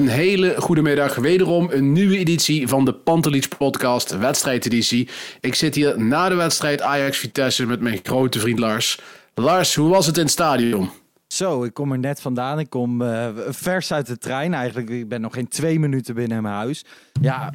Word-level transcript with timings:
Een 0.00 0.08
hele 0.08 0.54
goede 0.60 0.82
middag. 0.82 1.14
Wederom 1.14 1.68
een 1.70 1.92
nieuwe 1.92 2.18
editie 2.18 2.68
van 2.68 2.84
de 2.84 2.94
Pantelich 2.94 3.48
podcast, 3.48 4.18
wedstrijdeditie. 4.18 5.08
Ik 5.40 5.54
zit 5.54 5.74
hier 5.74 6.00
na 6.00 6.28
de 6.28 6.34
wedstrijd 6.34 6.80
Ajax-Vitesse 6.80 7.66
met 7.66 7.80
mijn 7.80 8.00
grote 8.02 8.38
vriend 8.38 8.58
Lars. 8.58 9.00
Lars, 9.34 9.74
hoe 9.74 9.88
was 9.88 10.06
het 10.06 10.16
in 10.16 10.22
het 10.22 10.30
stadion? 10.32 10.90
Zo, 11.26 11.64
ik 11.64 11.74
kom 11.74 11.92
er 11.92 11.98
net 11.98 12.20
vandaan. 12.20 12.58
Ik 12.58 12.70
kom 12.70 13.02
eh, 13.02 13.28
vers 13.48 13.92
uit 13.92 14.06
de 14.06 14.18
trein 14.18 14.54
eigenlijk. 14.54 14.88
Ik 14.90 15.08
ben 15.08 15.20
nog 15.20 15.34
geen 15.34 15.48
twee 15.48 15.78
minuten 15.78 16.14
binnen 16.14 16.42
mijn 16.42 16.54
huis. 16.54 16.84
Ja, 17.20 17.52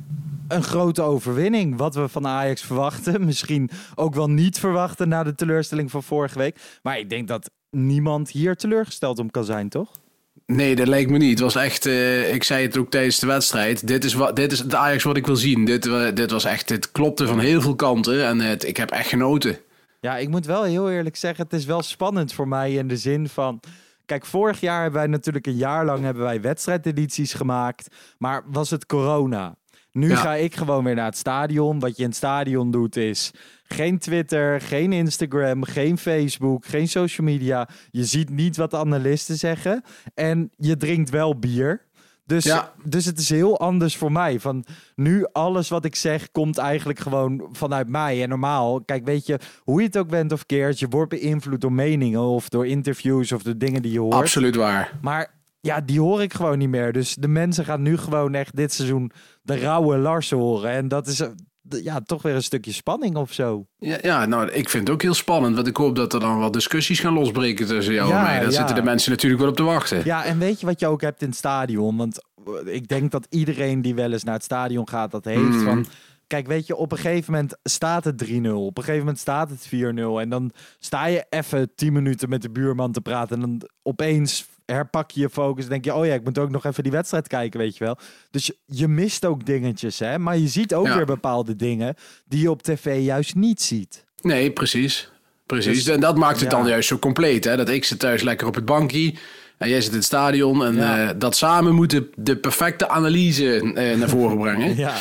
een 0.47 0.63
grote 0.63 1.01
overwinning. 1.01 1.77
Wat 1.77 1.95
we 1.95 2.07
van 2.07 2.27
Ajax 2.27 2.61
verwachten. 2.61 3.25
Misschien 3.25 3.69
ook 3.95 4.15
wel 4.15 4.29
niet 4.29 4.59
verwachten 4.59 5.09
na 5.09 5.23
de 5.23 5.35
teleurstelling 5.35 5.91
van 5.91 6.03
vorige 6.03 6.37
week. 6.37 6.79
Maar 6.81 6.99
ik 6.99 7.09
denk 7.09 7.27
dat 7.27 7.49
niemand 7.69 8.29
hier 8.29 8.55
teleurgesteld 8.55 9.19
om 9.19 9.31
kan 9.31 9.45
zijn, 9.45 9.69
toch? 9.69 10.03
Nee, 10.45 10.75
dat 10.75 10.87
lijkt 10.87 11.09
me 11.09 11.17
niet. 11.17 11.29
Het 11.29 11.39
was 11.39 11.55
echt, 11.55 11.85
eh, 11.85 12.33
ik 12.33 12.43
zei 12.43 12.65
het 12.65 12.77
ook 12.77 12.89
tijdens 12.91 13.19
de 13.19 13.27
wedstrijd. 13.27 13.87
Dit 13.87 14.03
is, 14.03 14.13
wat, 14.13 14.35
dit 14.35 14.51
is 14.51 14.59
het 14.59 14.75
Ajax 14.75 15.03
wat 15.03 15.17
ik 15.17 15.25
wil 15.25 15.35
zien. 15.35 15.65
Dit, 15.65 15.85
wa- 15.85 16.11
dit 16.11 16.31
was 16.31 16.43
echt, 16.45 16.67
dit 16.67 16.91
klopte 16.91 17.27
van 17.27 17.39
heel 17.39 17.61
veel 17.61 17.75
kanten. 17.75 18.25
En 18.25 18.39
het, 18.39 18.67
ik 18.67 18.77
heb 18.77 18.91
echt 18.91 19.07
genoten. 19.09 19.57
Ja, 20.01 20.17
ik 20.17 20.29
moet 20.29 20.45
wel 20.45 20.63
heel 20.63 20.91
eerlijk 20.91 21.15
zeggen, 21.15 21.43
het 21.43 21.53
is 21.53 21.65
wel 21.65 21.81
spannend 21.81 22.33
voor 22.33 22.47
mij 22.47 22.73
in 22.73 22.87
de 22.87 22.97
zin 22.97 23.29
van... 23.29 23.59
Kijk, 24.05 24.25
vorig 24.25 24.59
jaar 24.59 24.81
hebben 24.81 24.99
wij 24.99 25.09
natuurlijk 25.09 25.47
een 25.47 25.55
jaar 25.55 25.85
lang 25.85 26.03
hebben 26.03 26.23
wij 26.23 26.41
wedstrijdedities 26.41 27.33
gemaakt. 27.33 27.87
Maar 28.17 28.43
was 28.51 28.69
het 28.69 28.85
corona? 28.85 29.55
Nu 29.95 30.09
Ja. 30.09 30.15
ga 30.15 30.33
ik 30.33 30.55
gewoon 30.55 30.83
weer 30.83 30.95
naar 30.95 31.05
het 31.05 31.17
stadion. 31.17 31.79
Wat 31.79 31.95
je 31.97 32.01
in 32.03 32.09
het 32.09 32.17
stadion 32.17 32.71
doet 32.71 32.95
is 32.95 33.31
geen 33.63 33.97
Twitter, 33.99 34.61
geen 34.61 34.93
Instagram, 34.93 35.63
geen 35.63 35.97
Facebook, 35.97 36.65
geen 36.65 36.87
social 36.87 37.27
media. 37.27 37.67
Je 37.91 38.05
ziet 38.05 38.29
niet 38.29 38.57
wat 38.57 38.71
de 38.71 38.77
analisten 38.77 39.35
zeggen. 39.37 39.83
En 40.13 40.51
je 40.57 40.77
drinkt 40.77 41.09
wel 41.09 41.39
bier. 41.39 41.81
Dus, 42.25 42.43
Ja. 42.43 42.73
dus 42.83 43.05
het 43.05 43.19
is 43.19 43.29
heel 43.29 43.59
anders 43.59 43.97
voor 43.97 44.11
mij. 44.11 44.39
Van 44.39 44.65
nu 44.95 45.25
alles 45.31 45.69
wat 45.69 45.85
ik 45.85 45.95
zeg 45.95 46.31
komt 46.31 46.57
eigenlijk 46.57 46.99
gewoon 46.99 47.47
vanuit 47.51 47.87
mij. 47.87 48.23
En 48.23 48.29
normaal, 48.29 48.81
kijk, 48.81 49.05
weet 49.05 49.25
je, 49.25 49.39
hoe 49.63 49.79
je 49.81 49.85
het 49.87 49.97
ook 49.97 50.09
bent 50.09 50.31
of 50.31 50.45
keert, 50.45 50.79
je 50.79 50.87
wordt 50.87 51.09
beïnvloed 51.09 51.61
door 51.61 51.71
meningen 51.73 52.21
of 52.21 52.49
door 52.49 52.67
interviews 52.67 53.31
of 53.31 53.43
door 53.43 53.57
dingen 53.57 53.81
die 53.81 53.91
je 53.91 53.99
hoort. 53.99 54.13
Absoluut 54.13 54.55
waar. 54.55 54.91
Maar 55.01 55.33
ja, 55.65 55.81
die 55.81 55.99
hoor 55.99 56.21
ik 56.21 56.33
gewoon 56.33 56.57
niet 56.57 56.69
meer. 56.69 56.91
Dus 56.93 57.15
de 57.15 57.27
mensen 57.27 57.65
gaan 57.65 57.81
nu 57.81 57.97
gewoon 57.97 58.33
echt 58.33 58.55
dit 58.55 58.73
seizoen 58.73 59.11
de 59.41 59.57
rauwe 59.59 59.97
Lars 59.97 60.29
horen. 60.29 60.71
En 60.71 60.87
dat 60.87 61.07
is 61.07 61.19
eh, 61.19 61.27
ja, 61.69 61.99
toch 62.01 62.21
weer 62.21 62.35
een 62.35 62.43
stukje 62.43 62.71
spanning 62.71 63.15
of 63.15 63.33
zo. 63.33 63.65
Ja, 63.77 63.97
ja, 64.01 64.25
nou, 64.25 64.51
ik 64.51 64.69
vind 64.69 64.83
het 64.87 64.95
ook 64.95 65.01
heel 65.01 65.13
spannend. 65.13 65.55
Want 65.55 65.67
ik 65.67 65.77
hoop 65.77 65.95
dat 65.95 66.13
er 66.13 66.19
dan 66.19 66.39
wat 66.39 66.53
discussies 66.53 66.99
gaan 66.99 67.13
losbreken 67.13 67.67
tussen 67.67 67.93
jou 67.93 68.09
Ja, 68.09 68.17
en 68.17 68.23
mij. 68.23 68.39
Daar 68.39 68.51
ja. 68.51 68.57
zitten 68.57 68.75
de 68.75 68.81
mensen 68.83 69.11
natuurlijk 69.11 69.41
wel 69.41 69.49
op 69.49 69.55
te 69.57 69.63
wachten. 69.63 70.01
Ja, 70.03 70.23
en 70.23 70.37
weet 70.39 70.59
je 70.59 70.65
wat 70.65 70.79
je 70.79 70.87
ook 70.87 71.01
hebt 71.01 71.21
in 71.21 71.27
het 71.27 71.37
stadion? 71.37 71.97
Want 71.97 72.25
eh, 72.45 72.73
ik 72.73 72.87
denk 72.87 73.11
dat 73.11 73.27
iedereen 73.29 73.81
die 73.81 73.95
wel 73.95 74.11
eens 74.11 74.23
naar 74.23 74.33
het 74.33 74.43
stadion 74.43 74.89
gaat, 74.89 75.11
dat 75.11 75.25
heeft 75.25 75.41
Mhm. 75.41 75.63
van... 75.63 75.85
Kijk, 76.27 76.47
weet 76.47 76.67
je, 76.67 76.75
op 76.75 76.91
een 76.91 76.97
gegeven 76.97 77.33
moment 77.33 77.57
staat 77.63 78.03
het 78.03 78.17
3-0. 78.17 78.65
Op 78.65 78.77
een 78.77 78.83
gegeven 78.83 78.99
moment 79.05 79.19
staat 79.19 79.49
het 79.49 79.67
4-0. 79.67 80.19
En 80.19 80.29
dan 80.29 80.51
sta 80.79 81.05
je 81.05 81.25
even 81.29 81.75
10 81.75 81.93
minuten 81.93 82.29
met 82.29 82.41
de 82.41 82.49
buurman 82.49 82.91
te 82.91 83.01
praten. 83.01 83.35
En 83.35 83.41
dan 83.41 83.69
opeens 83.83 84.45
herpak 84.65 85.11
je 85.11 85.19
je 85.21 85.29
focus. 85.29 85.63
En 85.63 85.69
denk 85.69 85.85
je, 85.85 85.93
oh 85.93 86.05
ja, 86.05 86.13
ik 86.13 86.23
moet 86.23 86.37
ook 86.37 86.49
nog 86.49 86.65
even 86.65 86.83
die 86.83 86.91
wedstrijd 86.91 87.27
kijken, 87.27 87.59
weet 87.59 87.77
je 87.77 87.83
wel. 87.83 87.97
Dus 88.31 88.45
je, 88.45 88.55
je 88.65 88.87
mist 88.87 89.25
ook 89.25 89.45
dingetjes, 89.45 89.99
hè. 89.99 90.19
Maar 90.19 90.37
je 90.37 90.47
ziet 90.47 90.73
ook 90.73 90.87
Ja. 90.87 90.95
weer 90.95 91.05
bepaalde 91.05 91.55
dingen 91.55 91.95
die 92.27 92.41
je 92.41 92.49
op 92.51 92.61
tv 92.63 93.03
juist 93.03 93.35
niet 93.35 93.61
ziet. 93.61 94.03
Nee, 94.21 94.51
precies. 94.51 95.11
Precies. 95.45 95.83
Dus- 95.83 95.93
en 95.93 95.99
dat 95.99 96.17
maakt 96.17 96.39
het 96.39 96.51
ja. 96.51 96.57
dan 96.57 96.67
juist 96.67 96.87
zo 96.87 96.97
compleet. 96.97 97.43
Hè? 97.43 97.55
Dat 97.57 97.69
ik 97.69 97.83
zit 97.85 97.99
thuis 97.99 98.21
lekker 98.21 98.47
op 98.47 98.55
het 98.55 98.65
bankje. 98.65 99.13
En 99.57 99.69
jij 99.69 99.81
zit 99.81 99.89
in 99.91 99.95
het 99.97 100.05
stadion. 100.05 100.65
En 100.65 100.75
Ja. 100.75 101.07
eh, 101.09 101.15
dat 101.17 101.35
samen 101.35 101.75
moet 101.75 101.89
de, 101.89 102.09
de 102.15 102.37
perfecte 102.37 102.89
analyse 102.89 103.73
eh, 103.73 103.97
naar 103.97 104.09
voren 104.09 104.37
brengen. 104.39 104.75
Ja. 104.85 104.93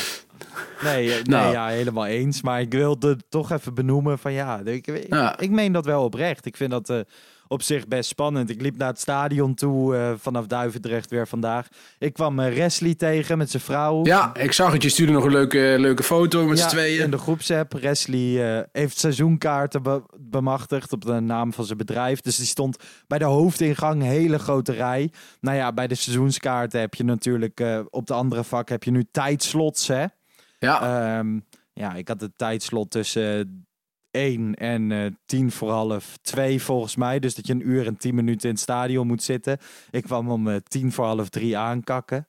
Nee, 0.83 1.07
eh, 1.09 1.13
nee 1.13 1.21
Nou. 1.23 1.51
ja, 1.53 1.67
helemaal 1.67 2.05
eens. 2.05 2.41
Maar 2.41 2.61
ik 2.61 2.71
wilde 2.73 3.17
toch 3.29 3.51
even 3.51 3.73
benoemen 3.73 4.19
van 4.19 4.33
ja, 4.33 4.61
ik, 4.65 4.87
ik, 4.87 5.05
Ja. 5.09 5.39
ik 5.39 5.49
meen 5.49 5.71
dat 5.71 5.85
wel 5.85 6.03
oprecht. 6.03 6.45
Ik 6.45 6.57
vind 6.57 6.71
dat 6.71 6.89
eh, 6.89 6.99
op 7.47 7.61
zich 7.61 7.87
best 7.87 8.09
spannend. 8.09 8.49
Ik 8.49 8.61
liep 8.61 8.77
naar 8.77 8.87
het 8.87 8.99
stadion 8.99 9.53
toe 9.55 9.95
eh, 9.95 10.11
vanaf 10.17 10.47
Duivendrecht 10.47 11.09
weer 11.09 11.27
vandaag. 11.27 11.67
Ik 11.99 12.13
kwam 12.13 12.39
uh, 12.39 12.53
Wesley 12.53 12.95
tegen 12.95 13.37
met 13.37 13.49
zijn 13.49 13.63
vrouw. 13.63 14.05
Ja, 14.05 14.35
ik 14.35 14.51
zag 14.51 14.73
het. 14.73 14.83
Je 14.83 14.89
stuurde 14.89 15.11
nog 15.13 15.23
een 15.23 15.31
leuke, 15.31 15.75
leuke 15.79 16.03
foto 16.03 16.45
met 16.45 16.57
z'n 16.57 16.63
Ja, 16.63 16.69
tweeën. 16.69 17.03
in 17.03 17.11
de 17.11 17.17
groepsapp. 17.17 17.73
Eh, 17.75 18.59
heeft 18.71 18.97
seizoenkaarten 18.99 19.83
be- 19.83 20.03
bemachtigd 20.19 20.93
op 20.93 21.05
de 21.05 21.19
naam 21.19 21.53
van 21.53 21.65
zijn 21.65 21.77
bedrijf. 21.77 22.21
Dus 22.21 22.37
die 22.37 22.45
stond 22.45 22.77
bij 23.07 23.17
de 23.17 23.25
hoofdingang, 23.25 24.01
hele 24.03 24.39
grote 24.39 24.71
rij. 24.71 25.11
Nou 25.41 25.57
ja, 25.57 25.73
bij 25.73 25.87
de 25.87 25.95
seizoenskaarten 25.95 26.79
heb 26.79 26.93
je 26.93 27.03
natuurlijk 27.03 27.59
eh, 27.59 27.79
op 27.89 28.07
de 28.07 28.13
andere 28.13 28.43
vak 28.43 28.69
heb 28.69 28.83
je 28.83 28.91
nu 28.91 29.05
tijdslots, 29.11 29.87
hè. 29.87 30.05
Ja, 30.59 30.81
Ehm, 31.17 31.39
ja, 31.73 31.93
ik 31.93 32.07
had 32.07 32.21
het 32.21 32.37
tijdslot 32.37 32.91
tussen 32.91 33.64
1 34.15 34.55
en 34.55 34.91
eh 34.91 35.05
10 35.25 35.51
voor 35.51 35.71
half 35.71 36.17
2 36.21 36.61
volgens 36.61 36.95
mij. 36.95 37.19
Dus 37.19 37.35
dat 37.35 37.47
je 37.47 37.53
een 37.53 37.69
uur 37.69 37.87
en 37.87 37.97
10 37.97 38.15
minuten 38.15 38.49
in 38.49 38.53
het 38.53 38.63
stadion 38.63 39.07
moet 39.07 39.23
zitten. 39.23 39.57
Ik 39.91 40.03
kwam 40.03 40.29
om 40.29 40.47
eh 40.47 40.55
10 40.67 40.91
voor 40.91 41.05
half 41.05 41.29
3 41.29 41.57
aankakken. 41.57 42.27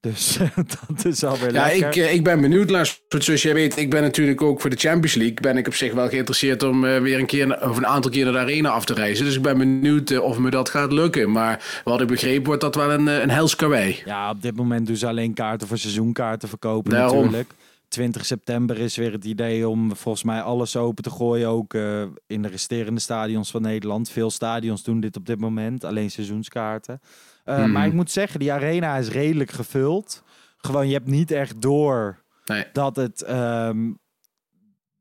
Dus 0.00 0.38
dat 0.88 1.04
is 1.04 1.24
alweer 1.24 1.52
ja 1.52 1.66
lekker. 1.66 1.88
ik, 1.88 1.96
eh, 1.96 2.14
ik 2.14 2.24
ben 2.24 2.40
benieuwd, 2.40 2.70
Lars. 2.70 3.02
Zoals 3.08 3.42
jij 3.42 3.54
weet, 3.54 3.76
ik 3.76 3.90
ben 3.90 4.02
natuurlijk 4.02 4.42
ook 4.42 4.60
voor 4.60 4.70
de 4.70 4.76
Champions 4.76 5.14
League. 5.14 5.40
Ben 5.40 5.56
ik 5.56 5.66
op 5.66 5.74
zich 5.74 5.92
wel 5.92 6.08
geïnteresseerd 6.08 6.62
om 6.62 6.80
weer 6.80 7.18
een 7.18 7.26
keer 7.26 7.68
of 7.68 7.76
een 7.76 7.86
aantal 7.86 8.10
keer 8.10 8.24
naar 8.24 8.32
de 8.32 8.38
arena 8.38 8.68
af 8.68 8.84
te 8.84 8.94
reizen. 8.94 9.24
Dus 9.24 9.36
ik 9.36 9.42
ben 9.42 9.58
benieuwd 9.58 10.18
of 10.20 10.38
me 10.38 10.50
dat 10.50 10.68
gaat 10.68 10.92
lukken. 10.92 11.30
Maar 11.32 11.80
wat 11.84 12.00
ik 12.00 12.06
begreep, 12.06 12.46
wordt 12.46 12.60
dat 12.60 12.74
wel 12.74 12.90
een, 12.90 13.06
een 13.06 13.30
hels 13.30 13.56
karwei. 13.56 14.02
Ja, 14.04 14.30
op 14.30 14.42
dit 14.42 14.56
moment 14.56 14.86
doen 14.86 14.96
ze 14.96 15.06
alleen 15.06 15.34
kaarten 15.34 15.68
voor 15.68 15.78
seizoenkaarten 15.78 16.48
verkopen 16.48 16.90
Daarom. 16.90 17.20
natuurlijk. 17.20 17.52
20 17.88 18.24
september 18.26 18.78
is 18.78 18.96
weer 18.96 19.12
het 19.12 19.24
idee 19.24 19.68
om 19.68 19.96
volgens 19.96 20.24
mij 20.24 20.42
alles 20.42 20.76
open 20.76 21.02
te 21.02 21.10
gooien. 21.10 21.48
Ook 21.48 21.74
eh, 21.74 22.02
in 22.26 22.42
de 22.42 22.48
resterende 22.48 23.00
stadions 23.00 23.50
van 23.50 23.62
Nederland. 23.62 24.10
Veel 24.10 24.30
stadions 24.30 24.82
doen 24.82 25.00
dit 25.00 25.16
op 25.16 25.26
dit 25.26 25.40
moment. 25.40 25.84
Alleen 25.84 26.10
seizoenskaarten. 26.10 27.00
Eh, 27.44 27.58
Mhm. 27.58 27.72
Maar 27.72 27.86
ik 27.86 27.92
moet 27.92 28.10
zeggen, 28.10 28.40
die 28.40 28.52
arena 28.52 28.96
is 28.96 29.08
redelijk 29.08 29.50
gevuld. 29.50 30.22
Gewoon, 30.56 30.86
je 30.88 30.92
hebt 30.94 31.06
niet 31.08 31.30
echt 31.30 31.60
door 31.62 32.22
Nee. 32.44 32.64
dat 32.72 32.96
het, 32.96 33.22
ehm, 33.22 33.90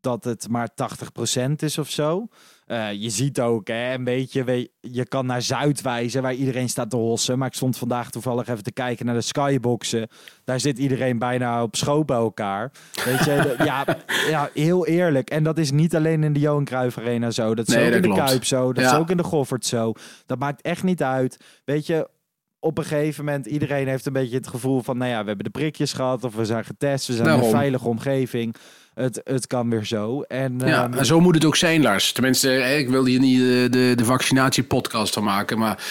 dat 0.07 0.23
het 0.23 0.47
maar 0.49 0.69
80% 1.49 1.51
is 1.55 1.77
of 1.77 1.89
zo. 1.89 2.27
Eh, 2.65 2.91
je 2.93 3.09
ziet 3.09 3.39
ook, 3.39 3.67
hè, 3.67 3.93
een 3.93 4.03
beetje, 4.03 4.69
je 4.81 5.05
kan 5.07 5.25
naar 5.25 5.41
Zuid 5.41 5.81
wijzen, 5.81 6.21
waar 6.21 6.33
iedereen 6.33 6.69
staat 6.69 6.89
te 6.89 6.95
hossen. 6.95 7.37
Maar 7.37 7.47
ik 7.47 7.53
stond 7.53 7.77
vandaag 7.77 8.09
toevallig 8.09 8.47
even 8.47 8.63
te 8.63 8.71
kijken 8.71 9.05
naar 9.05 9.15
de 9.15 9.21
skyboxen. 9.21 10.07
Daar 10.43 10.59
zit 10.59 10.77
iedereen 10.77 11.19
bijna 11.19 11.63
op 11.63 11.75
schoot 11.75 12.05
bij 12.05 12.17
elkaar. 12.17 12.71
Weet 13.05 13.19
je, 13.19 13.55
de- 13.57 13.63
ja, 13.63 13.85
ja, 14.29 14.49
heel 14.53 14.85
eerlijk. 14.85 15.29
En 15.29 15.43
dat 15.43 15.57
is 15.57 15.71
niet 15.71 15.95
alleen 15.95 16.23
in 16.23 16.33
de 16.33 16.39
Johan 16.39 16.65
Cruijff 16.65 16.97
Arena 16.97 17.31
zo. 17.31 17.55
Dat 17.55 17.67
is 17.67 17.73
Nee, 17.75 17.85
ook 17.85 17.91
dat 17.93 18.03
in 18.03 18.09
de. 18.09 18.15
Kuip 18.15 18.45
zo. 18.45 18.73
Dat 18.73 18.83
is 18.85 18.93
ook 18.93 19.09
in 19.09 19.17
de 19.17 19.23
Goffert 19.23 19.65
zo. 19.65 19.93
Dat 20.25 20.39
maakt 20.39 20.61
echt 20.61 20.83
niet 20.83 21.03
uit. 21.03 21.37
Weet 21.65 21.85
je, 21.85 22.09
op 22.59 22.77
een 22.77 22.83
gegeven 22.85 23.25
moment, 23.25 23.45
iedereen 23.45 23.87
heeft 23.87 24.05
een 24.05 24.13
beetje 24.13 24.35
het 24.37 24.47
gevoel 24.47 24.81
van, 24.81 24.97
nou 24.97 25.11
ja, 25.11 25.21
we 25.21 25.27
hebben 25.27 25.45
de 25.45 25.51
prikjes 25.59 25.93
gehad 25.93 26.23
of 26.23 26.35
we 26.35 26.45
zijn 26.45 26.65
getest, 26.65 27.07
we 27.07 27.13
zijn 27.13 27.27
in 27.27 27.33
een 27.43 27.49
veilige 27.49 27.87
omgeving. 27.87 28.55
Het, 28.97 29.21
het 29.23 29.47
kan 29.47 29.69
weer 29.69 29.85
zo. 29.85 30.21
En, 30.21 30.59
Ja, 30.65 30.83
ehm, 30.83 30.93
en 30.93 31.05
zo 31.05 31.19
moet 31.19 31.35
het 31.35 31.45
ook 31.45 31.55
zijn, 31.55 31.81
Lars. 31.81 32.11
Tenminste, 32.11 32.53
ik 32.53 32.89
wil 32.89 33.05
hier 33.05 33.19
niet 33.19 33.39
de, 33.39 33.67
de, 33.69 33.93
de 33.95 34.05
vaccinatiepodcast 34.05 35.13
van 35.13 35.23
maken. 35.23 35.57
Maar 35.57 35.83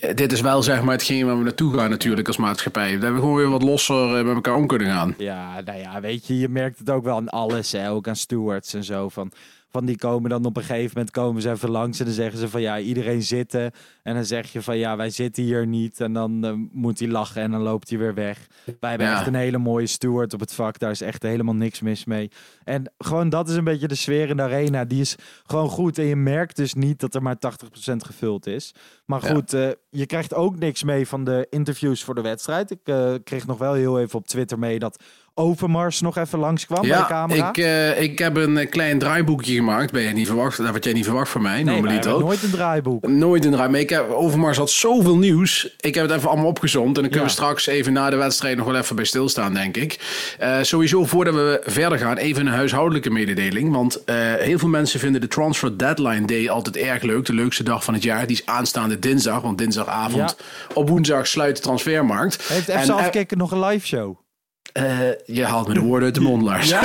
eh, 0.00 0.14
dit 0.14 0.32
is 0.32 0.40
wel 0.40 0.62
zeg 0.62 0.82
maar 0.82 0.94
hetgeen 0.94 1.26
waar 1.26 1.38
we 1.38 1.44
naartoe 1.44 1.78
gaan 1.78 1.90
natuurlijk 1.90 2.26
als 2.26 2.36
maatschappij. 2.36 2.98
Dat 2.98 3.12
we 3.12 3.18
gewoon 3.18 3.36
weer 3.36 3.48
wat 3.50 3.62
losser 3.62 4.18
eh, 4.18 4.24
met 4.24 4.34
elkaar 4.34 4.54
om 4.54 4.66
kunnen 4.66 4.88
gaan. 4.88 5.14
Ja, 5.18 5.60
nou 5.64 5.78
ja, 5.78 6.00
weet 6.00 6.26
je, 6.26 6.38
je 6.38 6.48
merkt 6.48 6.78
het 6.78 6.90
ook 6.90 7.04
wel 7.04 7.16
aan 7.16 7.28
alles, 7.28 7.72
hè? 7.72 7.90
ook 7.90 8.08
aan 8.08 8.16
stewards 8.16 8.74
en 8.74 8.84
zo. 8.84 9.08
Van, 9.08 9.32
van 9.72 9.84
die 9.86 9.96
komen 9.96 10.30
dan 10.30 10.44
op 10.44 10.56
een 10.56 10.62
gegeven 10.62 10.90
moment 10.94 11.10
komen 11.10 11.42
ze 11.42 11.50
even 11.50 11.70
langs 11.70 11.98
en 11.98 12.04
dan 12.04 12.14
zeggen 12.14 12.38
ze 12.38 12.48
van 12.48 12.60
ja, 12.60 12.78
iedereen 12.78 13.22
zitten. 13.22 13.70
En 14.02 14.14
dan 14.14 14.24
zeg 14.24 14.52
je 14.52 14.62
van 14.62 14.78
ja, 14.78 14.96
wij 14.96 15.10
zitten 15.10 15.42
hier 15.42 15.66
niet. 15.66 16.00
En 16.00 16.12
dan 16.12 16.44
eh, 16.44 16.52
moet 16.72 16.98
hij 16.98 17.08
lachen 17.08 17.42
en 17.42 17.50
dan 17.50 17.60
loopt 17.60 17.88
hij 17.88 17.98
weer 17.98 18.14
weg. 18.14 18.46
Wij 18.80 18.90
hebben 18.90 19.06
Ja. 19.08 19.16
echt 19.18 19.26
een 19.26 19.34
hele 19.34 19.58
mooie 19.58 19.86
steward 19.86 20.34
op 20.34 20.40
het 20.40 20.54
vak. 20.54 20.78
Daar 20.78 20.90
is 20.90 21.00
echt 21.00 21.22
helemaal 21.22 21.54
niks 21.54 21.80
mis 21.80 22.04
mee. 22.04 22.30
En 22.64 22.92
gewoon 22.98 23.28
dat 23.28 23.48
is 23.48 23.54
een 23.56 23.64
beetje 23.64 23.88
de 23.88 23.94
sfeer 23.94 24.28
in 24.28 24.36
de 24.36 24.42
arena. 24.42 24.84
Die 24.84 25.00
is 25.00 25.16
gewoon 25.46 25.68
goed. 25.68 25.98
En 25.98 26.04
je 26.04 26.16
merkt 26.16 26.56
dus 26.56 26.74
niet 26.74 27.00
dat 27.00 27.14
er 27.14 27.22
maar 27.22 27.36
80% 27.38 28.04
gevuld 28.04 28.46
is. 28.46 28.74
Maar 29.06 29.24
Ja. 29.26 29.34
goed, 29.34 29.52
eh, 29.52 29.68
je 29.94 30.06
krijgt 30.06 30.34
ook 30.34 30.58
niks 30.58 30.82
mee 30.82 31.08
van 31.08 31.24
de 31.24 31.46
interviews 31.50 32.04
voor 32.04 32.14
de 32.14 32.20
wedstrijd. 32.20 32.70
Ik 32.70 32.78
eh, 32.84 33.12
kreeg 33.24 33.46
nog 33.46 33.58
wel 33.58 33.72
heel 33.72 34.00
even 34.00 34.18
op 34.18 34.26
Twitter 34.26 34.58
mee 34.58 34.78
dat 34.78 35.02
Overmars 35.34 36.00
nog 36.00 36.16
even 36.16 36.38
langskwam 36.38 36.80
bij 36.80 36.90
de 36.90 36.96
Ja, 36.96 37.06
camera. 37.06 37.48
ik, 37.48 37.56
eh, 37.58 38.00
ik 38.02 38.18
heb 38.18 38.36
een 38.36 38.58
eh, 38.58 38.70
klein 38.70 38.98
draaiboekje 38.98 39.54
gemaakt. 39.54 39.92
Ben 39.92 40.02
je 40.02 40.08
niet 40.08 40.26
verwacht? 40.26 40.56
Dat 40.56 40.66
had 40.66 40.84
jij 40.84 40.92
niet 40.92 41.04
verwacht 41.04 41.30
van 41.30 41.42
mij, 41.42 41.62
nee, 41.62 41.74
hebben 41.74 42.10
nooit 42.20 42.42
een 42.42 42.50
draaiboek. 42.50 43.06
Nooit 43.08 43.44
een 43.44 43.52
draai. 43.52 43.68
Maar 43.70 43.80
ik 43.80 43.90
heb, 43.90 44.10
Overmars 44.10 44.56
had 44.58 44.70
zoveel 44.70 45.16
nieuws. 45.16 45.74
Ik 45.80 45.94
heb 45.94 46.08
het 46.08 46.16
even 46.16 46.28
allemaal 46.28 46.46
opgezond. 46.46 46.86
En 46.86 46.92
dan 46.92 47.02
kunnen 47.02 47.20
Ja. 47.20 47.24
we 47.26 47.30
straks 47.32 47.66
even 47.66 47.92
na 47.92 48.10
de 48.10 48.16
wedstrijd 48.16 48.56
nog 48.56 48.66
wel 48.66 48.76
even 48.76 48.96
bij 48.96 49.04
stilstaan, 49.04 49.54
denk 49.54 49.76
ik. 49.76 49.98
Sowieso, 50.62 51.04
voordat 51.04 51.34
we 51.34 51.60
verder 51.64 51.98
gaan, 51.98 52.16
even 52.16 52.46
een 52.46 52.52
huishoudelijke 52.52 53.10
mededeling. 53.10 53.72
Want 53.72 54.02
heel 54.38 54.58
veel 54.58 54.68
mensen 54.68 55.00
vinden 55.00 55.20
de 55.20 55.28
Transfer 55.28 55.78
Deadline 55.78 56.26
Day 56.26 56.50
altijd 56.50 56.76
erg 56.76 57.02
leuk. 57.02 57.24
De 57.24 57.34
leukste 57.34 57.62
dag 57.62 57.84
van 57.84 57.94
het 57.94 58.02
jaar. 58.02 58.26
Die 58.26 58.36
is 58.36 58.46
aanstaande 58.46 58.98
dinsdag. 58.98 59.40
Want 59.40 59.58
dinsdagavond 59.84 60.36
op 60.74 60.88
woensdag 60.88 61.26
sluit 61.26 61.56
de 61.56 61.62
transfermarkt. 61.62 62.42
Heeft 62.48 62.70
FC 62.70 62.90
Afkikken 62.90 63.38
nog 63.38 63.50
een 63.50 63.64
live 63.64 63.86
show? 63.86 64.20
eh, 64.72 64.98
je 65.24 65.44
haalt 65.44 65.68
me 65.68 65.74
de 65.74 65.80
woorden 65.80 66.04
uit 66.04 66.14
de 66.14 66.20
mond, 66.20 66.42
Lars. 66.42 66.70
Was 66.70 66.80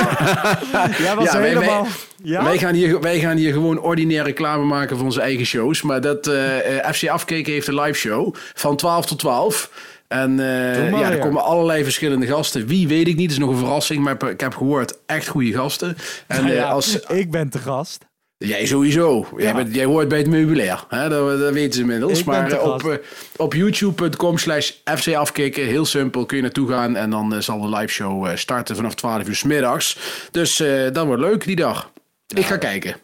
Ja, 0.98 1.16
wij- 1.16 1.48
helemaal... 1.48 1.82
wij- 1.82 1.90
ja? 2.22 2.44
Wij, 2.44 2.58
gaan 2.58 2.74
hier, 2.74 3.00
wij 3.00 3.20
gaan 3.20 3.36
hier 3.36 3.52
gewoon 3.52 3.80
ordinaire 3.80 4.24
reclame 4.26 4.64
maken 4.64 4.96
voor 4.96 5.04
onze 5.04 5.20
eigen 5.20 5.46
shows. 5.46 5.82
Maar 5.82 6.00
dat 6.00 6.26
eh, 6.26 6.78
eh, 6.86 6.92
FC 6.94 7.08
Afkeken 7.08 7.52
heeft 7.52 7.66
een 7.66 7.80
live 7.80 7.98
show 7.98 8.34
van 8.54 8.76
12 8.76 9.06
tot 9.06 9.18
12. 9.18 9.70
En 10.08 10.30
eh, 10.30 10.90
maar 10.90 11.00
ja, 11.00 11.10
er 11.10 11.18
komen 11.18 11.42
allerlei 11.42 11.82
verschillende 11.84 12.26
gasten. 12.26 12.66
Wie 12.66 12.88
weet 12.88 13.08
ik 13.08 13.16
niet, 13.16 13.30
is 13.30 13.38
nog 13.38 13.50
een 13.50 13.56
verrassing. 13.58 14.04
Maar 14.04 14.28
ik 14.30 14.40
heb 14.40 14.54
gehoord, 14.56 14.98
echt 15.06 15.26
goede 15.28 15.52
gasten. 15.52 15.96
En 16.26 16.42
Nou 16.42 16.54
ja, 16.54 16.68
als, 16.68 17.00
Ik 17.00 17.30
ben 17.30 17.48
te 17.48 17.58
gast. 17.58 18.06
Jij 18.38 18.66
sowieso. 18.66 19.28
Jij, 19.36 19.54
bent, 19.54 19.74
jij 19.74 19.84
hoort 19.84 20.08
bij 20.08 20.18
het 20.18 20.26
meubilair. 20.26 20.84
Hè? 20.88 21.08
Dat, 21.08 21.38
dat 21.38 21.52
weten 21.52 21.72
ze 21.72 21.80
inmiddels. 21.80 22.18
Ik 22.18 22.24
maar 22.24 22.52
eh, 22.52 22.66
op, 22.66 22.84
eh, 22.84 22.96
op 23.36 23.54
youtube.com 23.54 24.38
slash 24.38 24.70
FC 24.84 25.14
afkicken. 25.14 25.66
Heel 25.66 25.84
simpel. 25.84 26.26
Kun 26.26 26.36
je 26.36 26.42
naartoe 26.42 26.68
gaan. 26.68 26.96
En 26.96 27.10
dan 27.10 27.34
eh, 27.34 27.40
zal 27.40 27.60
de 27.60 27.76
live 27.76 27.92
show 27.92 28.36
starten 28.36 28.76
vanaf 28.76 28.94
12 28.94 29.28
uur 29.28 29.34
s 29.34 29.42
middags. 29.42 29.98
Dus 30.30 30.56
dat 30.92 31.06
wordt 31.06 31.22
leuk 31.22 31.44
die 31.44 31.56
dag. 31.56 31.92
Ik 32.26 32.44
ga 32.44 32.56
kijken. 32.56 32.96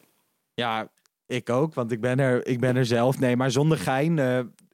Ja, 0.54 0.88
ik 1.26 1.50
ook, 1.50 1.74
want 1.74 1.92
ik 1.92 2.00
ben 2.00 2.18
er, 2.18 2.46
ik 2.46 2.60
ben 2.60 2.76
er 2.76 2.86
zelf. 2.86 3.18
Nee, 3.18 3.36
maar 3.36 3.50
zonder 3.50 3.78
gein. 3.78 4.18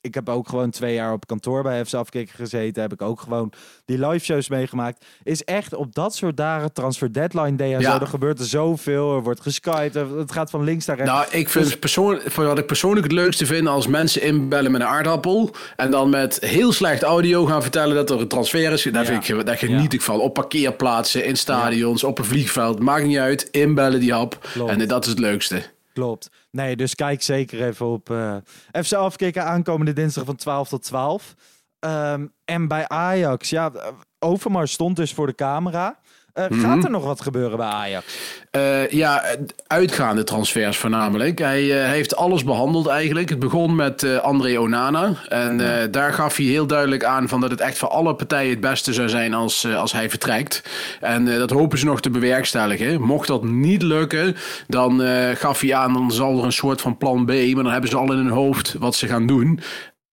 Ik 0.01 0.15
heb 0.15 0.29
ook 0.29 0.49
gewoon 0.49 0.71
twee 0.71 0.95
jaar 0.95 1.13
op 1.13 1.27
kantoor 1.27 1.63
bij 1.63 1.85
FC 1.85 1.95
Afkikken 1.95 2.35
gezeten. 2.37 2.83
Heb 2.83 2.93
ik 2.93 3.03
ook 3.03 3.21
gewoon 3.21 3.53
die 3.85 4.07
live 4.09 4.25
shows 4.25 4.49
meegemaakt. 4.49 5.05
Is 5.23 5.45
echt 5.45 5.75
op 5.75 5.95
dat 5.95 6.15
soort 6.15 6.37
dagen, 6.37 6.73
transfer 6.73 7.13
deadline 7.13 7.57
day 7.57 7.75
en 7.75 7.81
Ja. 7.81 7.93
zo. 7.95 8.01
Er 8.01 8.07
gebeurt 8.07 8.39
er 8.39 8.45
zoveel. 8.45 9.15
Er 9.17 9.23
wordt 9.23 9.41
geskyped. 9.41 9.97
er- 9.97 10.19
Het 10.19 10.33
gaat 10.33 10.51
van 10.51 10.65
links 10.65 10.87
naar 10.87 10.97
rechts. 10.97 11.13
Nou, 11.13 11.27
ik 11.31 11.49
vind 11.49 11.71
het 11.71 11.81
persoonlijk, 11.81 12.29
wat 12.35 12.59
ik 12.59 12.67
persoonlijk 12.67 13.03
het 13.07 13.13
leukste 13.13 13.47
vind 13.47 13.67
als 13.69 13.87
mensen 13.87 14.23
inbellen 14.23 14.71
met 14.73 14.81
een 14.81 14.87
aardappel. 14.87 15.51
En 15.77 15.91
dan 15.91 16.11
met 16.11 16.39
heel 16.41 16.73
slecht 16.73 17.03
audio 17.03 17.45
gaan 17.47 17.63
vertellen 17.63 17.95
dat 17.97 18.11
er 18.11 18.21
een 18.21 18.29
transfer 18.29 18.73
is. 18.73 18.83
Daar, 18.83 19.05
vind 19.05 19.29
ik, 19.29 19.47
daar 19.47 19.57
geniet 19.59 19.93
Ja. 19.93 19.99
ik 19.99 20.03
van. 20.03 20.21
Op 20.21 20.35
parkeerplaatsen, 20.35 21.25
in 21.25 21.37
stadions, 21.37 22.05
op 22.05 22.19
een 22.19 22.25
vliegveld. 22.25 22.79
Maakt 22.79 23.05
niet 23.07 23.19
uit. 23.19 23.49
Inbellen 23.51 24.01
die 24.01 24.13
hap. 24.13 24.49
Klopt. 24.53 24.71
En 24.71 24.89
dat 24.89 25.05
is 25.05 25.11
het 25.11 25.19
leukste. 25.19 25.63
Klopt. 25.93 26.31
Nee, 26.51 26.77
dus 26.77 26.95
kijk 26.95 27.23
zeker 27.23 27.67
even 27.67 27.87
op 27.87 28.11
eh 28.11 28.37
FC 28.83 28.93
Afkikken 28.93 29.45
aankomende 29.45 29.93
dinsdag 29.93 30.25
van 30.25 30.37
12 30.37 30.69
tot 30.69 30.83
12. 30.83 31.35
Ehm, 31.79 32.27
en 32.45 32.69
bij 32.69 32.89
Ajax, 32.89 33.51
ja, 33.51 33.73
eh, 33.73 33.93
Overmars 34.19 34.73
stond 34.73 34.97
dus 34.97 35.15
voor 35.15 35.27
de 35.27 35.35
camera. 35.35 36.01
Eh, 36.41 36.51
Mhm. 36.51 36.61
Gaat 36.61 36.85
er 36.85 36.91
nog 36.91 37.05
wat 37.05 37.21
gebeuren 37.21 37.57
bij 37.57 37.67
Ajax? 37.67 38.05
Eh, 38.51 38.89
ja, 38.89 39.25
uitgaande 39.67 40.25
transfers 40.25 40.77
voornamelijk. 40.77 41.39
Hij 41.39 41.83
eh, 41.83 41.89
heeft 41.91 42.17
alles 42.17 42.45
behandeld 42.45 42.87
eigenlijk. 42.87 43.29
Het 43.29 43.39
begon 43.39 43.77
met 43.77 44.21
André 44.23 44.59
Onana. 44.59 45.15
En 45.29 45.61
daar 45.91 46.13
gaf 46.13 46.37
hij 46.37 46.47
heel 46.47 46.67
duidelijk 46.67 47.05
aan 47.05 47.29
van 47.29 47.41
dat 47.41 47.51
het 47.51 47.61
echt 47.61 47.79
voor 47.79 47.89
alle 47.89 48.15
partijen 48.15 48.51
het 48.51 48.61
beste 48.61 48.93
zou 48.93 49.09
zijn 49.09 49.35
als, 49.35 49.67
als 49.67 49.93
hij 49.93 50.11
vertrekt. 50.11 50.63
En 51.01 51.25
dat 51.25 51.51
hopen 51.51 51.79
ze 51.79 51.85
nog 51.85 52.01
te 52.01 52.11
bewerkstelligen. 52.11 53.01
Mocht 53.03 53.27
dat 53.29 53.45
niet 53.45 53.83
lukken, 53.83 54.37
dan 54.67 55.01
gaf 55.35 55.61
hij 55.61 55.75
aan, 55.75 55.93
dan 55.93 56.13
zal 56.13 56.39
er 56.39 56.45
een 56.45 56.53
soort 56.53 56.81
van 56.81 56.97
plan 56.97 57.25
B. 57.25 57.29
Maar 57.29 57.63
dan 57.63 57.73
hebben 57.73 57.91
ze 57.91 57.97
al 57.97 58.13
in 58.13 58.19
hun 58.19 58.29
hoofd 58.29 58.75
wat 58.79 58.95
ze 58.95 59.07
gaan 59.07 59.27
doen. 59.27 59.61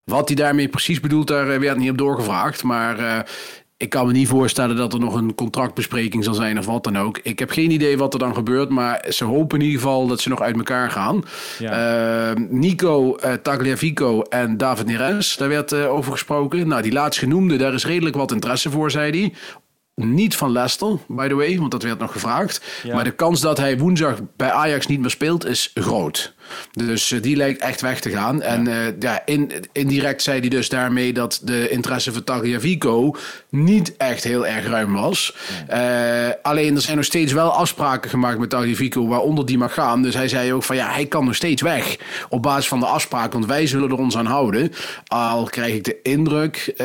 Wat 0.04 0.28
hij 0.28 0.36
daarmee 0.36 0.68
precies 0.68 1.00
bedoelt, 1.00 1.28
daar 1.28 1.60
werd 1.60 1.78
niet 1.78 1.90
op 1.90 1.98
doorgevraagd. 1.98 2.64
Maar 2.64 3.26
ik 3.78 3.90
kan 3.90 4.06
me 4.06 4.12
niet 4.12 4.28
voorstellen 4.28 4.76
dat 4.76 4.94
er 4.94 5.00
nog 5.00 5.14
een 5.14 5.36
contractbespreking 5.36 6.24
zal 6.24 6.34
zijn 6.34 6.58
of 6.58 6.66
wat 6.66 6.84
dan 6.84 6.98
ook. 6.98 7.20
Ik 7.24 7.40
heb 7.40 7.50
geen 7.50 7.72
idee 7.72 7.98
wat 7.98 8.14
er 8.14 8.20
dan 8.20 8.34
gebeurt, 8.34 8.70
maar 8.70 9.06
ze 9.10 9.24
hopen 9.24 9.60
in 9.60 9.66
ieder 9.66 9.82
geval 9.82 10.08
dat 10.08 10.22
ze 10.22 10.30
nog 10.30 10.42
uit 10.42 10.56
elkaar 10.56 10.92
gaan. 10.92 11.24
Eh, 11.60 12.32
Nico 12.50 13.16
eh, 13.16 13.34
Tagliafico 13.34 14.22
en 14.22 14.58
David 14.58 14.86
Neres, 14.86 15.38
daar 15.38 15.50
werd 15.50 15.72
eh, 15.72 15.94
over 15.94 16.12
gesproken. 16.12 16.68
Nou, 16.68 16.82
die 16.82 16.92
laatst 16.92 17.20
genoemde, 17.20 17.58
daar 17.58 17.74
is 17.74 17.86
redelijk 17.86 18.16
wat 18.16 18.32
interesse 18.32 18.72
voor, 18.72 18.92
zei 18.92 19.20
hij. 19.20 19.34
Niet 20.06 20.36
van 20.36 20.52
Leicester, 20.52 20.98
by 21.08 21.28
the 21.28 21.36
way, 21.36 21.58
want 21.58 21.72
dat 21.72 21.84
werd 21.84 22.00
nog 22.00 22.12
gevraagd. 22.12 22.62
Ja. 22.84 22.96
Maar 22.96 23.04
de 23.04 23.12
kans 23.12 23.42
dat 23.42 23.58
hij 23.58 23.78
woensdag 23.78 24.20
bij 24.36 24.52
Ajax 24.52 24.88
niet 24.88 25.00
meer 25.00 25.10
speelt 25.10 25.46
is 25.46 25.72
groot. 25.74 26.36
Dus 26.74 27.12
eh, 27.12 27.22
die 27.22 27.36
lijkt 27.36 27.62
echt 27.62 27.82
weg 27.82 28.00
te 28.00 28.10
gaan. 28.10 28.42
En 28.42 28.68
eh, 28.68 28.76
ja, 29.00 29.22
in, 29.26 29.52
indirect 29.72 30.22
zei 30.22 30.40
hij 30.40 30.50
dus 30.50 30.70
daarmee 30.70 31.14
dat 31.14 31.42
de 31.44 31.70
interesse 31.70 32.12
voor 32.12 32.24
Tagliafico 32.24 33.16
niet 33.50 33.98
echt 33.98 34.24
heel 34.24 34.48
erg 34.48 34.66
ruim 34.66 34.94
was. 34.94 35.36
Eh, 35.68 35.82
alleen 36.42 36.76
er 36.76 36.82
zijn 36.82 36.96
nog 36.96 37.06
steeds 37.06 37.34
wel 37.34 37.52
afspraken 37.52 38.10
gemaakt 38.10 38.40
met 38.40 38.50
Tagliafico 38.50 39.08
waaronder 39.08 39.46
die 39.46 39.58
mag 39.58 39.74
gaan. 39.74 40.02
Dus 40.02 40.14
hij 40.14 40.28
zei 40.28 40.54
ook 40.54 40.64
van 40.64 40.76
ja, 40.76 40.92
hij 40.92 41.06
kan 41.06 41.26
nog 41.26 41.36
steeds 41.36 41.62
weg 41.62 41.98
op 42.30 42.42
basis 42.42 42.68
van 42.68 42.80
de 42.80 42.86
afspraak, 42.86 43.34
want 43.34 43.46
wij 43.46 43.68
zullen 43.68 43.90
er 43.90 43.98
ons 43.98 44.18
aan 44.18 44.26
houden. 44.26 44.72
Al 45.08 45.44
krijg 45.44 45.74
ik 45.74 45.84
de 45.84 46.02
indruk 46.04 46.76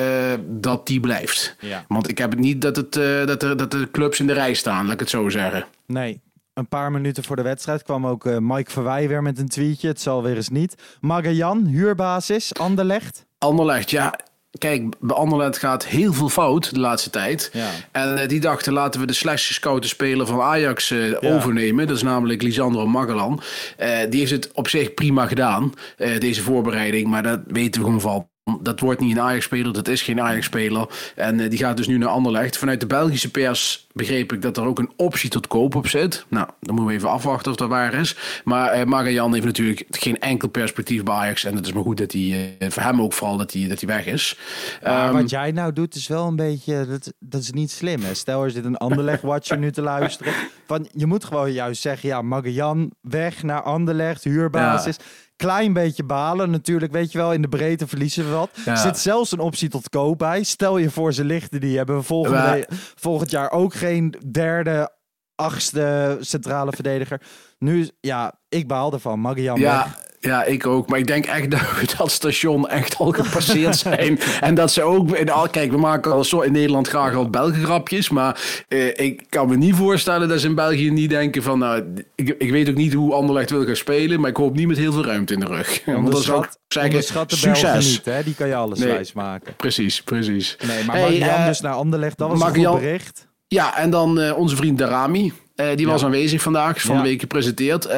dat 0.47 0.87
die 0.87 1.01
blijft. 1.01 1.57
Ja. 1.61 1.85
Want 1.89 2.09
ik 2.09 2.19
heb 2.19 2.31
het 2.31 2.41
niet 2.41 2.63
dat, 2.63 2.77
het, 2.77 2.93
dat, 3.27 3.43
er, 3.43 3.57
dat 3.57 3.71
de 3.71 3.89
clubs 3.91 4.21
in 4.21 4.27
de 4.27 4.33
rij 4.33 4.55
staan, 4.55 4.85
laat 4.85 4.95
ik 4.95 5.01
het 5.01 5.11
zo 5.11 5.29
zeggen. 5.29 5.65
Nee. 5.87 6.21
Een 6.55 6.69
paar 6.69 6.91
minuten 6.91 7.25
voor 7.25 7.37
de 7.37 7.43
wedstrijd 7.43 7.83
kwam 7.83 8.07
ook 8.07 8.27
eh, 8.27 8.37
Mike 8.39 8.71
Verwij 8.71 9.09
weer 9.09 9.23
met 9.23 9.39
een 9.39 9.49
tweetje. 9.49 9.89
Het 9.89 10.01
zal 10.01 10.23
weer 10.23 10.37
eens 10.37 10.49
niet. 10.49 10.75
Magajan, 11.01 11.67
huurbasis, 11.67 12.55
Anderlecht. 12.55 13.27
Anderlecht, 13.39 13.91
ja. 13.91 14.15
Kijk, 14.59 14.95
bij 15.01 15.17
Anderlecht 15.17 15.59
gaat 15.59 15.87
heel 15.87 16.13
veel 16.13 16.29
fout 16.29 16.75
de 16.75 16.81
laatste 16.81 17.11
tijd. 17.11 17.51
Ja. 17.53 17.69
En 17.93 18.19
eh, 18.19 18.29
die 18.29 18.41
dachten, 18.41 18.73
laten 18.73 19.01
we 19.01 19.07
de 19.07 19.13
slechtst 19.13 19.47
gescouten 19.47 19.89
speler 19.89 20.27
van 20.27 20.41
Ajax 20.41 20.91
eh, 20.91 21.35
overnemen. 21.35 21.87
Dat 21.87 21.97
is 21.97 22.03
namelijk 22.03 22.43
Lisandro 22.43 22.87
Magellan. 22.87 23.43
Eh, 23.77 23.99
die 24.11 24.21
heeft 24.21 24.31
het 24.31 24.53
op 24.53 24.69
zich 24.69 24.95
prima 24.95 25.27
gedaan, 25.27 25.73
deze 26.19 26.43
voorbereiding. 26.43 27.09
Maar 27.09 27.23
dat 27.23 27.41
weten 27.47 27.81
we 27.81 27.87
gewoon 27.87 28.01
van. 28.01 28.31
Dat 28.61 28.81
wordt 28.81 29.01
niet 29.01 29.17
een 29.17 29.23
Ajax-speler, 29.23 29.73
dat 29.73 29.89
is 29.89 30.03
geen 30.03 30.21
Ajax-speler. 30.21 30.87
En 31.17 31.41
eh, 31.41 31.51
die 31.51 31.59
gaat 31.59 31.77
dus 31.77 31.87
nu 31.87 31.99
naar 31.99 32.09
Anderlecht. 32.09 32.59
Vanuit 32.59 32.81
de 32.81 32.87
Belgische 32.87 33.31
pers 33.31 33.87
begreep 33.93 34.33
ik 34.33 34.43
dat 34.43 34.57
er 34.57 34.65
ook 34.65 34.79
een 34.79 34.93
optie 34.97 35.31
tot 35.31 35.47
koop 35.47 35.75
op 35.75 35.89
zit. 35.89 36.25
Nou, 36.29 36.47
dan 36.61 36.75
moeten 36.75 36.93
we 36.93 36.99
even 36.99 37.11
afwachten 37.11 37.51
of 37.51 37.57
dat 37.57 37.69
waar 37.69 37.95
is. 37.95 38.17
Maar 38.45 38.81
uh, 38.87 39.31
heeft 39.33 39.45
natuurlijk 39.45 39.85
geen 39.91 40.19
enkel 40.19 40.49
perspectief 40.49 41.03
bij 41.03 41.15
Ajax. 41.15 41.45
En 41.45 41.57
het 41.57 41.67
is 41.67 41.73
maar 41.73 41.83
goed 41.83 41.99
dat 41.99 42.13
hij, 42.13 42.55
uh, 42.59 42.71
voor 42.71 42.83
hem 42.83 43.03
ook 43.03 43.13
vooral, 43.13 43.37
dat 43.37 43.53
hij, 43.53 43.69
dat 43.69 43.81
hij 43.81 43.89
weg 43.89 44.07
is. 44.07 44.39
Maar 44.83 45.09
um, 45.09 45.15
wat 45.15 45.31
jij 45.31 45.53
nou 45.53 45.73
doet 45.73 45.95
is 45.95 46.09
wel 46.09 46.27
een 46.27 46.37
beetje, 46.37 46.87
dat, 46.87 47.13
dat 47.19 47.41
is 47.41 47.51
niet 47.51 47.71
slim. 47.71 48.03
Hè? 48.03 48.15
Stel, 48.15 48.45
er 48.45 48.51
zit 48.51 48.65
een 48.65 48.77
Anderlecht-watcher 48.77 49.59
nu 49.59 49.73
te 49.73 49.83
luisteren. 49.93 50.33
Van, 50.67 50.89
je 50.93 51.07
moet 51.07 51.25
gewoon 51.25 51.53
juist 51.53 51.83
zeggen, 51.83 52.09
ja, 52.09 52.23
Magajan 52.23 52.93
weg 53.01 53.43
naar 53.43 53.63
Anderlecht, 53.63 54.25
huurbasis. 54.25 54.97
Ja 54.97 55.05
klein 55.43 55.73
beetje 55.73 56.05
balen. 56.05 56.51
Natuurlijk, 56.51 56.93
weet 56.93 57.13
je 57.13 57.19
wel, 57.19 57.33
in 57.33 57.43
de 57.43 57.49
breedte 57.49 57.87
verliezen 57.87 58.25
we 58.25 58.31
wat. 58.31 58.51
Er 58.67 58.77
zit 58.77 58.99
zelfs 58.99 59.33
een 59.33 59.39
optie 59.39 59.69
tot 59.69 59.89
koop 59.89 60.19
bij. 60.19 60.43
Stel 60.43 60.79
je 60.79 60.91
voor, 60.91 61.13
ze 61.13 61.25
lichten 61.25 61.61
die 61.61 61.77
hebben 61.77 61.97
we 61.97 62.03
volgende, 62.03 62.69
volgend 62.95 63.31
jaar 63.31 63.51
ook 63.51 63.75
geen 63.75 64.15
derde, 64.31 64.91
achtste 65.35 66.17
centrale 66.21 66.73
verdediger. 66.73 67.21
Nu, 67.59 67.89
ja, 68.01 68.33
ik 68.49 68.69
baal 68.69 68.93
ervan. 68.93 69.21
Magian 69.21 69.59
ja. 69.59 69.97
Ja, 70.25 70.45
ik 70.45 70.67
ook. 70.67 70.89
Maar 70.89 70.99
ik 70.99 71.07
denk 71.07 71.27
echt 71.27 71.51
dat 71.57 71.61
we 71.61 71.95
dat 71.97 72.11
station 72.11 72.69
echt 72.69 72.97
al 72.99 73.11
gepasseerd 73.11 73.77
zijn. 73.77 74.19
en 74.41 74.55
dat 74.55 74.73
ze 74.73 74.83
ook... 74.83 75.17
In, 75.17 75.31
kijk, 75.51 75.71
we 75.71 75.77
maken 75.77 76.13
al 76.13 76.25
zo 76.25 76.41
in 76.41 76.53
Nederland 76.53 76.89
graag 76.89 77.15
al 77.15 77.31
Belgengrapjes. 77.31 78.11
Maar 78.11 78.65
eh, 78.69 78.87
ik 78.87 79.23
kan 79.29 79.49
me 79.49 79.57
niet 79.57 79.75
voorstellen 79.75 80.29
dat 80.29 80.41
ze 80.41 80.47
in 80.47 80.55
België 80.55 80.91
niet 80.91 81.11
denken 81.11 81.43
van... 81.43 81.59
Nou, 81.59 81.85
ik, 82.15 82.35
ik 82.39 82.51
weet 82.51 82.69
ook 82.69 82.75
niet 82.75 82.93
hoe 82.93 83.15
Anderlecht 83.15 83.51
wil 83.51 83.65
gaan 83.65 83.77
spelen. 83.77 84.21
Maar 84.21 84.31
ik 84.31 84.37
hoop 84.37 84.55
niet 84.55 84.67
met 84.67 84.77
heel 84.77 84.93
veel 84.93 85.05
ruimte 85.05 85.35
in 85.35 85.41
de 85.41 85.47
rug. 85.47 85.83
Want 85.87 86.13
dat 86.13 86.23
zou 86.23 86.45
zeggen, 86.69 87.03
succes. 87.27 87.91
Niet, 87.91 88.05
hè? 88.05 88.23
Die 88.23 88.35
kan 88.35 88.49
je 88.49 88.55
alles 88.55 88.79
nee, 88.79 88.89
wijs 88.89 89.13
maken. 89.13 89.57
Precies, 89.57 90.03
precies. 90.03 90.57
Nee, 90.67 90.85
maar 90.85 90.97
hey, 90.97 91.21
uh, 91.21 91.47
dus 91.47 91.61
naar 91.61 91.75
Anderlecht, 91.75 92.19
dat 92.19 92.29
was 92.29 92.39
Marian, 92.39 92.65
een 92.65 92.71
goed 92.71 92.81
bericht. 92.81 93.29
Ja, 93.49 93.77
en 93.79 93.91
dan 93.91 94.21
uh, 94.21 94.39
onze 94.39 94.57
vriend 94.57 94.79
Darami. 94.79 95.33
Uh, 95.57 95.69
die 95.69 95.87
ja. 95.87 95.93
was 95.93 96.05
aanwezig 96.05 96.43
vandaag, 96.43 96.81
van 96.81 96.95
ja. 96.95 97.03
de 97.03 97.09
week 97.09 97.21
gepresenteerd. 97.21 97.89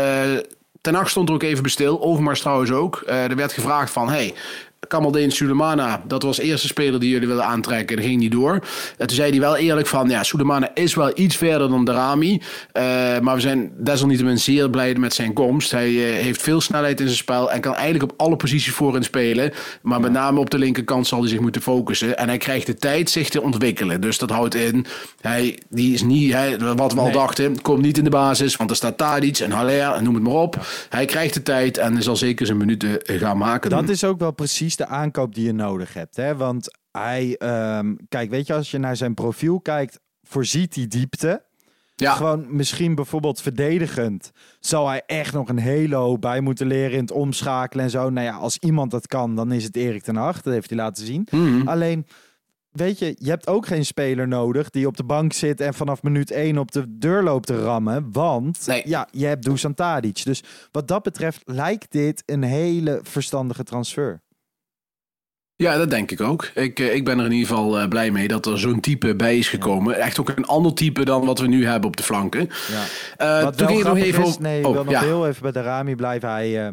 Ten 0.84 0.94
acht 0.94 1.10
stond 1.10 1.28
er 1.28 1.34
ook 1.34 1.42
even 1.42 1.62
bestil. 1.62 2.02
Overmars 2.02 2.40
trouwens 2.40 2.70
ook. 2.70 3.02
Uh, 3.06 3.30
er 3.30 3.36
werd 3.36 3.52
gevraagd 3.52 3.90
van, 3.90 4.10
hey, 4.10 4.34
Kamaldeen 4.88 5.30
Sulemana, 5.30 6.02
dat 6.06 6.22
was 6.22 6.36
de 6.36 6.42
eerste 6.42 6.66
speler 6.66 7.00
die 7.00 7.10
jullie 7.10 7.28
willen 7.28 7.44
aantrekken. 7.44 8.02
Ging 8.02 8.20
niet 8.20 8.32
door. 8.32 8.52
En 8.98 9.06
toen 9.06 9.16
zei 9.16 9.30
hij 9.30 9.40
wel 9.40 9.56
eerlijk 9.56 9.86
van, 9.86 10.08
ja, 10.08 10.22
Sulemana 10.22 10.70
is 10.74 10.94
wel 10.94 11.10
iets 11.14 11.36
verder 11.36 11.68
dan 11.68 11.84
Darami. 11.84 12.32
Uh, 12.32 12.82
maar 13.20 13.34
we 13.34 13.40
zijn 13.40 13.72
desalniettemin 13.78 14.38
zeer 14.38 14.70
blij 14.70 14.94
met 14.94 15.14
zijn 15.14 15.32
komst. 15.32 15.70
Hij 15.70 15.90
uh, 15.90 16.22
heeft 16.22 16.42
veel 16.42 16.60
snelheid 16.60 17.00
in 17.00 17.06
zijn 17.06 17.18
spel 17.18 17.52
en 17.52 17.60
kan 17.60 17.74
eigenlijk 17.74 18.12
op 18.12 18.20
alle 18.20 18.36
posities 18.36 18.72
voorin 18.72 19.04
spelen. 19.04 19.52
Maar 19.82 20.00
met 20.00 20.12
name 20.12 20.40
op 20.40 20.50
de 20.50 20.58
linkerkant 20.58 21.06
zal 21.06 21.20
hij 21.20 21.28
zich 21.28 21.40
moeten 21.40 21.62
focussen. 21.62 22.18
En 22.18 22.28
hij 22.28 22.38
krijgt 22.38 22.66
de 22.66 22.74
tijd 22.74 23.10
zich 23.10 23.28
te 23.28 23.42
ontwikkelen. 23.42 24.00
Dus 24.00 24.18
dat 24.18 24.30
houdt 24.30 24.54
in, 24.54 24.86
hij, 25.20 25.58
die 25.68 25.94
is 25.94 26.02
niet, 26.02 26.32
hij, 26.32 26.58
wat 26.58 26.92
we 26.92 26.98
al 26.98 27.04
nee. 27.04 27.12
dachten, 27.12 27.62
komt 27.62 27.82
niet 27.82 27.98
in 27.98 28.04
de 28.04 28.10
basis. 28.10 28.56
Want 28.56 28.70
er 28.70 28.76
staat 28.76 28.98
Tadic 28.98 29.38
en 29.38 29.50
Haller 29.50 29.92
en 29.92 30.04
noem 30.04 30.14
het 30.14 30.22
maar 30.22 30.32
op. 30.32 30.54
Ja. 30.54 30.62
Hij 30.88 31.04
krijgt 31.04 31.34
de 31.34 31.42
tijd 31.42 31.78
en 31.78 32.02
zal 32.02 32.16
zeker 32.16 32.46
zijn 32.46 32.58
minuten 32.58 33.00
gaan 33.04 33.38
maken. 33.38 33.70
Dat 33.70 33.88
is 33.88 34.04
ook 34.04 34.18
wel 34.18 34.32
precies 34.32 34.73
de 34.76 34.86
aankoop 34.86 35.34
die 35.34 35.44
je 35.44 35.52
nodig 35.52 35.94
hebt. 35.94 36.16
Hè? 36.16 36.36
Want 36.36 36.78
hij, 36.90 37.36
um, 37.78 37.96
kijk, 38.08 38.30
weet 38.30 38.46
je, 38.46 38.54
als 38.54 38.70
je 38.70 38.78
naar 38.78 38.96
zijn 38.96 39.14
profiel 39.14 39.60
kijkt, 39.60 40.00
voorziet 40.22 40.74
hij 40.74 40.86
diepte. 40.86 41.42
Ja. 41.96 42.14
Gewoon 42.14 42.56
misschien 42.56 42.94
bijvoorbeeld 42.94 43.40
verdedigend. 43.40 44.30
Zou 44.60 44.88
hij 44.88 45.02
echt 45.06 45.32
nog 45.32 45.48
een 45.48 45.58
hele 45.58 45.94
hoop 45.94 46.20
bij 46.20 46.40
moeten 46.40 46.66
leren 46.66 46.92
in 46.92 47.00
het 47.00 47.10
omschakelen 47.10 47.84
en 47.84 47.90
zo. 47.90 48.10
Nou 48.10 48.26
ja, 48.26 48.36
als 48.36 48.58
iemand 48.58 48.90
dat 48.90 49.06
kan, 49.06 49.36
dan 49.36 49.52
is 49.52 49.64
het 49.64 49.76
Erik 49.76 50.02
ten 50.02 50.16
Hag. 50.16 50.42
Dat 50.42 50.52
heeft 50.52 50.70
hij 50.70 50.78
laten 50.78 51.06
zien. 51.06 51.26
Mm. 51.30 51.68
Alleen, 51.68 52.06
weet 52.70 52.98
je, 52.98 53.16
je 53.18 53.28
hebt 53.28 53.46
ook 53.46 53.66
geen 53.66 53.84
speler 53.84 54.28
nodig 54.28 54.70
die 54.70 54.86
op 54.86 54.96
de 54.96 55.04
bank 55.04 55.32
zit 55.32 55.60
en 55.60 55.74
vanaf 55.74 56.02
minuut 56.02 56.30
1 56.30 56.58
op 56.58 56.72
de 56.72 56.98
deur 56.98 57.22
loopt 57.22 57.46
te 57.46 57.62
rammen. 57.62 58.12
Want 58.12 58.66
nee. 58.66 58.82
ja, 58.84 59.08
je 59.10 59.26
hebt 59.26 59.44
Dusan 59.44 59.74
Tadic. 59.74 60.24
Dus 60.24 60.42
wat 60.70 60.88
dat 60.88 61.02
betreft 61.02 61.42
lijkt 61.44 61.92
dit 61.92 62.22
een 62.26 62.42
hele 62.42 63.00
verstandige 63.02 63.62
transfer. 63.62 64.22
Ja, 65.56 65.76
dat 65.76 65.90
denk 65.90 66.10
ik 66.10 66.20
ook. 66.20 66.50
Ik, 66.54 66.78
ik 66.78 67.04
ben 67.04 67.18
er 67.18 67.24
in 67.24 67.32
ieder 67.32 67.48
geval 67.48 67.80
uh, 67.80 67.88
blij 67.88 68.10
mee 68.10 68.28
dat 68.28 68.46
er 68.46 68.58
zo'n 68.58 68.80
type 68.80 69.16
bij 69.16 69.38
is 69.38 69.48
gekomen. 69.48 69.96
Echt 69.96 70.20
ook 70.20 70.28
een 70.28 70.46
ander 70.46 70.74
type 70.74 71.04
dan 71.04 71.24
wat 71.24 71.38
we 71.38 71.46
nu 71.46 71.66
hebben 71.66 71.88
op 71.88 71.96
de 71.96 72.02
flanken. 72.02 72.50
Ja. 73.18 73.42
Uh, 73.42 73.48
toen 73.48 73.66
ging 73.66 73.84
nog 73.84 73.96
even 73.96 74.24
is, 74.24 74.38
nee, 74.38 74.60
ik 74.60 74.66
oh, 74.66 74.72
wil 74.72 74.84
nog 74.84 74.92
ja. 74.92 75.00
heel 75.00 75.26
even 75.26 75.42
bij 75.42 75.52
de 75.52 75.62
Rami 75.62 75.94
blijven. 75.94 76.30
Hij, 76.30 76.66
uh, 76.66 76.68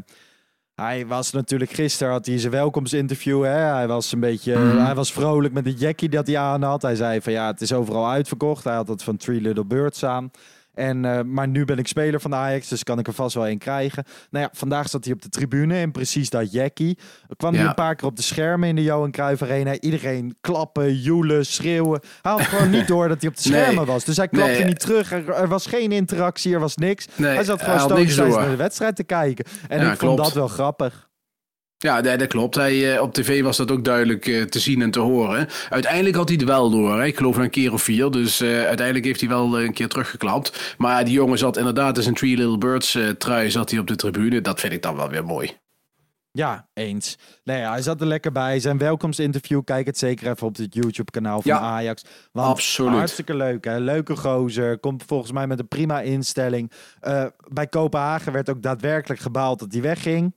hij 0.75 1.07
was 1.07 1.31
natuurlijk 1.31 1.71
gisteren, 1.71 2.13
had 2.13 2.25
hij 2.25 2.39
zijn 2.39 2.51
welkomstinterview. 2.51 3.43
Hè? 3.43 3.49
Hij 3.49 3.87
was 3.87 4.11
een 4.11 4.19
beetje, 4.19 4.57
mm. 4.57 4.77
hij 4.77 4.95
was 4.95 5.13
vrolijk 5.13 5.53
met 5.53 5.63
de 5.63 5.73
jackie 5.73 6.09
dat 6.09 6.27
hij 6.27 6.37
aan 6.37 6.63
had. 6.63 6.81
Hij 6.81 6.95
zei 6.95 7.21
van 7.21 7.33
ja, 7.33 7.47
het 7.47 7.61
is 7.61 7.73
overal 7.73 8.09
uitverkocht. 8.09 8.63
Hij 8.63 8.75
had 8.75 8.87
het 8.87 9.03
van 9.03 9.17
Three 9.17 9.41
Little 9.41 9.65
Birds 9.65 10.05
aan. 10.05 10.31
En, 10.73 11.03
uh, 11.03 11.21
maar 11.21 11.47
nu 11.47 11.65
ben 11.65 11.77
ik 11.77 11.87
speler 11.87 12.21
van 12.21 12.31
de 12.31 12.37
Ajax, 12.37 12.67
dus 12.67 12.83
kan 12.83 12.99
ik 12.99 13.07
er 13.07 13.13
vast 13.13 13.35
wel 13.35 13.47
een 13.47 13.57
krijgen. 13.57 14.03
Nou 14.29 14.45
ja, 14.45 14.51
vandaag 14.53 14.89
zat 14.89 15.03
hij 15.03 15.13
op 15.13 15.21
de 15.21 15.29
tribune 15.29 15.75
en 15.75 15.91
precies 15.91 16.29
dat 16.29 16.51
Jackie. 16.51 16.97
kwam 17.37 17.53
ja. 17.53 17.59
hij 17.59 17.67
een 17.67 17.73
paar 17.73 17.95
keer 17.95 18.07
op 18.07 18.15
de 18.15 18.21
schermen 18.21 18.69
in 18.69 18.75
de 18.75 18.83
Johan 18.83 19.11
Cruijff 19.11 19.41
Arena. 19.41 19.79
Iedereen 19.79 20.37
klappen, 20.41 20.95
joelen, 20.95 21.45
schreeuwen. 21.45 21.99
Hij 22.21 22.31
had 22.31 22.41
gewoon 22.41 22.69
niet 22.77 22.87
door 22.87 23.07
dat 23.07 23.21
hij 23.21 23.29
op 23.29 23.35
de 23.35 23.41
schermen 23.41 23.75
nee. 23.75 23.85
was. 23.85 24.03
Dus 24.03 24.17
hij 24.17 24.27
klapte 24.27 24.51
nee. 24.51 24.65
niet 24.65 24.79
terug. 24.79 25.11
Er, 25.11 25.29
er, 25.29 25.47
was 25.47 25.65
geen 25.65 25.91
interactie, 25.91 26.53
er 26.53 26.59
was 26.59 26.75
niks. 26.75 27.07
Nee, 27.15 27.35
hij 27.35 27.43
zat 27.43 27.61
gewoon 27.61 27.79
stoïcijns 27.79 28.35
naar 28.35 28.49
de 28.49 28.55
wedstrijd 28.55 28.95
te 28.95 29.03
kijken. 29.03 29.45
En 29.67 29.79
ja, 29.79 29.91
ik 29.91 29.97
klopt. 29.97 29.99
vond 29.99 30.17
dat 30.17 30.33
wel 30.33 30.47
grappig. 30.47 31.09
Ja, 31.83 32.01
dat, 32.01 32.27
klopt. 32.27 32.55
Hij, 32.55 32.99
op 32.99 33.13
tv 33.13 33.41
was 33.41 33.57
dat 33.57 33.71
ook 33.71 33.83
duidelijk 33.83 34.27
uh, 34.27 34.43
te 34.43 34.59
zien 34.59 34.81
en 34.81 34.91
te 34.91 34.99
horen. 34.99 35.47
Uiteindelijk 35.69 36.15
had 36.15 36.29
hij 36.29 36.37
het 36.37 36.47
wel 36.47 36.69
door. 36.69 36.99
Hè? 36.99 37.05
Ik 37.05 37.17
geloof 37.17 37.37
een 37.37 37.49
keer 37.49 37.73
of 37.73 37.81
vier. 37.81 38.11
Dus 38.11 38.41
uh, 38.41 38.63
uiteindelijk 38.65 39.05
heeft 39.05 39.19
hij 39.19 39.29
wel 39.29 39.61
een 39.61 39.73
keer 39.73 39.87
teruggeklapt. 39.87 40.75
Maar 40.77 41.05
die 41.05 41.13
jongen 41.13 41.37
zat 41.37 41.57
inderdaad 41.57 41.97
in 41.97 42.03
zijn 42.03 42.15
Three 42.15 42.37
Little 42.37 42.57
Birds 42.57 42.95
uh, 42.95 43.09
trui 43.09 43.51
zat 43.51 43.69
hij 43.69 43.79
op 43.79 43.87
de 43.87 43.95
tribune. 43.95 44.41
Dat 44.41 44.59
vind 44.59 44.73
ik 44.73 44.81
dan 44.81 44.95
wel 44.95 45.09
weer 45.09 45.25
mooi. 45.25 45.57
Ja, 46.31 46.67
eens. 46.73 47.17
Nee, 47.43 47.59
ja, 47.59 47.71
hij 47.71 47.81
zat 47.81 48.01
er 48.01 48.07
lekker 48.07 48.31
bij. 48.31 48.59
Zijn 48.59 48.77
welkomstinterview, 48.77 49.63
kijk 49.63 49.85
het 49.85 49.97
zeker 49.97 50.31
even 50.31 50.47
op 50.47 50.55
het 50.55 50.73
YouTube-kanaal 50.73 51.41
van 51.41 51.51
ja, 51.51 51.59
Ajax. 51.59 52.03
Want 52.31 52.47
absoluut. 52.47 52.93
Hartstikke 52.97 53.35
leuk, 53.35 53.65
hè? 53.65 53.79
Leuke 53.79 54.15
gozer. 54.15 54.79
Komt 54.79 55.03
volgens 55.07 55.31
mij 55.31 55.47
met 55.47 55.59
een 55.59 55.67
prima 55.67 56.01
instelling. 56.01 56.71
bij 57.47 57.67
Kopenhagen 57.69 58.31
werd 58.31 58.49
ook 58.49 58.61
daadwerkelijk 58.61 59.21
gebaald 59.21 59.59
dat 59.59 59.71
hij 59.71 59.81
wegging. 59.81 60.33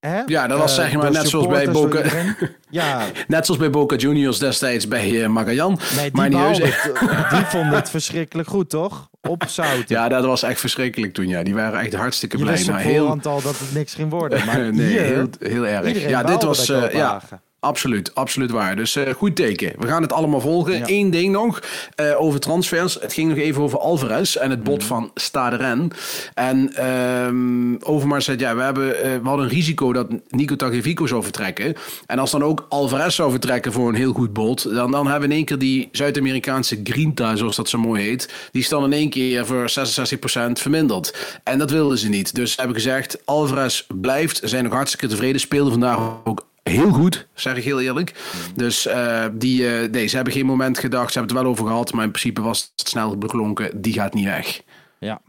Hè? 0.00 0.22
Ja, 0.26 0.46
dat 0.46 0.58
was 0.58 0.78
uh, 0.78 0.84
zeg 0.84 0.94
maar 0.94 1.10
net 1.10 1.28
zoals 1.28 1.46
bij 1.46 1.70
Boca. 1.70 2.02
ja. 2.70 3.02
net 3.28 3.46
zoals 3.46 3.60
bij 3.60 3.70
Boca 3.70 3.96
Juniors 3.96 4.38
destijds 4.38 4.88
bij 4.88 5.10
uh, 5.10 5.26
Magajan. 5.26 5.78
Nee, 5.96 6.10
die, 6.10 6.38
het, 6.38 7.30
die 7.30 7.44
vonden 7.44 7.74
het 7.74 7.90
verschrikkelijk 7.90 8.48
goed, 8.48 8.70
toch? 8.70 9.08
Op 9.20 9.44
zout. 9.46 9.88
Ja, 9.88 10.08
dat 10.08 10.24
was 10.24 10.42
echt 10.42 10.60
verschrikkelijk 10.60 11.12
toen. 11.12 11.28
Ja, 11.28 11.42
die 11.42 11.54
waren 11.54 11.80
echt 11.80 11.94
hartstikke 11.94 12.38
blij. 12.38 12.58
Je 12.58 12.70
maar 12.70 12.80
heel 12.80 13.08
al 13.08 13.42
dat 13.42 13.58
het 13.58 13.74
niks 13.74 13.94
ging 13.94 14.10
worden. 14.10 14.44
Maar 14.44 14.58
nee, 14.74 14.86
hier, 14.86 15.00
heel, 15.00 15.28
heel 15.38 15.66
erg. 15.66 16.08
Ja, 16.08 16.22
dit 16.22 16.42
was 16.42 16.70
uh, 16.70 16.92
ja. 16.92 17.22
Absoluut, 17.66 18.14
absoluut 18.14 18.50
waar. 18.50 18.76
Dus 18.76 18.96
uh, 18.96 19.08
goed 19.16 19.36
teken. 19.36 19.72
We 19.78 19.86
gaan 19.86 20.02
het 20.02 20.12
allemaal 20.12 20.40
volgen. 20.40 20.78
Ja. 20.78 20.84
Eén 20.86 21.10
ding 21.10 21.32
nog 21.32 21.62
uh, 22.00 22.20
over 22.20 22.40
transfers. 22.40 22.94
Het 22.94 23.12
ging 23.12 23.28
nog 23.28 23.38
even 23.38 23.62
over 23.62 23.78
Alvarez 23.78 24.36
en 24.36 24.50
het 24.50 24.62
bod 24.62 24.80
mm. 24.80 24.86
van 24.86 25.10
Stade 25.14 25.88
En 26.34 26.86
um, 26.86 27.78
Overmars 27.82 28.24
zei, 28.24 28.38
ja, 28.38 28.56
we, 28.56 28.62
hebben, 28.62 28.88
uh, 28.88 29.02
we 29.02 29.28
hadden 29.28 29.44
een 29.44 29.50
risico 29.50 29.92
dat 29.92 30.06
Nico 30.28 30.56
Tagliafico 30.56 31.06
zou 31.06 31.22
vertrekken. 31.22 31.74
En 32.06 32.18
als 32.18 32.30
dan 32.30 32.44
ook 32.44 32.66
Alvarez 32.68 33.14
zou 33.14 33.30
vertrekken 33.30 33.72
voor 33.72 33.88
een 33.88 33.94
heel 33.94 34.12
goed 34.12 34.32
bod, 34.32 34.62
dan, 34.74 34.90
dan 34.90 35.06
hebben 35.06 35.28
we 35.28 35.34
in 35.34 35.40
één 35.40 35.44
keer 35.44 35.58
die 35.58 35.88
Zuid-Amerikaanse 35.92 36.80
grinta, 36.84 37.36
zoals 37.36 37.56
dat 37.56 37.68
zo 37.68 37.78
mooi 37.78 38.02
heet, 38.02 38.32
die 38.52 38.62
is 38.62 38.68
dan 38.68 38.84
in 38.84 38.92
één 38.92 39.10
keer 39.10 39.46
voor 39.46 39.70
66% 39.70 40.52
verminderd. 40.52 41.38
En 41.44 41.58
dat 41.58 41.70
wilden 41.70 41.98
ze 41.98 42.08
niet. 42.08 42.34
Dus 42.34 42.56
hebben 42.56 42.76
gezegd, 42.76 43.18
Alvarez 43.24 43.86
blijft, 44.00 44.40
zijn 44.44 44.64
nog 44.64 44.72
hartstikke 44.72 45.06
tevreden, 45.06 45.40
speelde 45.40 45.70
vandaag 45.70 45.98
ook 46.24 46.44
heel 46.70 46.90
goed, 46.90 47.26
zeg 47.34 47.56
ik 47.56 47.64
heel 47.64 47.80
eerlijk. 47.80 48.14
Dus 48.54 48.86
uh, 48.86 49.26
die, 49.32 49.62
uh, 49.62 49.90
nee, 49.90 50.06
ze 50.06 50.16
hebben 50.16 50.34
geen 50.34 50.46
moment 50.46 50.78
gedacht, 50.78 51.12
ze 51.12 51.18
hebben 51.18 51.36
het 51.36 51.44
wel 51.44 51.52
over 51.52 51.66
gehad, 51.66 51.92
maar 51.92 52.04
in 52.04 52.10
principe 52.10 52.42
was 52.42 52.72
het 52.76 52.88
snel 52.88 53.18
beklonken, 53.18 53.80
die 53.80 53.92
gaat 53.92 54.14
niet 54.14 54.24
weg. 54.24 54.62
Ja. 54.98 55.20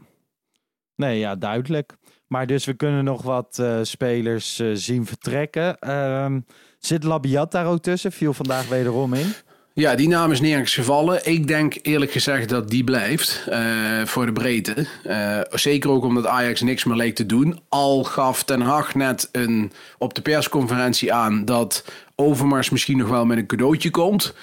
Nee, 0.96 1.18
ja, 1.18 1.36
duidelijk. 1.36 1.96
Maar 2.26 2.46
dus 2.46 2.64
we 2.64 2.74
kunnen 2.74 3.04
nog 3.04 3.22
wat 3.22 3.58
uh, 3.60 3.78
spelers 3.82 4.62
zien 4.72 5.06
vertrekken. 5.06 5.78
Ehm, 5.78 6.40
zit 6.78 7.04
Labiat 7.04 7.52
daar 7.52 7.66
ook 7.66 7.82
tussen? 7.82 8.12
Viel 8.12 8.32
vandaag 8.32 8.68
wederom 8.68 9.14
in. 9.14 9.32
Ja, 9.78 9.94
die 9.94 10.08
naam 10.08 10.32
is 10.32 10.40
nergens 10.40 10.74
gevallen. 10.74 11.26
Ik 11.26 11.46
denk 11.46 11.74
eerlijk 11.82 12.12
gezegd 12.12 12.48
dat 12.48 12.70
die 12.70 12.84
blijft 12.84 13.46
uh, 13.48 14.04
voor 14.04 14.26
de 14.26 14.32
breedte. 14.32 14.86
Uh, 15.06 15.40
zeker 15.50 15.90
ook 15.90 16.04
omdat 16.04 16.26
Ajax 16.26 16.60
niks 16.60 16.84
meer 16.84 16.96
leek 16.96 17.14
te 17.14 17.26
doen. 17.26 17.60
Al 17.68 18.04
gaf 18.04 18.44
Ten 18.44 18.60
Hag 18.60 18.94
net 18.94 19.28
een, 19.32 19.72
op 19.98 20.14
de 20.14 20.20
persconferentie 20.20 21.12
aan 21.12 21.44
dat 21.44 21.84
Overmars 22.14 22.70
misschien 22.70 22.96
nog 22.96 23.08
wel 23.08 23.26
met 23.26 23.38
een 23.38 23.46
cadeautje 23.46 23.90
komt. 23.90 24.34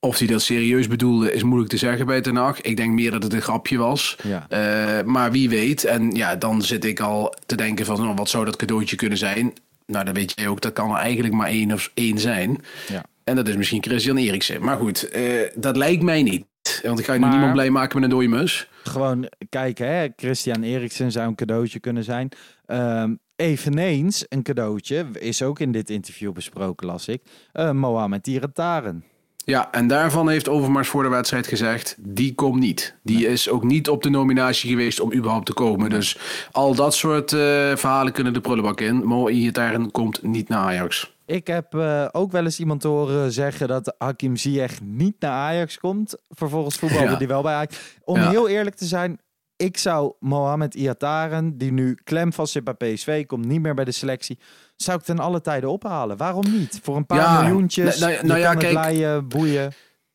Of 0.00 0.18
hij 0.18 0.26
dat 0.26 0.42
serieus 0.42 0.86
bedoelde, 0.86 1.32
is 1.32 1.42
moeilijk 1.42 1.70
te 1.70 1.76
zeggen 1.76 2.06
bij 2.06 2.20
Ten 2.20 2.36
Hag. 2.36 2.60
Ik 2.60 2.76
denk 2.76 2.92
meer 2.92 3.10
dat 3.10 3.22
het 3.22 3.32
een 3.32 3.42
grapje 3.42 3.78
was. 3.78 4.16
Ja. 4.22 4.46
Uh, 4.50 5.04
maar 5.04 5.32
wie 5.32 5.48
weet. 5.48 5.84
En 5.84 6.10
ja, 6.10 6.36
dan 6.36 6.62
zit 6.62 6.84
ik 6.84 7.00
al 7.00 7.34
te 7.46 7.56
denken 7.56 7.84
van, 7.84 8.08
oh, 8.08 8.16
wat 8.16 8.28
zou 8.28 8.44
dat 8.44 8.56
cadeautje 8.56 8.96
kunnen 8.96 9.18
zijn? 9.18 9.52
nou 9.86 10.04
dat 10.04 10.14
weet 10.14 10.32
je 10.36 10.48
ook, 10.48 10.60
dat 10.60 10.72
kan 10.72 10.90
er 10.90 10.96
eigenlijk 10.96 11.34
maar 11.34 11.48
één 11.48 11.72
of 11.72 11.90
één 11.94 12.18
zijn. 12.18 12.64
Ja. 12.88 13.02
En 13.24 13.36
dat 13.36 13.48
is 13.48 13.56
misschien 13.56 13.82
Christian 13.82 14.16
Eriksen. 14.16 14.64
Maar 14.64 14.76
goed, 14.76 15.08
eh, 15.08 15.22
dat 15.54 15.76
lijkt 15.76 16.02
mij 16.02 16.22
niet. 16.22 16.44
Want 16.82 16.98
ik 16.98 17.04
ga 17.04 17.12
je 17.12 17.18
nu 17.18 17.24
Maar- 17.24 17.34
niemand 17.34 17.52
blij 17.52 17.70
maken 17.70 18.00
met 18.00 18.10
een 18.10 18.16
dode 18.16 18.28
mus. 18.28 18.68
Gewoon 18.82 19.28
kijken, 19.48 19.86
hè? 19.96 20.08
Christian 20.16 20.62
Eriksen 20.62 21.12
zou 21.12 21.26
een 21.28 21.34
cadeautje 21.34 21.78
kunnen 21.80 22.04
zijn. 22.04 22.28
Ehm, 22.66 23.14
eveneens 23.36 24.24
een 24.28 24.42
cadeautje, 24.42 25.06
is 25.18 25.42
ook 25.42 25.60
in 25.60 25.72
dit 25.72 25.90
interview 25.90 26.32
besproken, 26.32 26.86
las 26.86 27.08
ik. 27.08 27.22
Eh 27.52 27.70
Mohamed 27.70 28.26
Irataren. 28.26 29.04
Ja, 29.44 29.70
en 29.72 29.86
daarvan 29.86 30.28
heeft 30.28 30.48
Overmars 30.48 30.88
voor 30.88 31.02
de 31.02 31.08
wedstrijd 31.08 31.46
gezegd, 31.46 31.96
die 31.98 32.34
komt 32.34 32.58
niet. 32.60 32.94
Die 33.02 33.26
is 33.26 33.48
ook 33.48 33.64
niet 33.64 33.88
op 33.88 34.02
de 34.02 34.10
nominatie 34.10 34.70
geweest 34.70 35.00
om 35.00 35.12
überhaupt 35.12 35.46
te 35.46 35.52
komen. 35.54 35.90
Dus 35.90 36.18
al 36.52 36.74
dat 36.74 36.94
soort 36.94 37.32
eh, 37.32 37.38
verhalen 37.76 38.12
kunnen 38.12 38.32
de 38.32 38.40
prullenbak 38.40 38.80
in. 38.80 39.04
Mo 39.06 39.28
Iataren 39.28 39.90
komt 39.90 40.22
niet 40.22 40.48
naar 40.48 40.58
Ajax. 40.58 41.14
Ik 41.32 41.46
heb 41.46 41.74
eh, 41.74 42.08
ook 42.12 42.32
wel 42.32 42.44
eens 42.44 42.58
iemand 42.58 42.82
horen 42.82 43.32
zeggen 43.32 43.68
dat 43.68 43.94
Hakim 43.98 44.36
Ziyech 44.36 44.80
niet 44.80 45.14
naar 45.18 45.30
Ajax 45.30 45.78
komt. 45.78 46.16
Vervolgens 46.28 46.76
voetbalde 46.76 47.10
Ja. 47.10 47.16
die 47.16 47.26
wel 47.28 47.42
bij 47.42 47.54
Ajax. 47.54 47.98
Om 48.04 48.16
Ja. 48.20 48.30
heel 48.30 48.48
eerlijk 48.48 48.76
te 48.76 48.84
zijn, 48.84 49.20
ik 49.56 49.76
zou 49.78 50.12
Mohamed 50.20 50.74
Iataren, 50.74 51.58
die 51.58 51.72
nu 51.72 51.94
klem 52.04 52.32
vast 52.32 52.52
zit 52.52 52.64
bij 52.64 52.74
PSV, 52.74 53.26
komt 53.26 53.44
niet 53.46 53.60
meer 53.60 53.74
bij 53.74 53.84
de 53.84 53.90
selectie, 53.92 54.38
zou 54.76 54.98
ik 54.98 55.04
ten 55.04 55.18
alle 55.18 55.40
tijden 55.40 55.70
ophalen. 55.70 56.16
Waarom 56.16 56.44
niet? 56.50 56.80
Voor 56.82 56.96
een 56.96 57.06
paar 57.06 57.18
Ja, 57.18 57.40
miljoentjes, 57.42 57.98
nou- 57.98 58.12
nou 58.26 58.34
je 58.38 58.44
ja, 58.44 58.54
kijk- 58.54 58.72
leien, 58.74 59.28
boeien. 59.28 59.72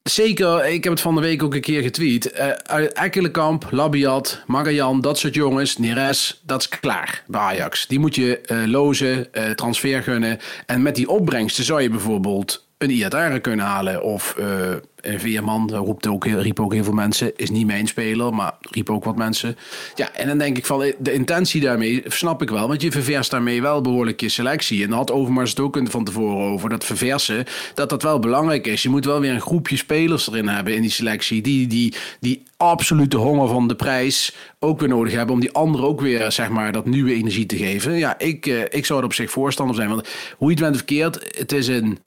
Zeker, 0.09 0.65
ik 0.65 0.83
heb 0.83 0.93
het 0.93 1.01
van 1.01 1.15
de 1.15 1.21
week 1.21 1.43
ook 1.43 1.53
een 1.53 1.61
keer 1.61 1.81
getweet. 1.81 2.33
Uit 2.63 2.93
Ekkelenkamp, 2.93 3.67
Labiat, 3.71 4.41
Magajan, 4.45 5.01
dat 5.01 5.17
soort 5.17 5.33
jongens, 5.33 5.77
Neres, 5.77 6.41
dat 6.45 6.61
is 6.61 6.69
klaar 6.69 7.23
bij 7.27 7.41
Ajax. 7.41 7.87
Die 7.87 7.99
moet 7.99 8.15
je 8.15 8.39
eh, 8.39 8.57
lozen, 8.65 9.33
eh, 9.33 9.49
transfer 9.49 10.03
gunnen. 10.03 10.39
En 10.65 10.81
met 10.81 10.95
die 10.95 11.09
opbrengsten 11.09 11.63
zou 11.63 11.81
je 11.81 11.89
bijvoorbeeld 11.89 12.66
een 12.77 12.89
Iataren 12.89 13.41
kunnen 13.41 13.65
halen. 13.65 14.03
Of 14.03 14.35
eh, 14.37 14.69
een 15.01 15.19
Veerman, 15.19 15.71
roept 15.75 16.07
ook, 16.07 16.25
riep 16.25 16.59
ook 16.59 16.73
heel 16.73 16.83
veel 16.83 16.93
mensen. 16.93 17.35
Is 17.35 17.49
niet 17.49 17.65
mijn 17.65 17.87
speler, 17.87 18.33
maar 18.33 18.53
riep 18.71 18.89
ook 18.89 19.03
wat 19.03 19.15
mensen. 19.15 19.57
Ja, 19.95 20.13
en 20.13 20.27
dan 20.27 20.37
denk 20.37 20.57
ik 20.57 20.65
van, 20.65 20.83
eh, 20.83 20.93
de 20.99 21.13
intentie 21.13 21.61
daarmee 21.61 22.03
snap 22.05 22.41
ik 22.41 22.49
wel. 22.49 22.67
Want 22.67 22.81
je 22.81 22.91
ververst 22.91 23.31
daarmee 23.31 23.61
wel 23.61 23.81
behoorlijk 23.81 24.21
je 24.21 24.29
selectie. 24.29 24.83
En 24.83 24.89
daar 24.89 24.97
had 24.97 25.11
Overmars 25.11 25.49
het 25.49 25.59
ook 25.59 25.79
van 25.83 26.03
tevoren 26.03 26.51
over. 26.51 26.69
Dat 26.69 26.85
verversen, 26.85 27.45
dat 27.73 27.89
dat 27.89 28.03
wel 28.03 28.19
belangrijk 28.19 28.67
is. 28.67 28.83
Je 28.83 28.89
moet 28.89 29.05
wel 29.05 29.19
weer 29.19 29.33
een 29.33 29.41
groepje 29.41 29.77
spelers 29.77 30.27
erin 30.27 30.47
hebben 30.47 30.75
in 30.75 30.81
die 30.81 30.91
selectie. 30.91 31.41
Die, 31.41 31.67
die, 31.67 31.93
die 32.19 32.43
absolute 32.57 33.17
honger 33.17 33.47
van 33.47 33.67
de 33.67 33.75
prijs 33.75 34.35
ook 34.59 34.79
weer 34.79 34.89
nodig 34.89 35.13
hebben. 35.13 35.35
Om 35.35 35.41
die 35.41 35.51
anderen 35.51 35.87
ook 35.87 36.01
weer, 36.01 36.31
zeg 36.31 36.49
maar, 36.49 36.71
dat 36.71 36.85
nieuwe 36.85 37.13
energie 37.13 37.45
te 37.45 37.57
geven. 37.57 37.93
Ja, 37.93 38.19
ik, 38.19 38.45
eh, 38.45 38.61
ik 38.69 38.85
zou 38.85 38.99
er 38.99 39.05
op 39.05 39.13
zich 39.13 39.31
voorstander 39.31 39.75
zijn. 39.75 39.89
Want 39.89 40.07
hoe 40.37 40.47
je 40.47 40.53
het 40.55 40.63
bent 40.63 40.75
verkeerd, 40.75 41.37
het 41.37 41.51
is 41.51 41.67
een 41.67 41.97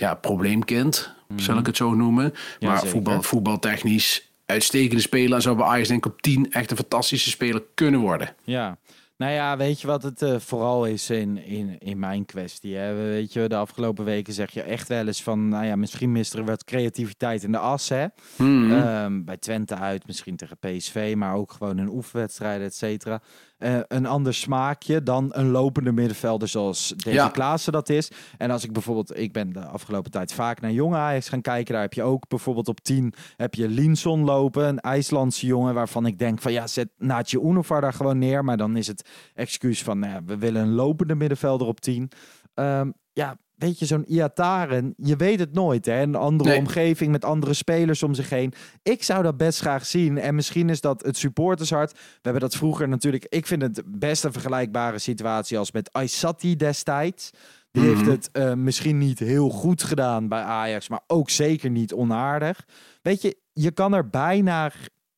ja, 0.00 0.14
probleemkind, 0.14 1.14
zal 1.36 1.58
ik 1.58 1.66
het 1.66 1.76
zo 1.76 1.94
noemen. 1.94 2.34
Ja, 2.58 2.68
maar 2.68 2.76
zeker. 2.76 2.90
voetbal, 2.90 3.22
voetbaltechnisch 3.22 4.32
uitstekende 4.46 5.02
speler. 5.02 5.34
En 5.34 5.42
zou 5.42 5.56
bij 5.56 5.66
Ajax 5.66 5.88
denk 5.88 6.06
ik 6.06 6.12
op 6.12 6.22
10 6.22 6.52
echt 6.52 6.70
een 6.70 6.76
fantastische 6.76 7.30
speler 7.30 7.62
kunnen 7.74 8.00
worden. 8.00 8.34
Ja. 8.44 8.78
Nou 9.16 9.32
ja, 9.32 9.56
weet 9.56 9.80
je 9.80 9.86
wat 9.86 10.02
het 10.02 10.22
eh, 10.22 10.38
vooral 10.38 10.86
is 10.86 11.10
in, 11.10 11.44
in, 11.44 11.78
in 11.78 11.98
mijn 11.98 12.24
kwestie? 12.24 12.76
Hè? 12.76 12.94
Weet 12.94 13.32
je, 13.32 13.48
de 13.48 13.56
afgelopen 13.56 14.04
weken 14.04 14.32
zeg 14.32 14.50
je 14.50 14.62
echt 14.62 14.88
wel 14.88 15.06
eens 15.06 15.22
van, 15.22 15.48
nou 15.48 15.64
ja, 15.64 15.76
misschien 15.76 16.12
mist 16.12 16.34
er 16.34 16.44
wat 16.44 16.64
creativiteit 16.64 17.42
in 17.42 17.52
de 17.52 17.58
as, 17.58 17.88
hè? 17.88 18.06
Mhm. 18.36 18.72
Ehm, 18.72 19.24
bij 19.24 19.36
Twente 19.36 19.74
uit, 19.74 20.06
misschien 20.06 20.36
tegen 20.36 20.58
PSV, 20.58 21.14
maar 21.16 21.34
ook 21.34 21.52
gewoon 21.52 21.78
een 21.78 21.88
oefenwedstrijd, 21.88 22.60
et 22.60 22.74
cetera. 22.74 23.22
Eh, 23.60 23.78
een 23.88 24.06
ander 24.06 24.34
smaakje 24.34 25.02
dan 25.02 25.28
een 25.32 25.50
lopende 25.50 25.92
middenvelder 25.92 26.48
zoals 26.48 26.94
Davy 26.96 27.16
Ja. 27.16 27.28
Klaassen 27.28 27.72
dat 27.72 27.88
is. 27.88 28.10
En 28.38 28.50
als 28.50 28.64
ik 28.64 28.72
bijvoorbeeld, 28.72 29.18
ik 29.18 29.32
ben 29.32 29.52
de 29.52 29.64
afgelopen 29.64 30.10
tijd 30.10 30.32
vaak 30.32 30.60
naar 30.60 30.70
jonge 30.70 30.96
Ajax 30.96 31.28
gaan 31.28 31.40
kijken. 31.40 31.72
Daar 31.72 31.82
heb 31.82 31.92
je 31.92 32.02
ook 32.02 32.28
bijvoorbeeld 32.28 32.68
op 32.68 32.80
10 32.80 33.14
heb 33.36 33.54
je 33.54 33.68
Linson 33.68 34.24
lopen, 34.24 34.68
een 34.68 34.80
IJslandse 34.80 35.46
jongen 35.46 35.74
waarvan 35.74 36.06
ik 36.06 36.18
denk 36.18 36.40
van 36.40 36.52
ja, 36.52 36.66
zet 36.66 36.88
Naatje 36.98 37.40
Unovar 37.40 37.80
daar 37.80 37.92
gewoon 37.92 38.18
neer. 38.18 38.44
Maar 38.44 38.56
dan 38.56 38.76
is 38.76 38.86
het 38.86 39.08
excuus 39.34 39.82
van, 39.82 39.98
nou 39.98 40.12
ja, 40.12 40.22
we 40.24 40.38
willen 40.38 40.62
een 40.62 40.74
lopende 40.74 41.14
middenvelder 41.14 41.66
op 41.66 41.80
10. 41.80 42.10
Ehm, 42.54 42.90
ja, 43.12 43.36
weet 43.60 43.78
je, 43.78 43.86
zo'n 43.86 44.04
Iataren, 44.12 44.94
je 44.96 45.16
weet 45.16 45.38
het 45.38 45.52
nooit. 45.52 45.86
Hè? 45.86 46.02
Een 46.02 46.14
andere 46.14 46.48
Nee. 46.50 46.58
omgeving 46.58 47.10
met 47.10 47.24
andere 47.24 47.54
spelers 47.54 48.02
om 48.02 48.14
zich 48.14 48.30
heen. 48.30 48.52
Ik 48.82 49.02
zou 49.02 49.22
dat 49.22 49.36
best 49.36 49.60
graag 49.60 49.86
zien. 49.86 50.18
En 50.18 50.34
misschien 50.34 50.68
is 50.70 50.80
dat 50.80 51.02
het 51.02 51.16
supportershart. 51.16 51.92
We 51.92 51.98
hebben 52.22 52.40
dat 52.42 52.56
vroeger 52.56 52.88
natuurlijk... 52.88 53.26
Ik 53.28 53.46
vind 53.46 53.62
het 53.62 53.82
best 53.86 54.24
een 54.24 54.32
vergelijkbare 54.32 54.98
situatie 54.98 55.58
als 55.58 55.72
met 55.72 55.92
Aysati 55.92 56.56
destijds. 56.56 57.30
Die 57.70 57.82
heeft 57.82 58.00
Mhm. 58.00 58.10
het 58.10 58.28
eh, 58.32 58.52
misschien 58.54 58.98
niet 58.98 59.18
heel 59.18 59.48
goed 59.50 59.82
gedaan 59.82 60.28
bij 60.28 60.42
Ajax, 60.42 60.88
maar 60.88 61.00
ook 61.06 61.30
zeker 61.30 61.70
niet 61.70 61.92
onaardig. 61.92 62.64
Weet 63.02 63.22
je, 63.22 63.36
je 63.52 63.70
kan 63.70 63.92
er 63.94 64.08
bijna... 64.08 64.72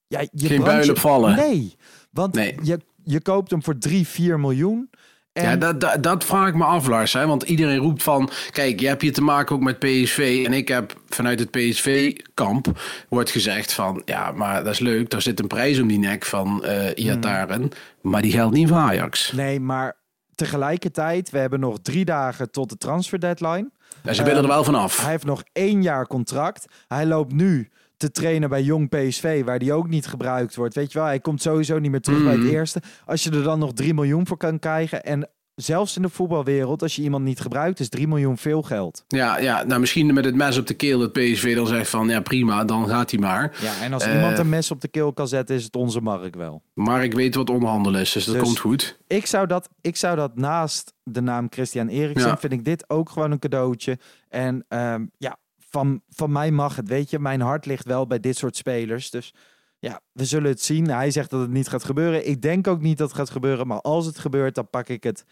Ja, 0.07 0.21
je 0.21 0.29
Geen 0.35 0.49
brandt 0.49 0.65
buil 0.65 0.85
je- 0.85 0.91
op 0.91 0.99
vallen. 0.99 1.37
Nee, 1.37 1.77
want 2.11 2.35
Nee. 2.35 2.55
Je, 2.63 2.79
je 3.05 3.21
koopt 3.21 3.51
hem 3.51 3.63
voor 3.63 3.79
3, 3.79 4.07
4 4.07 4.41
miljoen. 4.41 4.91
En 5.33 5.43
Ja, 5.43 5.57
dat, 5.57 5.81
dat, 5.81 6.03
dat 6.03 6.25
vraag 6.25 6.49
ik 6.49 6.55
me 6.55 6.65
af, 6.65 6.87
Lars. 6.87 7.13
Hè? 7.13 7.27
Want 7.27 7.43
iedereen 7.43 7.79
roept 7.79 8.03
van... 8.03 8.31
Kijk, 8.51 8.81
je 8.81 8.87
hebt 8.87 9.03
hier 9.03 9.13
te 9.13 9.23
maken 9.23 9.55
ook 9.55 9.63
met 9.63 9.79
PSV. 9.79 10.43
En 10.47 10.53
ik 10.53 10.69
heb 10.69 10.95
vanuit 11.09 11.39
het 11.39 11.51
PSV-kamp... 11.51 12.81
wordt 13.09 13.31
gezegd 13.31 13.73
van... 13.73 14.03
Ja, 14.05 14.31
maar 14.33 14.65
dat 14.65 14.73
is 14.73 14.79
leuk. 14.79 15.11
Daar 15.11 15.23
zit 15.23 15.41
een 15.41 15.47
prijs 15.47 15.81
om 15.81 15.89
die 15.89 15.99
nek 15.99 16.25
van 16.25 16.65
eh 16.65 17.05
Iataren. 17.05 17.71
Maar 18.01 18.23
die 18.23 18.33
geldt 18.33 18.55
niet 18.55 18.69
voor 18.69 18.77
Ajax. 18.77 19.33
Nee, 19.33 19.61
maar 19.61 19.97
tegelijkertijd, 20.35 21.31
we 21.31 21.39
hebben 21.39 21.61
nog 21.61 21.79
drie 21.83 22.05
dagen 22.05 22.51
tot 22.51 22.69
de 22.69 22.77
transfer 22.77 23.19
deadline. 23.21 23.71
En 24.03 24.15
ze 24.15 24.23
willen 24.23 24.39
er 24.39 24.45
Ehm, 24.45 24.53
wel 24.53 24.65
vanaf. 24.65 25.01
Hij 25.01 25.11
heeft 25.11 25.25
nog 25.25 25.43
één 25.53 25.83
jaar 25.83 26.07
contract. 26.07 26.67
Hij 26.89 27.07
loopt 27.07 27.33
nu 27.33 27.71
te 28.03 28.11
trainen 28.11 28.49
bij 28.49 28.63
Jong 28.63 28.89
PSV, 28.89 29.45
waar 29.45 29.59
die 29.59 29.73
ook 29.73 29.89
niet 29.89 30.07
gebruikt 30.07 30.55
wordt. 30.57 30.75
Weet 30.75 30.93
je 30.93 30.99
wel, 30.99 31.07
hij 31.07 31.21
komt 31.21 31.43
sowieso 31.43 31.79
niet 31.79 31.91
meer 31.91 32.01
terug 32.01 32.23
bij 32.23 32.33
het 32.33 32.41
Mhm. 32.43 32.51
eerste. 32.53 32.83
Als 33.07 33.25
je 33.25 33.31
er 33.31 33.43
dan 33.43 33.59
nog 33.59 33.73
3 33.73 33.95
miljoen 33.95 34.27
voor 34.27 34.37
kan 34.37 34.59
krijgen. 34.59 35.05
En 35.05 35.29
zelfs 35.55 35.97
in 35.97 36.03
de 36.03 36.09
voetbalwereld, 36.09 36.83
als 36.83 36.97
je 36.97 37.03
iemand 37.03 37.25
niet 37.25 37.41
gebruikt, 37.41 37.81
is 37.81 37.89
3 37.89 38.09
miljoen 38.09 38.39
veel 38.39 38.63
geld. 38.63 39.05
Ja, 39.09 39.39
ja, 39.39 39.63
nou 39.65 39.81
misschien 39.81 40.15
met 40.15 40.25
het 40.25 40.35
mes 40.35 40.59
op 40.59 40.67
de 40.67 40.75
keel 40.75 40.99
dat 40.99 41.13
PSV 41.13 41.55
dan 41.55 41.67
zegt 41.67 41.91
van... 41.91 42.09
Ja, 42.09 42.21
prima, 42.21 42.65
dan 42.65 42.89
gaat 42.89 43.11
hij 43.11 43.21
maar. 43.21 43.57
Ja, 43.61 43.83
en 43.83 43.93
als 43.93 44.05
Eh. 44.05 44.15
iemand 44.15 44.39
een 44.39 44.49
mes 44.49 44.71
op 44.71 44.81
de 44.81 44.89
keel 44.89 45.13
kan 45.13 45.29
zetten, 45.29 45.57
is 45.57 45.65
het 45.65 45.77
onze 45.77 46.01
Mark 46.01 46.35
wel. 46.37 46.63
Maar 46.75 47.05
ik 47.05 47.13
weet 47.13 47.35
wat 47.35 47.51
onderhandelen 47.51 48.01
is, 48.01 48.13
dus 48.13 48.25
dat 48.25 48.35
Dus- 48.35 48.43
komt 48.45 48.59
goed. 48.59 48.99
Ik 49.07 49.27
zou 49.27 49.47
dat, 49.47 49.69
ik 49.81 49.97
zou 49.97 50.17
dat 50.17 50.37
naast 50.37 50.93
de 51.03 51.21
naam 51.21 51.47
Christian 51.51 51.89
Eriksen, 51.89 52.29
Ja. 52.29 52.39
vind 52.39 52.53
ik 52.53 52.65
dit 52.65 52.85
ook 52.91 53.11
gewoon 53.11 53.31
een 53.31 53.39
cadeautje. 53.39 53.99
En 54.29 54.65
ehm, 54.69 55.05
ja, 55.19 55.37
van, 55.73 56.03
van 56.09 56.33
mij 56.33 56.51
mag 56.51 56.77
het, 56.77 56.89
weet 56.89 57.11
je. 57.11 57.19
Mijn 57.19 57.41
hart 57.41 57.67
ligt 57.67 57.85
wel 57.85 58.07
bij 58.07 58.21
dit 58.21 58.37
soort 58.37 58.57
spelers. 58.57 59.11
Dus 59.11 59.35
ja, 59.79 60.01
we 60.13 60.25
zullen 60.25 60.51
het 60.51 60.63
zien. 60.63 60.91
Hij 60.91 61.11
zegt 61.11 61.31
dat 61.31 61.41
het 61.41 61.51
niet 61.51 61.69
gaat 61.69 61.85
gebeuren. 61.85 62.29
Ik 62.29 62.43
denk 62.43 62.67
ook 62.67 62.81
niet 62.81 62.99
dat 62.99 63.09
het 63.09 63.19
gaat 63.19 63.31
gebeuren. 63.31 63.67
Maar 63.67 63.81
als 63.81 64.07
het 64.07 64.19
gebeurt, 64.19 64.55
dan 64.55 64.71
pak 64.71 64.89
ik 64.89 65.03
het 65.03 65.25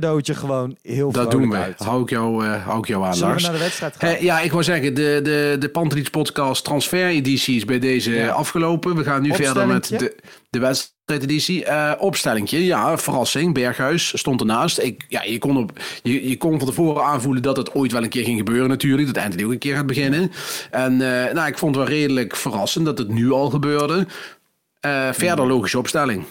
cadeautje 0.00 0.34
gewoon 0.34 0.76
heel 0.82 1.12
Dat 1.12 1.22
vrolijk 1.30 1.40
doen 1.50 1.50
we. 1.60 1.64
uit. 1.64 1.78
Hou 1.78 2.02
ik 2.02 2.10
jou, 2.10 2.44
eh, 2.46 2.64
hou 2.66 2.78
ik 2.78 2.86
jou 2.86 3.04
aan, 3.04 3.14
Zullen 3.14 3.34
we 3.36 3.42
naar 3.42 3.52
de 3.52 3.58
wedstrijd 3.58 3.94
gaan? 3.98 4.08
Eh, 4.10 4.20
ja, 4.20 4.40
ik 4.40 4.50
wou 4.52 4.62
zeggen, 4.64 4.94
de, 4.94 5.20
de, 5.22 5.56
de 5.58 5.68
Pantelis 5.68 6.10
podcast 6.10 6.64
transfereditie 6.64 7.56
is 7.56 7.64
bij 7.64 7.78
deze 7.78 8.10
Ja. 8.12 8.28
afgelopen. 8.28 8.96
We 8.96 9.04
gaan 9.04 9.22
nu 9.22 9.34
verder 9.34 9.66
met 9.66 9.88
de, 9.88 10.16
de 10.50 10.58
wedstrijdeditie. 10.58 11.64
Eh 11.64 11.92
opstellingje, 11.98 12.64
ja, 12.64 12.98
verrassing. 12.98 13.54
Berghuis 13.54 14.18
stond 14.18 14.40
ernaast. 14.40 14.78
Ik, 14.78 15.04
ja, 15.08 15.22
je, 15.22 15.38
kon 15.38 15.56
op, 15.56 15.70
je, 16.02 16.28
je 16.28 16.36
kon 16.36 16.58
van 16.58 16.68
tevoren 16.68 17.04
aanvoelen 17.04 17.42
dat 17.42 17.56
het 17.56 17.74
ooit 17.74 17.92
wel 17.92 18.02
een 18.02 18.08
keer 18.08 18.24
ging 18.24 18.38
gebeuren 18.38 18.68
natuurlijk. 18.68 19.14
Dat 19.14 19.24
Anthony 19.24 19.44
ook 19.44 19.52
een 19.52 19.58
keer 19.58 19.74
gaat 19.76 19.86
beginnen. 19.86 20.32
En 20.70 20.96
nou, 20.96 21.46
ik 21.46 21.58
vond 21.58 21.74
het 21.76 21.84
wel 21.88 21.94
redelijk 21.96 22.36
verrassend 22.36 22.84
dat 22.84 22.98
het 22.98 23.08
nu 23.08 23.30
al 23.30 23.50
gebeurde. 23.50 24.06
Verder 25.12 25.46
logische 25.46 25.78
opstelling. 25.78 26.24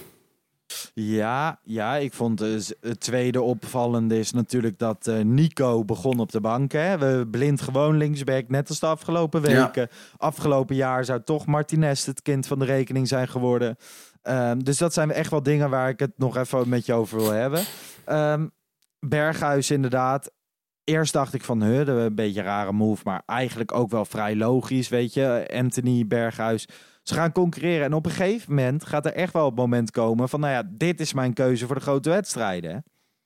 Ja, 0.94 1.60
ja, 1.64 1.96
ik 1.96 2.14
vond 2.14 2.42
eh, 2.42 2.50
het 2.82 3.00
tweede 3.00 3.42
opvallende 3.42 4.20
is 4.20 4.32
natuurlijk 4.32 4.80
dat 4.80 5.08
eh, 5.08 5.20
Nico 5.20 5.86
begon 5.86 6.20
op 6.20 6.32
de 6.32 6.42
bank. 6.42 6.72
Hè? 6.72 6.98
We 6.98 7.28
blind 7.32 7.62
gewoon 7.62 7.98
linksback, 7.98 8.50
net 8.50 8.70
als 8.70 8.80
de 8.80 8.86
afgelopen 8.86 9.42
Ja. 9.50 9.66
weken. 9.66 9.88
Afgelopen 10.18 10.76
jaar 10.76 11.06
zou 11.06 11.22
toch 11.24 11.46
Martinez 11.46 12.06
het 12.06 12.22
kind 12.22 12.48
van 12.48 12.60
de 12.60 12.66
rekening 12.66 13.08
zijn 13.08 13.28
geworden. 13.28 13.76
Ehm, 14.22 14.60
dus 14.60 14.78
dat 14.78 14.94
zijn 14.94 15.12
echt 15.12 15.30
wel 15.32 15.44
dingen 15.44 15.70
waar 15.70 15.90
ik 15.90 16.00
het 16.00 16.12
nog 16.18 16.38
even 16.38 16.70
met 16.70 16.86
je 16.86 16.94
over 16.94 17.18
wil 17.18 17.32
hebben. 17.32 17.64
Ehm, 18.06 18.48
Berghuis 19.00 19.72
inderdaad. 19.72 20.32
Eerst 20.84 21.14
dacht 21.14 21.34
ik 21.34 21.44
van, 21.44 21.64
huh, 21.64 21.88
een 21.88 22.16
beetje 22.16 22.40
een 22.40 22.46
rare 22.46 22.72
move, 22.72 23.02
maar 23.06 23.24
eigenlijk 23.26 23.74
ook 23.74 23.90
wel 23.92 24.06
vrij 24.06 24.36
logisch, 24.36 24.90
weet 24.90 25.14
je. 25.14 25.50
Anthony 25.54 26.08
Berghuis. 26.08 26.68
Ze 27.04 27.14
gaan 27.14 27.32
concurreren 27.32 27.86
en 27.86 27.94
op 27.94 28.06
een 28.06 28.12
gegeven 28.12 28.56
moment 28.56 28.86
gaat 28.86 29.06
er 29.06 29.14
echt 29.14 29.34
wel 29.34 29.46
het 29.46 29.56
moment 29.56 29.92
komen 29.92 30.30
van, 30.30 30.40
nou 30.40 30.54
ja, 30.54 30.64
dit 30.70 31.00
is 31.00 31.14
mijn 31.14 31.34
keuze 31.34 31.66
voor 31.66 31.76
de 31.76 31.82
grote 31.82 32.10
wedstrijden. 32.10 32.84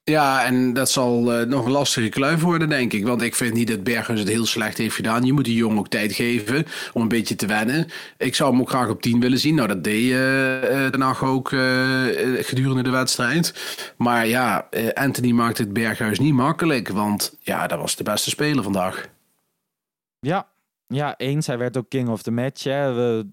Ja, 0.10 0.46
en 0.46 0.74
dat 0.74 0.90
zal 0.90 1.34
eh, 1.34 1.46
nog 1.48 1.66
een 1.66 1.72
lastige 1.72 2.10
kluif 2.10 2.42
worden, 2.42 2.70
denk 2.70 2.94
ik. 2.94 3.06
Want 3.06 3.22
ik 3.22 3.36
vind 3.36 3.54
niet 3.54 3.68
dat 3.68 3.84
Berghuis 3.84 4.20
het 4.20 4.30
heel 4.30 4.46
slecht 4.46 4.78
heeft 4.78 4.96
gedaan. 4.96 5.24
Je 5.24 5.34
moet 5.34 5.46
die 5.46 5.56
jongen 5.56 5.78
ook 5.78 5.88
tijd 5.88 6.14
geven 6.14 6.66
om 6.94 7.02
een 7.02 7.08
beetje 7.08 7.36
te 7.36 7.46
wennen. 7.46 7.88
Ik 8.18 8.36
zou 8.36 8.52
hem 8.52 8.62
ook 8.62 8.70
graag 8.70 8.90
op 8.90 9.02
10 9.02 9.20
willen 9.20 9.38
zien. 9.38 9.56
Nou, 9.56 9.68
dat 9.68 9.84
deed 9.84 10.12
uh, 10.12 11.02
Haag 11.02 11.24
ook 11.24 11.52
uh, 11.52 12.06
gedurende 12.40 12.84
de 12.84 12.90
wedstrijd. 12.90 13.54
Maar 13.98 14.28
ja, 14.28 14.70
Anthony 14.94 15.32
maakt 15.32 15.58
het 15.58 15.74
Berghuis 15.74 16.20
niet 16.20 16.34
makkelijk. 16.34 16.90
Want 16.90 17.38
ja, 17.40 17.68
dat 17.68 17.80
was 17.80 17.96
de 17.96 18.04
beste 18.04 18.30
speler 18.30 18.64
vandaag. 18.64 19.08
Ja, 20.20 20.48
ja 20.88 21.18
eens. 21.18 21.48
Hij 21.48 21.58
werd 21.58 21.78
ook 21.78 21.90
king 21.90 22.10
of 22.10 22.22
the 22.22 22.32
match. 22.32 22.64
Hè. 22.64 22.94
We, 22.94 23.32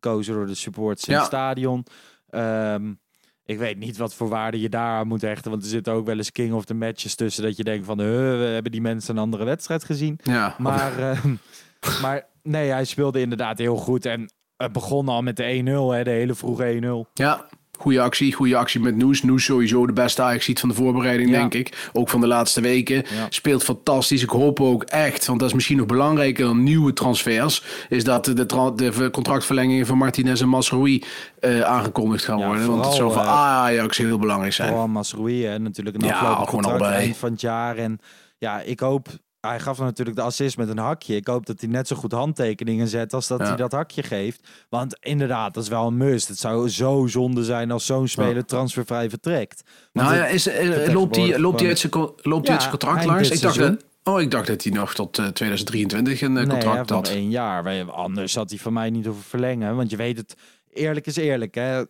gekozen 0.00 0.34
door 0.34 0.46
de 0.46 0.54
supporters 0.54 1.08
in 1.08 1.14
het 1.14 1.24
stadion. 1.24 1.86
Um, 2.30 3.00
ik 3.44 3.58
weet 3.58 3.78
niet 3.78 3.96
wat 3.96 4.14
voor 4.14 4.28
waarde 4.28 4.60
je 4.60 4.68
daar 4.68 4.98
aan 4.98 5.06
moet 5.06 5.20
hechten. 5.20 5.50
Want 5.50 5.62
er 5.62 5.68
zitten 5.68 5.92
ook 5.92 6.06
wel 6.06 6.16
eens 6.16 6.32
king 6.32 6.52
of 6.52 6.64
the 6.64 6.74
matches 6.74 7.14
tussen. 7.14 7.42
Dat 7.42 7.56
je 7.56 7.64
denkt 7.64 7.86
van, 7.86 7.96
we 7.96 8.50
hebben 8.52 8.72
die 8.72 8.80
mensen 8.80 9.16
een 9.16 9.22
andere 9.22 9.44
wedstrijd 9.44 9.84
gezien. 9.84 10.18
Ja. 10.22 10.54
Maar, 10.58 10.98
uh, 10.98 11.24
maar 12.02 12.26
nee, 12.42 12.70
hij 12.70 12.84
speelde 12.84 13.20
inderdaad 13.20 13.58
heel 13.58 13.76
goed. 13.76 14.06
En 14.06 14.30
het 14.56 14.72
begon 14.72 15.08
al 15.08 15.22
met 15.22 15.36
de 15.36 15.60
1-0, 16.00 16.04
de 16.04 16.10
hele 16.10 16.34
vroege 16.34 17.06
1-0. 17.08 17.12
Ja, 17.12 17.46
Goede 17.80 18.00
actie, 18.00 18.32
goede 18.32 18.56
actie 18.56 18.80
met 18.80 18.96
Noes. 18.96 19.22
Noes 19.22 19.44
sowieso 19.44 19.86
de 19.86 19.92
beste 19.92 20.22
ajax 20.22 20.50
van 20.54 20.68
de 20.68 20.74
voorbereiding, 20.74 21.30
denk 21.30 21.54
ik. 21.54 21.90
Ook 21.92 22.08
van 22.08 22.20
de 22.20 22.26
laatste 22.26 22.60
weken. 22.60 23.04
Speelt 23.28 23.64
fantastisch. 23.64 24.22
Ik 24.22 24.28
hoop 24.28 24.60
ook 24.60 24.82
echt, 24.82 25.26
want 25.26 25.38
dat 25.38 25.48
is 25.48 25.54
misschien 25.54 25.76
nog 25.76 25.86
belangrijker 25.86 26.44
dan 26.44 26.62
nieuwe 26.62 26.92
transfers, 26.92 27.64
is 27.88 28.04
dat 28.04 28.24
de, 28.24 28.34
de 28.34 29.08
contractverlengingen 29.12 29.86
van 29.86 29.98
Martinez 29.98 30.40
en 30.40 30.48
Masroui 30.48 31.02
uh, 31.40 31.60
aangekondigd 31.60 32.24
gaan 32.24 32.44
worden. 32.44 32.66
want 32.66 32.84
het 32.84 32.94
zou 32.94 33.12
voor 33.12 33.22
uh, 33.22 33.28
Ajax 33.28 33.98
heel 33.98 34.18
belangrijk 34.18 34.52
zijn. 34.52 34.68
Vooral 34.68 34.88
Masroui, 34.88 35.46
en 35.46 35.62
natuurlijk 35.62 35.96
een 35.96 36.10
afgelopen 36.10 36.40
ja, 36.40 36.50
contract 36.50 36.82
eind 36.82 37.16
van 37.16 37.30
het 37.30 37.40
jaar. 37.40 37.76
En 37.76 38.00
ja, 38.38 38.60
ik 38.60 38.80
hoop 38.80 39.08
hij 39.40 39.60
gaf 39.60 39.78
natuurlijk 39.78 40.16
de 40.16 40.22
assist 40.22 40.56
met 40.56 40.68
een 40.68 40.78
hakje. 40.78 41.16
Ik 41.16 41.26
hoop 41.26 41.46
dat 41.46 41.60
hij 41.60 41.68
net 41.68 41.88
zo 41.88 41.96
goed 41.96 42.12
handtekeningen 42.12 42.88
zet 42.88 43.12
als 43.14 43.26
dat 43.26 43.40
hij 43.40 43.56
dat 43.56 43.72
hakje 43.72 44.02
geeft. 44.02 44.48
Want 44.68 44.96
inderdaad, 45.00 45.54
dat 45.54 45.62
is 45.62 45.68
wel 45.68 45.86
een 45.86 45.96
must. 45.96 46.28
Het 46.28 46.38
zou 46.38 46.68
zo 46.68 47.06
zonde 47.06 47.44
zijn 47.44 47.70
als 47.70 47.86
zo'n 47.86 48.08
speler 48.08 48.44
transfervrij 48.44 49.10
vertrekt. 49.10 49.62
nou 49.92 50.14
ja, 50.14 50.26
is, 50.26 50.46
eh, 50.46 50.92
loopt 50.92 51.16
hij 51.16 51.38
loopt 51.38 51.62
uit 51.62 51.78
zijn, 51.78 51.92
loopt 52.16 52.46
ja, 52.46 52.58
zijn 52.58 52.70
contract 52.70 53.04
langs? 53.04 53.30
Ik 53.30 53.40
dacht, 53.40 53.58
dat, 53.58 53.84
oh, 54.02 54.20
ik 54.20 54.30
dacht 54.30 54.46
dat 54.46 54.62
hij 54.62 54.72
nog 54.72 54.94
tot 54.94 55.18
uh, 55.18 55.26
eh, 55.26 55.32
2023 55.32 56.20
een 56.20 56.36
uh, 56.36 56.48
contract 56.48 56.88
nee, 56.88 56.98
had. 56.98 57.08
één 57.08 57.30
jaar. 57.30 57.90
Anders 57.90 58.34
had 58.34 58.50
hij 58.50 58.58
van 58.58 58.72
mij 58.72 58.90
niet 58.90 59.06
hoeven 59.06 59.24
verlengen. 59.24 59.76
Want 59.76 59.90
je 59.90 59.96
weet 59.96 60.16
het, 60.16 60.34
eerlijk 60.72 61.06
is 61.06 61.16
eerlijk. 61.16 61.54
Hè? 61.54 61.82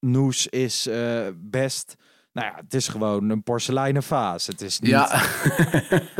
Noes 0.00 0.46
is 0.46 0.88
best 1.34 1.96
nou 2.36 2.48
ja, 2.48 2.54
het 2.62 2.74
is 2.74 2.88
gewoon 2.88 3.30
een 3.30 3.42
porseleinen 3.42 4.02
vaas. 4.02 4.46
Het 4.46 4.60
is 4.60 4.80
niet... 4.80 4.90
Ja, 4.90 5.08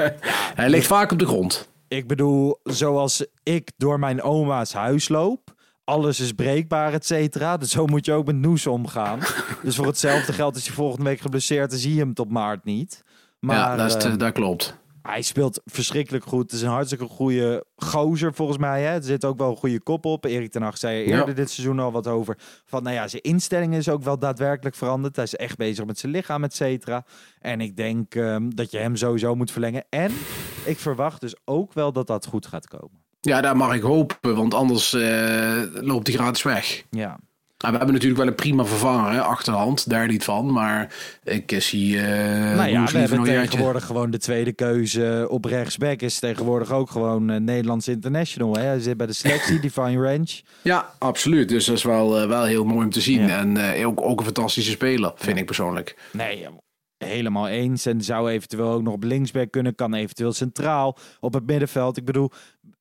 hij 0.61 0.71
ligt 0.71 0.87
vaak 0.87 1.13
op 1.13 1.19
de 1.19 1.27
grond. 1.27 1.69
Ik 1.89 2.07
bedoel, 2.07 2.61
zoals 2.63 3.27
ik 3.43 3.71
door 3.77 3.99
mijn 3.99 4.23
oma's 4.23 4.73
huis 4.73 5.09
loop, 5.09 5.55
alles 5.85 6.21
is 6.21 6.33
breekbaar, 6.33 6.93
et 6.93 7.07
cetera. 7.07 7.57
Dus 7.57 7.71
zo 7.71 7.87
moet 7.87 8.07
je 8.07 8.13
ook 8.13 8.27
met 8.27 8.37
Noes 8.37 8.67
omgaan. 8.67 9.21
dus 9.63 9.77
voor 9.77 9.87
hetzelfde 9.87 10.33
geld 10.33 10.57
is 10.57 10.67
hij 10.67 10.75
volgende 10.75 11.05
week 11.05 11.21
geblesseerd 11.21 11.73
en 11.73 11.79
zie 11.79 11.95
je 11.95 12.01
hem 12.01 12.15
tot 12.15 12.31
maart 12.31 12.65
niet. 12.65 13.05
Maar, 13.39 13.57
ja, 13.57 13.77
dat, 13.77 13.97
is, 13.97 14.07
uh, 14.07 14.17
dat 14.17 14.33
klopt 14.33 14.77
hij 15.07 15.23
speelt 15.23 15.61
verschrikkelijk 15.65 16.25
goed. 16.25 16.43
Het 16.43 16.53
is 16.53 16.63
een 16.63 16.69
hartstikke 16.69 17.05
goede 17.05 17.65
gozer 17.77 18.35
volgens 18.35 18.59
mij. 18.59 18.83
Hè? 18.83 18.95
Er 18.95 19.03
zit 19.03 19.25
ook 19.25 19.39
wel 19.39 19.51
een 19.51 19.57
goede 19.57 19.81
kop 19.81 20.05
op. 20.05 20.25
Erik 20.25 20.51
ten 20.51 20.63
Hag 20.63 20.79
zei 20.79 21.05
eerder 21.05 21.35
dit 21.35 21.51
seizoen 21.51 21.79
al 21.79 21.93
wat 21.93 22.07
over. 22.07 22.39
Van 22.65 22.83
nou 22.83 22.95
ja, 22.95 23.09
zijn 23.09 23.23
instelling 23.23 23.75
is 23.75 23.89
ook 23.89 24.03
wel 24.03 24.19
daadwerkelijk 24.19 24.77
veranderd. 24.77 25.17
Hij 25.17 25.25
is 25.25 25.37
echt 25.37 25.57
bezig 25.57 25.85
met 25.85 25.99
zijn 25.99 26.13
lichaam, 26.13 26.45
et 26.45 26.55
cetera. 26.55 27.05
En 27.41 27.61
ik 27.61 27.77
denk 27.77 28.15
um, 28.15 28.55
dat 28.55 28.71
je 28.71 28.79
hem 28.79 28.97
sowieso 28.97 29.35
moet 29.35 29.51
verlengen. 29.51 29.85
En 29.89 30.13
ik 30.65 30.79
verwacht 30.79 31.21
dus 31.21 31.35
ook 31.45 31.73
wel 31.73 31.93
dat 31.93 32.07
dat 32.07 32.27
goed 32.27 32.47
gaat 32.47 32.69
komen. 32.69 33.05
Ja, 33.21 33.41
daar 33.41 33.57
mag 33.57 33.75
ik 33.75 33.83
hopen, 33.83 34.37
want 34.37 34.55
anders 34.55 34.93
uh, 34.93 35.63
loopt 35.73 36.07
hij 36.07 36.17
gratis 36.17 36.43
weg. 36.43 36.85
Ja. 36.91 37.19
Nou, 37.59 37.73
we 37.73 37.77
hebben 37.77 37.95
natuurlijk 37.95 38.21
wel 38.21 38.31
een 38.31 38.35
prima 38.35 38.65
vervanger, 38.65 39.13
hè, 39.13 39.23
achterhand, 39.23 39.91
daar 39.91 40.07
niet 40.07 40.25
van. 40.25 40.53
Maar 40.53 40.95
ik 41.25 41.55
zie. 41.59 41.95
Uh, 41.95 42.03
nou 42.03 42.69
ja, 42.69 42.85
we 42.85 42.99
hebben 42.99 43.23
tegenwoordig 43.23 43.85
gewoon 43.85 44.11
de 44.11 44.19
tweede 44.19 44.53
keuze 44.53 45.27
op 45.31 45.45
rechtsback. 45.45 46.01
Is 46.01 46.19
tegenwoordig 46.19 46.71
ook 46.71 46.91
gewoon 46.91 47.31
uh, 47.31 47.37
Nederlands 47.37 47.89
international. 47.89 48.55
Hè? 48.55 48.63
Hij 48.63 48.81
zit 48.81 48.97
bij 48.97 49.07
de 49.07 49.13
selectie, 49.13 49.61
Divine 49.61 50.03
Range. 50.03 50.41
Ja, 50.63 50.91
absoluut. 50.99 51.49
Dus 51.49 51.65
dat 51.65 51.77
is 51.77 51.83
wel, 51.83 52.23
uh, 52.23 52.29
wel 52.29 52.45
heel 52.45 52.65
mooi 52.65 52.85
om 52.85 52.91
te 52.91 53.01
zien. 53.01 53.31
En 53.31 53.85
ook, 53.87 54.01
ook 54.01 54.19
een 54.19 54.25
fantastische 54.25 54.71
speler, 54.71 55.13
vind 55.15 55.39
ik 55.39 55.47
persoonlijk. 55.47 55.97
Nee, 56.13 56.47
helemaal 56.99 57.49
eens. 57.49 57.87
En 57.87 58.03
zou 58.03 58.31
eventueel 58.31 58.71
ook 58.71 58.83
nog 58.83 58.95
op 58.95 59.03
linksback 59.03 59.51
kunnen. 59.51 59.75
Kan 59.75 59.95
eventueel 59.95 60.33
centraal 60.33 60.99
op 61.21 61.35
het 61.35 61.47
middenveld. 61.47 61.97
Ik 61.97 62.05
bedoel, 62.05 62.31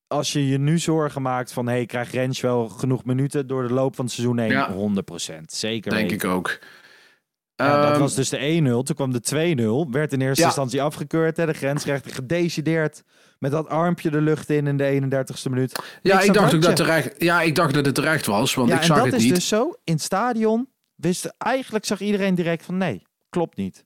als 0.08 0.34
je 0.34 0.48
je 0.48 0.58
nu 0.58 0.80
zorgen 0.80 1.22
maakt 1.22 1.52
van... 1.54 1.68
hey, 1.68 1.86
krijgt 1.86 2.13
Rens 2.13 2.41
wel 2.41 2.70
genoeg 2.70 3.06
minuten 3.06 3.48
door 3.48 3.68
de 3.68 3.74
loop 3.74 3.96
van 3.96 4.06
het 4.06 4.13
seizoen 4.13 4.38
heen? 4.38 4.52
Ja. 4.52 4.74
100%. 4.74 5.36
Zeker 5.46 5.91
Denk 5.91 6.12
ik 6.12 6.24
ook. 6.24 6.60
Ja, 7.56 7.82
dat 7.82 7.91
ehm, 7.91 8.00
was 8.00 8.15
dus 8.15 8.30
de 8.30 8.62
1-0. 8.62 8.63
Toen 8.63 8.96
kwam 8.96 9.12
de 9.12 9.86
2-0. 9.88 9.91
Werd 9.91 10.13
in 10.13 10.22
eerste 10.22 10.44
instantie 10.44 10.82
afgekeurd. 10.82 11.38
Hè. 11.38 11.46
De 11.46 11.54
grensrechter 11.54 12.13
gedecideerd 12.13 13.04
met 13.39 13.52
dat 13.52 13.68
armpje 13.68 14.10
de 14.10 14.22
lucht 14.22 14.50
in 14.50 14.68
in 14.68 14.78
de 14.78 15.02
31ste 15.02 15.50
minuut. 15.50 16.00
Ja, 16.02 16.22
ik, 16.22 16.34
dacht 16.34 16.54
ook 16.54 16.62
dat 16.62 16.76
terecht. 16.76 17.15
Ja, 17.18 17.41
ik 17.41 17.56
dacht 17.56 17.74
dat 17.74 17.86
het 17.86 17.96
terecht 17.96 18.26
was, 18.26 18.54
want 18.54 18.70
ik 18.70 18.82
zag 18.82 18.96
het 18.96 19.04
niet. 19.04 19.13
dat 19.13 19.22
is 19.22 19.30
dus 19.30 19.48
zo. 19.48 19.74
In 19.84 19.94
het 19.94 20.02
stadion 20.02 20.68
wist 20.96 21.34
eigenlijk 21.38 21.86
zag 21.86 22.00
iedereen 22.00 22.36
direct 22.36 22.65
van 22.65 22.78
nee, 22.78 23.02
klopt 23.30 23.58
niet. 23.58 23.86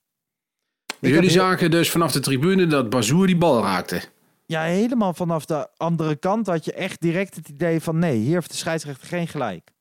Jullie 1.00 1.30
zagen 1.30 1.72
dus 1.72 1.92
vanaf 1.92 2.12
de 2.12 2.20
tribune 2.20 2.68
dat 2.68 2.90
Bazoer 2.90 3.28
die 3.28 3.38
bal 3.38 3.62
raakte 3.64 4.02
ja, 4.50 4.64
helemaal 4.64 5.14
vanaf 5.14 5.46
de 5.46 5.68
andere 5.78 6.16
kant 6.16 6.48
had 6.48 6.66
je 6.66 6.74
echt 6.74 7.02
direct 7.02 7.36
het 7.36 7.50
idee 7.50 7.82
van 7.82 8.00
nee, 8.00 8.18
hier 8.18 8.34
heeft 8.34 8.52
de 8.52 8.58
scheidsrechter 8.58 9.08
geen 9.08 9.28
gelijk. 9.28 9.72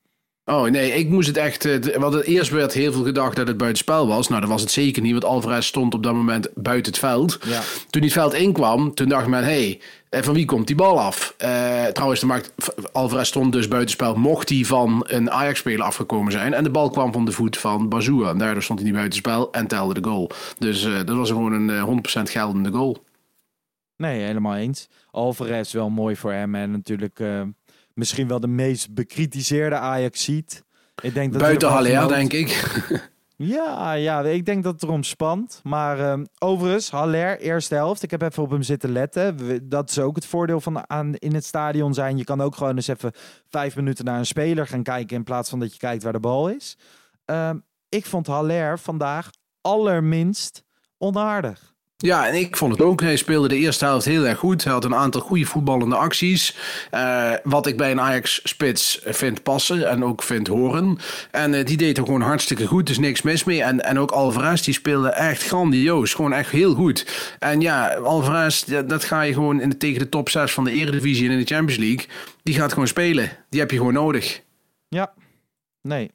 Oh 0.45 0.63
nee, 0.63 0.91
ik 0.91 1.09
moest 1.09 1.27
het 1.27 1.37
echt. 1.37 1.65
Eh, 1.65 1.95
want 1.95 2.13
het 2.13 2.25
eerst 2.25 2.51
werd 2.51 2.73
heel 2.73 2.91
veel 2.91 3.03
gedacht 3.03 3.35
dat 3.35 3.47
het 3.47 3.57
buitenspel 3.57 4.07
was. 4.07 4.27
Nou, 4.27 4.41
dat 4.41 4.49
was 4.49 4.61
het 4.61 4.71
zeker 4.71 5.01
niet, 5.01 5.11
want 5.11 5.25
Alvarez 5.25 5.65
stond 5.67 5.93
op 5.93 6.03
dat 6.03 6.13
moment 6.13 6.49
buiten 6.55 6.91
het 6.91 7.01
veld. 7.01 7.39
Ja. 7.45 7.59
Toen 7.89 8.01
die 8.01 8.11
het 8.11 8.19
veld 8.19 8.33
inkwam, 8.33 8.93
toen 8.93 9.09
dacht 9.09 9.27
men: 9.27 9.43
hé, 9.43 9.49
hey, 9.49 9.81
eh, 10.09 10.21
van 10.21 10.33
wie 10.33 10.45
komt 10.45 10.67
die 10.67 10.75
bal 10.75 10.99
af? 10.99 11.35
Uh, 11.43 11.85
trouwens, 11.85 12.19
de 12.19 12.25
maakt, 12.25 12.53
Alvarez 12.91 13.27
stond 13.27 13.51
dus 13.51 13.67
buitenspel. 13.67 14.15
Mocht 14.15 14.49
hij 14.49 14.65
van 14.65 15.03
een 15.07 15.31
Ajax-speler 15.31 15.85
afgekomen 15.85 16.31
zijn. 16.31 16.53
En 16.53 16.63
de 16.63 16.69
bal 16.69 16.89
kwam 16.89 17.13
van 17.13 17.25
de 17.25 17.31
voet 17.31 17.57
van 17.57 17.89
Bazoua. 17.89 18.29
En 18.29 18.37
daardoor 18.37 18.63
stond 18.63 18.79
hij 18.79 18.87
niet 18.87 18.97
buitenspel 18.97 19.51
en 19.51 19.67
telde 19.67 19.93
de 19.93 20.09
goal. 20.09 20.31
Dus 20.57 20.83
uh, 20.83 20.97
dat 21.05 21.15
was 21.15 21.29
gewoon 21.29 21.53
een 21.53 22.01
100% 22.19 22.21
geldende 22.23 22.71
goal. 22.71 22.97
Nee, 23.99 24.21
helemaal 24.21 24.55
eens. 24.55 24.89
Alvarez 25.11 25.73
wel 25.73 25.89
mooi 25.89 26.15
voor 26.15 26.31
hem. 26.31 26.55
En 26.55 26.71
natuurlijk 26.71 27.19
uh, 27.19 27.41
misschien 27.93 28.27
wel 28.27 28.39
de 28.39 28.47
meest 28.47 28.93
bekritiseerde 28.93 29.75
Ajax 29.75 30.23
ziet. 30.23 30.63
Ik 31.01 31.13
denk 31.13 31.31
dat 31.31 31.41
Buiten 31.41 31.69
Haller, 31.69 32.07
denk 32.07 32.33
ik. 32.33 32.81
ja, 33.35 33.93
ja, 33.93 34.21
ik 34.21 34.45
denk 34.45 34.63
dat 34.63 34.73
het 34.73 34.83
erom 34.83 35.03
spant. 35.03 35.59
Maar 35.63 35.99
uh, 35.99 36.25
overigens, 36.37 36.89
Haller, 36.89 37.39
eerste 37.39 37.75
helft. 37.75 38.03
Ik 38.03 38.11
heb 38.11 38.21
even 38.21 38.43
op 38.43 38.49
hem 38.49 38.63
zitten 38.63 38.91
letten. 38.91 39.59
Dat 39.69 39.89
is 39.89 39.99
ook 39.99 40.15
het 40.15 40.25
voordeel 40.25 40.61
van 40.61 40.89
aan 40.89 41.15
in 41.15 41.33
het 41.33 41.45
stadion 41.45 41.93
zijn. 41.93 42.17
Je 42.17 42.23
kan 42.23 42.41
ook 42.41 42.55
gewoon 42.55 42.75
eens 42.75 42.87
even 42.87 43.11
vijf 43.49 43.75
minuten 43.75 44.05
naar 44.05 44.19
een 44.19 44.25
speler 44.25 44.67
gaan 44.67 44.83
kijken... 44.83 45.15
in 45.15 45.23
plaats 45.23 45.49
van 45.49 45.59
dat 45.59 45.73
je 45.73 45.79
kijkt 45.79 46.03
waar 46.03 46.13
de 46.13 46.19
bal 46.19 46.49
is. 46.49 46.77
Uh, 47.25 47.49
ik 47.89 48.05
vond 48.05 48.27
Haller 48.27 48.79
vandaag 48.79 49.29
allerminst 49.61 50.63
onaardig. 50.97 51.68
Ja, 52.01 52.27
en 52.27 52.33
ik 52.33 52.57
vond 52.57 52.71
het 52.71 52.81
ook. 52.81 53.01
Hij 53.01 53.15
speelde 53.15 53.47
de 53.47 53.57
eerste 53.57 53.85
helft 53.85 54.05
heel 54.05 54.25
erg 54.25 54.37
goed. 54.37 54.63
Hij 54.63 54.73
had 54.73 54.85
een 54.85 54.95
aantal 54.95 55.21
goede 55.21 55.45
voetballende 55.45 55.95
acties. 55.95 56.57
Uh, 56.93 57.31
wat 57.43 57.67
ik 57.67 57.77
bij 57.77 57.91
een 57.91 57.99
Ajax-spits 57.99 59.01
vind 59.05 59.43
passen 59.43 59.89
en 59.89 60.03
ook 60.03 60.23
vind 60.23 60.47
horen. 60.47 60.97
En 61.31 61.53
uh, 61.53 61.65
die 61.65 61.77
deed 61.77 61.97
er 61.97 62.05
gewoon 62.05 62.21
hartstikke 62.21 62.67
goed, 62.67 62.87
dus 62.87 62.99
niks 62.99 63.21
mis 63.21 63.43
mee. 63.43 63.63
En, 63.63 63.83
en 63.83 63.99
ook 63.99 64.11
Alvarez, 64.11 64.61
die 64.61 64.73
speelde 64.73 65.09
echt 65.09 65.43
grandioos. 65.43 66.13
Gewoon 66.13 66.33
echt 66.33 66.51
heel 66.51 66.73
goed. 66.73 67.35
En 67.39 67.61
ja, 67.61 67.93
Alvarez, 67.93 68.63
dat 68.63 69.03
ga 69.03 69.21
je 69.21 69.33
gewoon 69.33 69.61
in 69.61 69.69
de, 69.69 69.77
tegen 69.77 69.99
de 69.99 70.09
top 70.09 70.29
6 70.29 70.51
van 70.51 70.63
de 70.63 70.71
Eredivisie 70.71 71.25
en 71.25 71.31
in 71.31 71.39
de 71.39 71.55
Champions 71.55 71.81
League. 71.81 72.05
Die 72.43 72.55
gaat 72.55 72.73
gewoon 72.73 72.87
spelen. 72.87 73.31
Die 73.49 73.59
heb 73.59 73.71
je 73.71 73.77
gewoon 73.77 73.93
nodig. 73.93 74.41
Ja, 74.87 75.13
nee, 75.81 76.11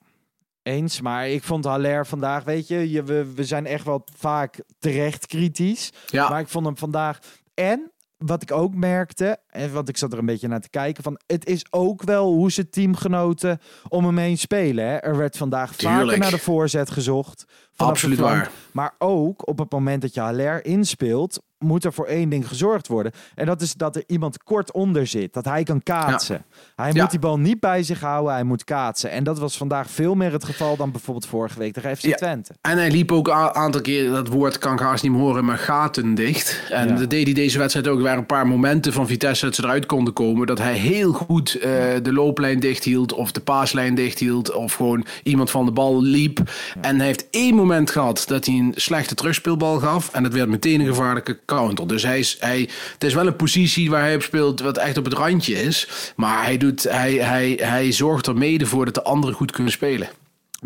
eens, 0.64 1.00
maar 1.00 1.28
ik 1.28 1.42
vond 1.42 1.64
Haller 1.64 2.06
vandaag, 2.06 2.44
weet 2.44 2.68
je, 2.68 2.90
je 2.90 3.02
we, 3.02 3.32
we 3.34 3.44
zijn 3.44 3.66
echt 3.66 3.84
wel 3.84 4.06
vaak 4.16 4.60
terecht 4.78 5.26
kritisch. 5.26 5.92
Ja. 6.06 6.28
Maar 6.28 6.40
ik 6.40 6.48
vond 6.48 6.66
hem 6.66 6.76
vandaag. 6.76 7.18
En 7.54 7.92
wat 8.16 8.42
ik 8.42 8.52
ook 8.52 8.74
merkte, 8.74 9.38
want 9.72 9.88
ik 9.88 9.96
zat 9.96 10.12
er 10.12 10.18
een 10.18 10.26
beetje 10.26 10.48
naar 10.48 10.60
te 10.60 10.70
kijken, 10.70 11.02
van 11.02 11.18
het 11.26 11.46
is 11.46 11.64
ook 11.70 12.02
wel 12.02 12.32
hoe 12.32 12.52
ze 12.52 12.68
teamgenoten 12.68 13.58
om 13.88 14.04
hem 14.04 14.18
heen 14.18 14.38
spelen. 14.38 14.84
Hè? 14.86 14.96
Er 14.96 15.16
werd 15.16 15.36
vandaag 15.36 15.74
vaker 15.74 15.96
Tuurlijk. 15.98 16.18
naar 16.18 16.30
de 16.30 16.38
voorzet 16.38 16.90
gezocht. 16.90 17.44
Absoluut 17.76 18.18
waar. 18.18 18.50
Maar 18.72 18.94
ook 18.98 19.48
op 19.48 19.58
het 19.58 19.72
moment 19.72 20.02
dat 20.02 20.14
je 20.14 20.20
Haller 20.20 20.64
inspeelt, 20.64 21.42
moet 21.58 21.84
er 21.84 21.92
voor 21.92 22.06
één 22.06 22.28
ding 22.28 22.48
gezorgd 22.48 22.88
worden. 22.88 23.12
En 23.34 23.46
dat 23.46 23.60
is 23.60 23.74
dat 23.74 23.96
er 23.96 24.04
iemand 24.06 24.42
kort 24.42 24.72
onder 24.72 25.06
zit. 25.06 25.32
Dat 25.32 25.44
hij 25.44 25.62
kan 25.62 25.82
kaatsen. 25.82 26.44
Hij 26.76 26.90
Ja. 26.92 27.00
moet 27.02 27.10
die 27.10 27.18
bal 27.20 27.38
niet 27.38 27.60
bij 27.60 27.82
zich 27.82 28.00
houden, 28.00 28.32
hij 28.32 28.42
moet 28.44 28.64
kaatsen. 28.64 29.10
En 29.10 29.24
dat 29.24 29.38
was 29.38 29.56
vandaag 29.56 29.90
veel 29.90 30.14
meer 30.14 30.32
het 30.32 30.44
geval 30.44 30.76
dan 30.76 30.90
bijvoorbeeld 30.90 31.26
vorige 31.26 31.58
week 31.58 31.72
tegen 31.72 31.96
FC 31.96 32.02
Ja. 32.04 32.14
Twente. 32.16 32.54
En 32.60 32.76
hij 32.78 32.90
liep 32.90 33.12
ook 33.12 33.28
een 33.28 33.34
aantal 33.34 33.80
keer, 33.80 34.10
dat 34.10 34.28
woord 34.28 34.58
kan 34.58 34.72
ik 34.72 34.78
haast 34.78 35.02
niet 35.02 35.12
meer 35.12 35.20
horen, 35.20 35.44
maar 35.44 35.58
gaten 35.58 36.14
dicht. 36.14 36.60
En 36.70 36.96
dat 36.96 37.10
deed 37.10 37.24
hij 37.24 37.34
deze 37.34 37.58
wedstrijd 37.58 37.88
ook. 37.88 37.96
Er 37.96 38.02
waren 38.02 38.18
een 38.18 38.26
paar 38.26 38.46
momenten 38.46 38.92
van 38.92 39.06
Vitesse 39.06 39.43
dat 39.44 39.54
ze 39.54 39.62
eruit 39.62 39.86
konden 39.86 40.12
komen. 40.12 40.46
Dat 40.46 40.58
hij 40.58 40.74
heel 40.74 41.12
goed 41.12 41.54
eh, 41.54 41.62
de 42.02 42.12
looplijn 42.12 42.60
dicht 42.60 42.84
hield 42.84 43.12
of 43.12 43.32
de 43.32 43.40
paaslijn 43.40 43.94
dicht 43.94 44.18
hield. 44.18 44.52
Of 44.52 44.74
gewoon 44.74 45.06
iemand 45.22 45.50
van 45.50 45.64
de 45.64 45.72
bal 45.72 46.02
liep. 46.02 46.40
En 46.80 46.96
hij 46.96 47.06
heeft 47.06 47.30
één 47.30 47.54
moment 47.54 47.90
gehad 47.90 48.24
dat 48.26 48.46
hij 48.46 48.54
een 48.54 48.72
slechte 48.76 49.14
terugspeelbal 49.14 49.78
gaf. 49.78 50.12
En 50.12 50.22
dat 50.22 50.32
werd 50.32 50.48
meteen 50.48 50.80
een 50.80 50.86
gevaarlijke 50.86 51.38
counter. 51.44 51.86
Dus 51.86 52.02
hij 52.02 52.18
is, 52.18 52.36
hij, 52.40 52.68
het 52.92 53.04
is 53.04 53.14
wel 53.14 53.26
een 53.26 53.36
positie 53.36 53.90
waar 53.90 54.02
hij 54.02 54.14
op 54.14 54.22
speelt 54.22 54.60
wat 54.60 54.78
echt 54.78 54.96
op 54.96 55.04
het 55.04 55.14
randje 55.14 55.62
is. 55.62 56.12
Maar 56.16 56.44
hij, 56.44 56.56
doet, 56.56 56.82
hij, 56.82 57.12
hij, 57.12 57.58
hij 57.62 57.92
zorgt 57.92 58.26
er 58.26 58.36
mede 58.36 58.66
voor 58.66 58.84
dat 58.84 58.94
de 58.94 59.02
anderen 59.02 59.36
goed 59.36 59.50
kunnen 59.50 59.72
spelen. 59.72 60.08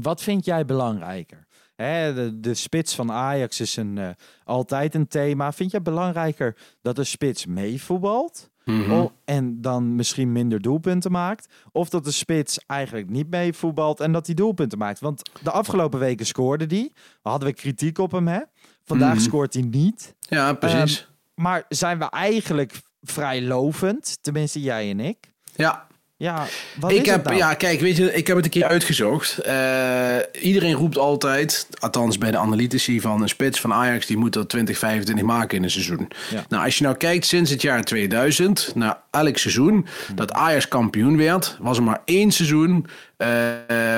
Wat 0.01 0.23
vind 0.23 0.45
jij 0.45 0.65
belangrijker? 0.65 1.47
De, 1.77 2.51
spits 2.55 2.95
van 2.95 3.13
Ajax 3.13 3.61
is 3.61 3.77
een, 3.77 3.99
eh, 3.99 4.09
altijd 4.45 4.95
een 4.95 5.09
thema. 5.09 5.53
Vind 5.53 5.71
jij 5.71 5.83
belangrijker 5.83 6.57
dat 6.83 6.97
de 6.97 7.05
spits 7.05 7.47
meevoetbalt? 7.47 8.51
O- 8.91 9.13
en 9.25 9.61
dan 9.61 9.95
misschien 9.95 10.33
minder 10.33 10.61
doelpunten 10.61 11.11
maakt? 11.13 11.49
Of 11.73 11.89
dat 11.89 12.05
de 12.05 12.11
spits 12.11 12.59
eigenlijk 12.67 13.11
niet 13.11 13.31
meevoetbalt 13.31 14.01
en 14.01 14.13
dat 14.13 14.27
hij 14.27 14.35
doelpunten 14.35 14.79
maakt? 14.79 15.01
Want 15.01 15.31
de 15.43 15.51
afgelopen 15.51 15.99
weken 15.99 16.27
scoorde 16.27 16.65
hij. 16.77 16.91
Hadden 17.23 17.49
we 17.49 17.55
kritiek 17.55 17.99
op 17.99 18.13
hem, 18.13 18.29
hè? 18.29 18.41
Vandaag 18.85 19.21
scoort 19.21 19.55
hij 19.55 19.63
niet. 19.63 20.15
Ja, 20.19 20.53
precies. 20.53 21.01
Ehm, 21.01 21.43
maar 21.43 21.65
zijn 21.69 21.99
we 21.99 22.11
eigenlijk 22.11 22.81
vrij 23.03 23.43
lovend? 23.43 24.19
Tenminste, 24.23 24.61
jij 24.61 24.91
en 24.91 25.01
ik. 25.01 25.33
ja. 25.55 25.87
Ja, 26.21 26.47
wat 26.81 26.91
ik 26.91 27.01
is 27.01 27.07
heb, 27.07 27.17
het 27.17 27.25
nou? 27.25 27.37
ja, 27.37 27.55
kijk, 27.55 27.81
weet 27.81 27.97
je, 27.97 28.15
ik 28.15 28.27
heb 28.27 28.37
het 28.37 28.45
een 28.45 28.51
keer 28.51 28.65
uitgezocht. 28.65 29.39
Eh, 29.39 30.17
iedereen 30.41 30.75
roept 30.75 30.99
altijd, 30.99 31.69
althans 31.79 32.19
bij 32.19 32.31
de 32.31 32.39
analytici 32.39 33.01
van 33.01 33.23
een 33.23 33.29
spits 33.29 33.61
van 33.61 33.73
Ajax, 33.73 34.07
die 34.07 34.17
moet 34.17 34.37
er 34.37 34.47
20, 34.47 34.79
25 34.79 35.25
maken 35.25 35.57
in 35.57 35.63
een 35.63 35.71
seizoen. 35.71 36.09
Ja. 36.31 36.45
Nou, 36.49 36.65
als 36.65 36.79
je 36.79 36.85
nou 36.85 36.97
kijkt 36.97 37.27
sinds 37.27 37.51
het 37.51 37.63
jaar 37.63 37.85
2000 37.85 38.73
naar 38.75 38.99
elk 39.11 39.37
seizoen 39.37 39.87
dat 40.15 40.33
Ajax 40.33 40.69
kampioen 40.69 41.17
werd, 41.17 41.57
was 41.61 41.77
er 41.77 41.83
maar 41.83 42.03
één 42.05 42.31
seizoen 42.31 42.87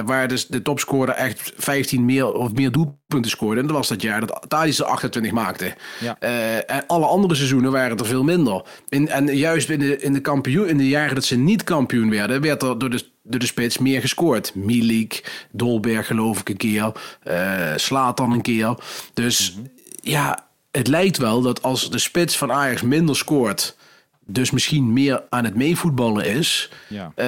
waar 0.04 0.28
dus 0.28 0.46
de 0.46 0.62
topscorer 0.62 1.14
echt 1.14 1.52
15 1.56 2.04
meer 2.04 2.33
of 2.33 2.52
meer 2.52 2.72
doelpunten 2.72 3.30
scoorde. 3.30 3.61
En 3.61 3.66
dat 3.66 3.76
was 3.76 3.88
dat 3.88 4.02
jaar 4.02 4.26
dat 4.26 4.44
Tadic 4.48 4.78
er 4.78 4.85
28 4.85 5.33
maakte. 5.33 5.74
Ja. 6.00 6.16
Eh, 6.18 6.56
en 6.56 6.87
alle 6.87 7.06
andere 7.06 7.35
seizoenen 7.35 7.72
waren 7.72 7.90
het 7.90 8.00
er 8.00 8.06
veel 8.06 8.24
minder. 8.24 8.62
In, 8.88 9.09
en 9.09 9.37
juist 9.37 9.68
in 9.68 9.78
de, 9.78 9.98
in, 9.98 10.12
de 10.12 10.20
kampioen, 10.20 10.68
in 10.68 10.76
de 10.76 10.88
jaren 10.88 11.14
dat 11.14 11.24
ze 11.24 11.37
niet 11.37 11.64
kampioen 11.64 12.11
werden, 12.11 12.40
werd 12.40 12.62
er 12.62 12.78
door 12.78 12.90
de, 12.90 13.04
door 13.22 13.40
de 13.40 13.46
spits 13.46 13.78
meer 13.78 14.00
gescoord. 14.00 14.54
Milik, 14.54 15.46
Dolberg 15.52 16.06
geloof 16.06 16.40
ik 16.40 16.48
een 16.48 16.56
keer, 16.56 16.92
eh 17.22 17.72
Slaat 17.76 18.16
dan 18.16 18.33
een 18.33 18.42
keer. 18.42 18.74
Dus 19.14 19.59
ja, 20.02 20.48
het 20.70 20.87
lijkt 20.87 21.18
wel 21.18 21.40
dat 21.40 21.62
als 21.62 21.90
de 21.90 21.98
spits 21.98 22.37
van 22.37 22.52
Ajax 22.52 22.83
minder 22.83 23.16
scoort, 23.16 23.76
dus 24.33 24.51
misschien 24.51 24.93
meer 24.93 25.23
aan 25.29 25.45
het 25.45 25.55
meevoetballen 25.55 26.25
is, 26.25 26.71
Ja. 26.88 27.12
eh, 27.14 27.27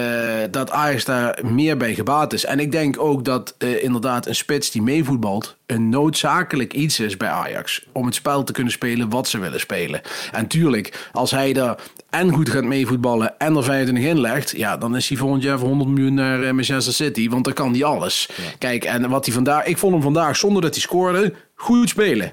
dat 0.51 0.71
Ajax 0.71 1.05
daar 1.05 1.39
meer 1.45 1.77
bij 1.77 1.95
gebaat 1.95 2.33
is. 2.33 2.45
En 2.45 2.59
ik 2.61 2.73
denk 2.73 3.01
ook 3.01 3.25
dat 3.25 3.55
eh, 3.59 3.83
inderdaad 3.85 4.27
een 4.27 4.35
spits 4.35 4.71
die 4.71 4.83
meevoetbalt 4.83 5.57
een 5.67 5.89
noodzakelijk 5.89 6.73
iets 6.73 7.01
is 7.01 7.17
bij 7.17 7.29
Ajax. 7.29 7.87
Om 7.93 8.07
het 8.07 8.15
spel 8.15 8.45
te 8.45 8.53
kunnen 8.53 8.73
spelen 8.73 9.09
wat 9.09 9.29
ze 9.29 9.39
willen 9.39 9.61
spelen. 9.61 10.01
En 10.33 10.47
tuurlijk, 10.47 11.09
als 11.13 11.31
hij 11.31 11.55
er 11.55 11.79
en 12.11 12.33
goed 12.33 12.49
gaat 12.49 12.65
meevoetballen 12.65 13.39
en 13.39 13.57
er 13.57 13.65
25 13.65 14.05
in 14.05 14.21
legt, 14.21 14.51
ja, 14.57 14.77
dan 14.77 14.97
is 14.97 15.09
hij 15.09 15.19
volgend 15.19 15.43
jaar 15.43 15.59
voor 15.59 15.69
100 15.69 15.91
miljoen 15.91 16.15
naar 16.15 16.43
eh, 16.43 16.53
Manchester 16.53 16.93
City. 16.93 17.29
Want 17.29 17.45
dan 17.45 17.53
kan 17.55 17.73
hij 17.73 17.85
alles. 17.85 18.29
Kijk, 18.59 18.85
en 18.85 19.09
wat 19.09 19.25
hij 19.25 19.35
vandaag, 19.35 19.65
ik 19.65 19.79
vond 19.79 19.93
hem 19.93 20.03
vandaag 20.03 20.37
zonder 20.37 20.63
dat 20.63 20.75
hij 20.75 20.83
scoorde, 20.83 21.35
goed 21.55 21.89
spelen. 21.89 22.33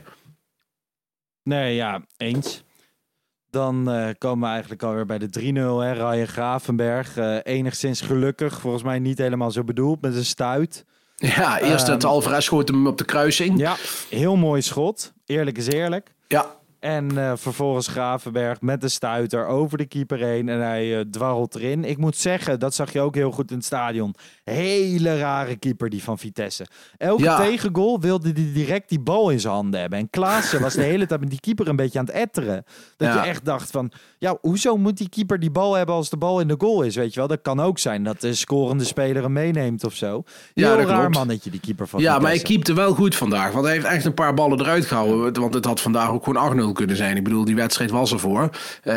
Nee, 1.44 1.76
ja, 1.76 2.02
eens. 2.18 2.64
Dan 3.50 3.92
eh, 3.92 4.10
komen 4.18 4.48
we 4.48 4.54
eigenlijk 4.54 4.84
alweer 4.84 5.06
bij 5.06 5.18
de 5.18 5.30
3-0. 5.40 5.44
Hè. 5.84 5.92
Ryan 5.92 6.28
Gravenberg, 6.28 7.18
eh, 7.18 7.38
enigszins 7.44 8.02
gelukkig. 8.02 8.60
Volgens 8.60 8.84
mij 8.84 9.00
niet 9.00 9.18
helemaal 9.18 9.52
zo 9.52 9.64
bedoeld, 9.64 10.02
met 10.02 10.16
een 10.16 10.26
stuit. 10.26 10.86
Ja, 11.16 11.60
eerst 11.60 11.88
het 11.88 12.04
Ehm, 12.04 12.12
Alvarez 12.14 12.46
schoot 12.46 12.68
hem 12.68 12.88
op 12.88 12.98
de 12.98 13.06
kruising. 13.06 13.60
Ja, 13.60 13.76
heel 14.10 14.36
mooi 14.36 14.62
schot. 14.62 15.14
Eerlijk 15.26 15.58
is 15.58 15.68
eerlijk. 15.68 16.14
Ja, 16.28 16.46
En 16.80 17.18
eh, 17.18 17.32
vervolgens 17.36 17.88
Gravenberg 17.88 18.62
met 18.62 18.82
de 18.82 18.90
stuiter 18.90 19.46
over 19.46 19.78
de 19.78 19.86
keeper 19.86 20.18
heen. 20.18 20.50
En 20.50 20.60
hij 20.60 21.06
dwarrelt 21.12 21.56
erin. 21.56 21.84
Ik 21.86 21.98
moet 21.98 22.18
zeggen, 22.18 22.60
dat 22.60 22.76
zag 22.76 22.94
je 22.94 23.02
ook 23.02 23.16
heel 23.16 23.32
goed 23.32 23.50
in 23.52 23.58
het 23.58 23.66
stadion. 23.66 24.16
Hele 24.50 25.18
rare 25.20 25.56
keeper 25.56 25.90
die 25.90 26.04
van 26.04 26.18
Vitesse. 26.18 26.66
Elke 26.98 27.24
Ja. 27.24 27.38
tegengoal 27.38 28.00
wilde 28.00 28.32
hij 28.32 28.52
direct 28.54 28.90
die 28.90 29.00
bal 29.00 29.30
in 29.30 29.40
zijn 29.40 29.54
handen 29.54 29.80
hebben. 29.80 30.00
En 30.00 30.10
Klaassen 30.10 30.62
was 30.62 30.74
de 30.74 30.82
hele 30.92 31.06
tijd 31.06 31.20
met 31.20 31.30
die 31.30 31.40
keeper 31.40 31.68
een 31.68 31.76
beetje 31.76 32.00
aan 32.00 32.06
het 32.06 32.14
etteren. 32.14 32.64
Dat 32.98 33.08
Ja. 33.08 33.24
je 33.24 33.30
echt 33.30 33.46
dacht 33.46 33.72
van, 33.72 33.92
ja, 34.18 34.38
hoezo 34.42 34.78
moet 34.78 34.98
die 34.98 35.10
keeper 35.10 35.40
die 35.40 35.52
bal 35.52 35.74
hebben 35.74 35.96
als 35.96 36.10
de 36.10 36.18
bal 36.18 36.40
in 36.40 36.48
de 36.48 36.56
goal 36.58 36.82
is? 36.82 36.96
Weet 36.96 37.14
je 37.14 37.20
wel, 37.20 37.28
dat 37.30 37.42
kan 37.42 37.60
ook 37.60 37.80
zijn 37.80 38.04
dat 38.04 38.22
de 38.22 38.34
scorende 38.34 38.84
speler 38.84 39.24
hem 39.24 39.34
meeneemt 39.34 39.84
of 39.84 39.94
zo. 39.94 40.24
Ja, 40.54 40.68
Heel 40.68 40.78
dat 40.78 40.88
raar 40.88 41.10
mannetje, 41.10 41.50
die 41.50 41.60
keeper 41.60 41.88
van 41.88 42.02
Ja, 42.02 42.20
maar 42.20 42.30
hij 42.32 42.40
keepte 42.40 42.74
wel 42.74 42.94
goed 42.94 43.16
vandaag. 43.16 43.52
Want 43.52 43.66
hij 43.66 43.74
heeft 43.74 43.86
echt 43.86 44.06
een 44.06 44.14
paar 44.14 44.34
ballen 44.34 44.60
eruit 44.60 44.86
gehouden. 44.86 45.42
Want 45.42 45.54
het 45.54 45.66
had 45.66 45.82
vandaag 45.82 46.10
ook 46.10 46.24
gewoon 46.24 46.70
8-0 46.70 46.72
kunnen 46.74 46.96
zijn. 46.96 47.18
Ik 47.18 47.24
bedoel, 47.24 47.46
die 47.46 47.56
wedstrijd 47.56 47.92
was 47.92 48.12
ervoor. 48.12 48.50
Eh 48.84 48.94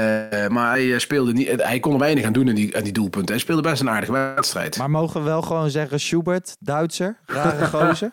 maar 0.48 0.70
hij, 0.70 0.92
eh, 0.92 0.98
speelde 0.98 1.32
niet, 1.32 1.62
hij 1.62 1.80
kon 1.80 1.92
er 1.92 1.98
weinig 1.98 2.24
aan 2.24 2.32
doen 2.32 2.48
in 2.48 2.54
die, 2.54 2.76
aan 2.76 2.82
die 2.82 2.92
doelpunten. 2.92 3.30
Hij 3.34 3.38
speelde 3.44 3.62
best 3.62 3.80
een 3.80 3.90
aardige 3.90 4.12
wedstrijd. 4.12 4.76
Maar 4.76 4.90
mogen 4.90 5.20
we 5.22 5.26
wel 5.28 5.41
gewoon 5.42 5.70
zeggen, 5.70 6.00
Schubert, 6.00 6.56
Duitser, 6.60 7.18
rare 7.26 7.66
gozer? 7.78 8.12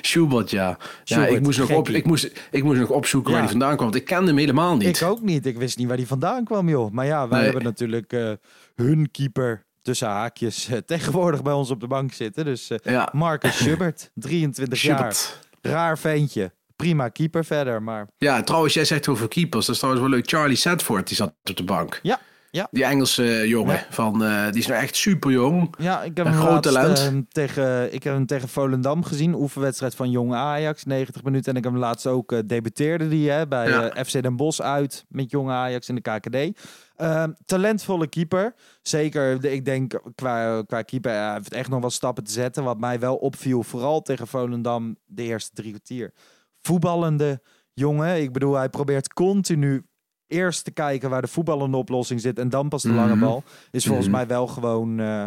Schubert, 0.00 0.50
ja. 0.50 0.76
ja 1.04 1.26
ik, 1.26 1.40
moest 1.42 1.58
nog 1.58 1.70
op, 1.70 1.88
ik, 1.88 2.04
moest, 2.06 2.30
ik 2.50 2.62
moest 2.64 2.80
nog 2.80 2.88
opzoeken 2.90 3.30
Ja. 3.30 3.36
waar 3.36 3.48
hij 3.48 3.56
vandaan 3.58 3.76
kwam. 3.76 3.88
Want 3.90 4.00
ik 4.00 4.04
kende 4.06 4.26
hem 4.26 4.36
helemaal 4.36 4.76
niet. 4.76 5.00
Ik 5.00 5.08
ook 5.08 5.20
niet. 5.20 5.46
Ik 5.46 5.56
wist 5.58 5.78
niet 5.78 5.88
waar 5.88 5.96
die 5.96 6.06
vandaan 6.06 6.44
kwam, 6.44 6.68
joh. 6.68 6.90
Maar 6.90 7.06
ja, 7.06 7.28
wij 7.28 7.36
Nee. 7.36 7.44
hebben 7.46 7.64
natuurlijk 7.64 8.12
eh, 8.12 8.30
hun 8.74 9.10
keeper 9.10 9.64
tussen 9.82 10.08
haakjes 10.08 10.68
eh, 10.68 10.78
tegenwoordig 10.78 11.42
bij 11.42 11.52
ons 11.52 11.70
op 11.70 11.80
de 11.80 11.86
bank 11.86 12.12
zitten. 12.12 12.44
Dus 12.44 12.70
eh, 12.70 12.78
Ja. 12.92 13.08
Marcus 13.12 13.56
Schubert, 13.62 14.10
23 14.14 14.82
jaar. 14.82 15.16
Raar 15.60 15.98
ventje. 15.98 16.52
Prima 16.76 17.08
keeper 17.08 17.44
verder, 17.44 17.82
maar 17.82 18.06
Ja, 18.18 18.42
trouwens, 18.42 18.74
jij 18.74 18.84
zegt 18.84 19.08
over 19.08 19.28
keepers. 19.28 19.66
Dat 19.66 19.74
is 19.74 19.80
trouwens 19.80 20.06
wel 20.06 20.14
leuk. 20.16 20.28
Charlie 20.28 20.56
Sedford, 20.56 21.06
die 21.06 21.16
zat 21.16 21.34
op 21.44 21.56
de 21.56 21.64
bank. 21.64 21.98
ja. 22.02 22.20
Ja, 22.54 22.68
Die 22.70 22.84
Engelse 22.84 23.48
jongen. 23.48 23.74
Ja. 23.74 23.86
Van, 23.90 24.24
eh, 24.24 24.44
die 24.50 24.60
is 24.60 24.66
nou 24.66 24.82
echt 24.82 24.96
super 24.96 25.30
jong. 25.30 25.74
ja 25.78 26.02
ik 26.02 26.16
heb 26.16 26.26
Een 26.26 26.32
hem 26.32 26.40
groot 26.40 26.64
laatst, 26.64 26.94
talent. 27.04 27.26
eh, 27.26 27.32
tegen, 27.32 27.94
ik 27.94 28.02
heb 28.02 28.14
hem 28.14 28.26
tegen 28.26 28.48
Volendam 28.48 29.04
gezien. 29.04 29.34
Oefenwedstrijd 29.34 29.94
van 29.94 30.10
Jonge 30.10 30.36
Ajax, 30.36 30.84
90 30.84 31.22
minuten. 31.24 31.50
En 31.52 31.56
ik 31.58 31.64
heb 31.64 31.72
hem 31.72 31.80
laatst 31.82 32.06
ook, 32.06 32.32
eh, 32.32 32.38
debuteerde 32.46 33.08
die 33.08 33.30
hè, 33.30 33.48
bij 33.48 33.68
Ja. 33.68 33.90
eh, 33.90 34.04
FC 34.04 34.22
Den 34.22 34.36
Bosch 34.36 34.60
uit 34.60 35.04
met 35.08 35.30
Jonge 35.30 35.52
Ajax 35.52 35.88
in 35.88 35.94
de 35.94 36.00
KKD. 36.00 36.60
Ehm, 36.96 37.32
talentvolle 37.44 38.06
keeper. 38.08 38.54
Zeker, 38.82 39.40
de- 39.40 39.52
ik 39.52 39.64
denk 39.64 40.00
qua, 40.14 40.62
qua 40.66 40.82
keeper 40.82 41.12
hij 41.12 41.32
heeft 41.32 41.52
echt 41.54 41.68
nog 41.70 41.80
wat 41.82 41.92
stappen 41.92 42.24
te 42.24 42.32
zetten. 42.32 42.64
Wat 42.64 42.78
mij 42.78 42.98
wel 43.00 43.16
opviel, 43.16 43.62
vooral 43.62 44.02
tegen 44.02 44.26
Volendam 44.26 44.96
de 45.06 45.22
eerste 45.22 45.50
drie 45.54 45.70
kwartier. 45.70 46.12
Voetballende 46.60 47.40
jongen. 47.74 48.20
Ik 48.22 48.32
bedoel, 48.32 48.54
hij 48.54 48.68
probeert 48.68 49.12
continu 49.12 49.86
eerst 50.32 50.64
te 50.64 50.70
kijken 50.70 51.10
waar 51.10 51.22
de 51.22 51.28
voetballende 51.28 51.76
oplossing 51.76 52.20
zit 52.20 52.38
en 52.38 52.48
dan 52.48 52.68
pas 52.68 52.82
de 52.82 52.92
lange 52.92 53.10
Mhm. 53.16 53.18
bal. 53.24 53.44
Is 53.70 53.86
volgens 53.86 54.08
Mhm. 54.08 54.16
mij 54.16 54.26
wel 54.26 54.46
gewoon... 54.46 54.98
eh, 55.00 55.24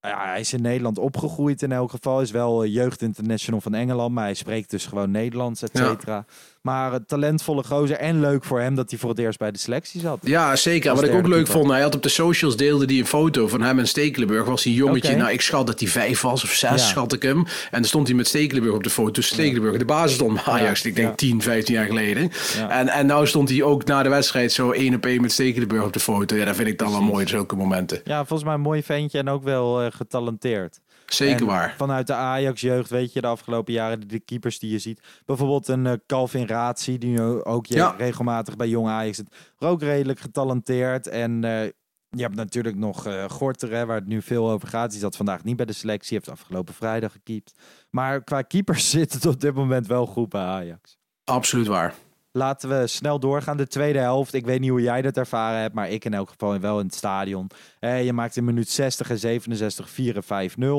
ja, 0.00 0.24
hij 0.26 0.40
is 0.40 0.52
in 0.52 0.62
Nederland 0.62 0.98
opgegroeid 0.98 1.62
in 1.62 1.72
elk 1.72 1.90
geval. 1.90 2.20
Is 2.20 2.30
wel 2.30 2.62
eh, 2.64 2.74
jeugdinternational 2.74 3.60
van 3.60 3.74
Engeland, 3.74 4.14
maar 4.14 4.24
hij 4.24 4.34
spreekt 4.34 4.70
dus 4.70 4.86
gewoon 4.86 5.10
Nederlands, 5.10 5.62
et 5.62 5.78
Ja. 5.78 6.24
Maar 6.64 6.92
een 6.92 7.06
talentvolle 7.06 7.62
gozer 7.64 7.96
en 7.96 8.20
leuk 8.20 8.44
voor 8.44 8.60
hem 8.60 8.74
dat 8.74 8.90
hij 8.90 8.98
voor 8.98 9.10
het 9.10 9.18
eerst 9.18 9.38
bij 9.38 9.50
de 9.50 9.58
selectie 9.58 10.00
zat. 10.00 10.18
Ja, 10.22 10.56
zeker. 10.56 10.90
Als 10.90 11.00
Wat 11.00 11.08
ik 11.08 11.14
ook 11.14 11.26
leuk 11.26 11.32
keeper. 11.44 11.52
vond, 11.52 11.70
hij 11.70 11.80
had 11.82 11.94
op 11.94 12.02
de 12.02 12.08
socials 12.08 12.56
deelde 12.56 12.84
hij 12.84 12.98
een 12.98 13.06
foto 13.06 13.48
van 13.48 13.60
hem 13.62 13.78
en 13.78 13.88
Stekelenburg. 13.88 14.44
Was 14.46 14.64
hij 14.64 14.72
jongetje, 14.72 15.16
nou 15.16 15.30
ik 15.30 15.40
schat 15.40 15.66
dat 15.66 15.80
hij 15.80 15.88
vijf 15.88 16.20
was 16.20 16.44
of 16.44 16.50
zes, 16.50 16.70
Ja. 16.70 16.76
schat 16.76 17.12
ik 17.12 17.22
hem. 17.22 17.38
En 17.38 17.46
dan 17.70 17.84
stond 17.84 18.06
hij 18.06 18.16
met 18.16 18.26
Stekelenburg 18.28 18.74
op 18.76 18.82
de 18.82 18.90
foto. 18.90 19.20
Stekelenburg, 19.20 19.76
de 19.76 19.84
basis 19.84 20.14
stond 20.14 20.40
Ajax, 20.44 20.82
Ja, 20.82 20.88
ik 20.88 20.96
denk 20.96 21.08
ja. 21.08 21.14
10, 21.14 21.42
15 21.42 21.74
jaar 21.74 21.86
geleden. 21.86 22.30
En, 22.68 22.88
en 22.88 23.06
nou 23.06 23.26
stond 23.26 23.48
hij 23.48 23.62
ook 23.62 23.84
na 23.84 24.02
de 24.02 24.08
wedstrijd 24.08 24.52
zo 24.52 24.70
één 24.70 24.94
op 24.94 25.06
één 25.06 25.20
met 25.20 25.32
Stekelenburg 25.32 25.84
op 25.84 25.92
de 25.92 26.00
foto. 26.00 26.36
Ja, 26.36 26.44
dat 26.44 26.56
vind 26.56 26.68
ik 26.68 26.78
dan 26.78 26.90
wel 26.90 27.02
mooi, 27.02 27.26
zulke 27.28 27.56
momenten. 27.56 28.00
Ja, 28.04 28.16
volgens 28.18 28.44
mij 28.44 28.54
een 28.54 28.60
mooi 28.60 28.82
ventje 28.82 29.18
en 29.18 29.28
ook 29.28 29.42
wel 29.42 29.82
eh, 29.82 29.86
getalenteerd. 29.92 30.80
Zeker 31.14 31.40
En 31.40 31.46
waar. 31.46 31.74
Vanuit 31.76 32.06
de 32.06 32.14
Ajax-jeugd 32.14 32.90
weet 32.90 33.12
je 33.12 33.20
de 33.20 33.26
afgelopen 33.26 33.72
jaren 33.72 34.08
de, 34.08 34.20
keepers 34.20 34.58
die 34.58 34.70
je 34.70 34.78
ziet. 34.78 35.00
Bijvoorbeeld 35.24 35.68
een 35.68 35.86
eh, 35.86 35.92
Calvin 36.06 36.46
Razi, 36.46 36.98
die 36.98 37.10
nu 37.10 37.44
ook 37.44 37.66
je 37.66 37.74
Ja. 37.74 37.94
regelmatig 37.98 38.56
bij 38.56 38.68
Jong 38.68 38.88
Ajax 38.88 39.16
zit. 39.16 39.36
Ook 39.58 39.82
redelijk 39.82 40.20
getalenteerd. 40.20 41.06
En 41.06 41.44
eh, 41.44 41.62
je 42.08 42.22
hebt 42.22 42.34
natuurlijk 42.34 42.76
nog 42.76 43.06
eh 43.06 43.24
Gorter, 43.24 43.70
hè, 43.70 43.86
waar 43.86 43.96
het 43.96 44.06
nu 44.06 44.22
veel 44.22 44.50
over 44.50 44.68
gaat. 44.68 44.90
Die 44.90 45.00
zat 45.00 45.16
vandaag 45.16 45.44
niet 45.44 45.56
bij 45.56 45.66
de 45.66 45.72
selectie, 45.72 46.16
heeft 46.16 46.30
afgelopen 46.30 46.74
vrijdag 46.74 47.12
gekiept. 47.12 47.52
Maar 47.90 48.24
qua 48.24 48.42
keepers 48.42 48.90
zit 48.90 49.12
het 49.12 49.26
op 49.26 49.40
dit 49.40 49.54
moment 49.54 49.86
wel 49.86 50.06
goed 50.06 50.28
bij 50.28 50.42
Ajax. 50.42 50.98
Absoluut 51.24 51.66
waar. 51.66 51.94
Laten 52.36 52.68
we 52.68 52.86
snel 52.86 53.18
doorgaan. 53.18 53.56
De 53.56 53.66
tweede 53.66 53.98
helft. 53.98 54.34
Ik 54.34 54.44
weet 54.44 54.60
niet 54.60 54.70
hoe 54.70 54.80
jij 54.82 55.02
dat 55.02 55.16
ervaren 55.16 55.60
hebt, 55.60 55.74
maar 55.74 55.90
ik 55.90 56.04
in 56.04 56.14
elk 56.14 56.28
geval 56.28 56.58
wel 56.60 56.78
in 56.80 56.86
het 56.86 56.94
stadion. 56.94 57.50
Eh, 57.80 58.04
je 58.04 58.12
maakt 58.12 58.36
in 58.36 58.44
minuut 58.44 58.68
60 58.70 59.10
en 59.10 59.18
67 59.18 59.90
4 59.90 60.16
en 60.16 60.22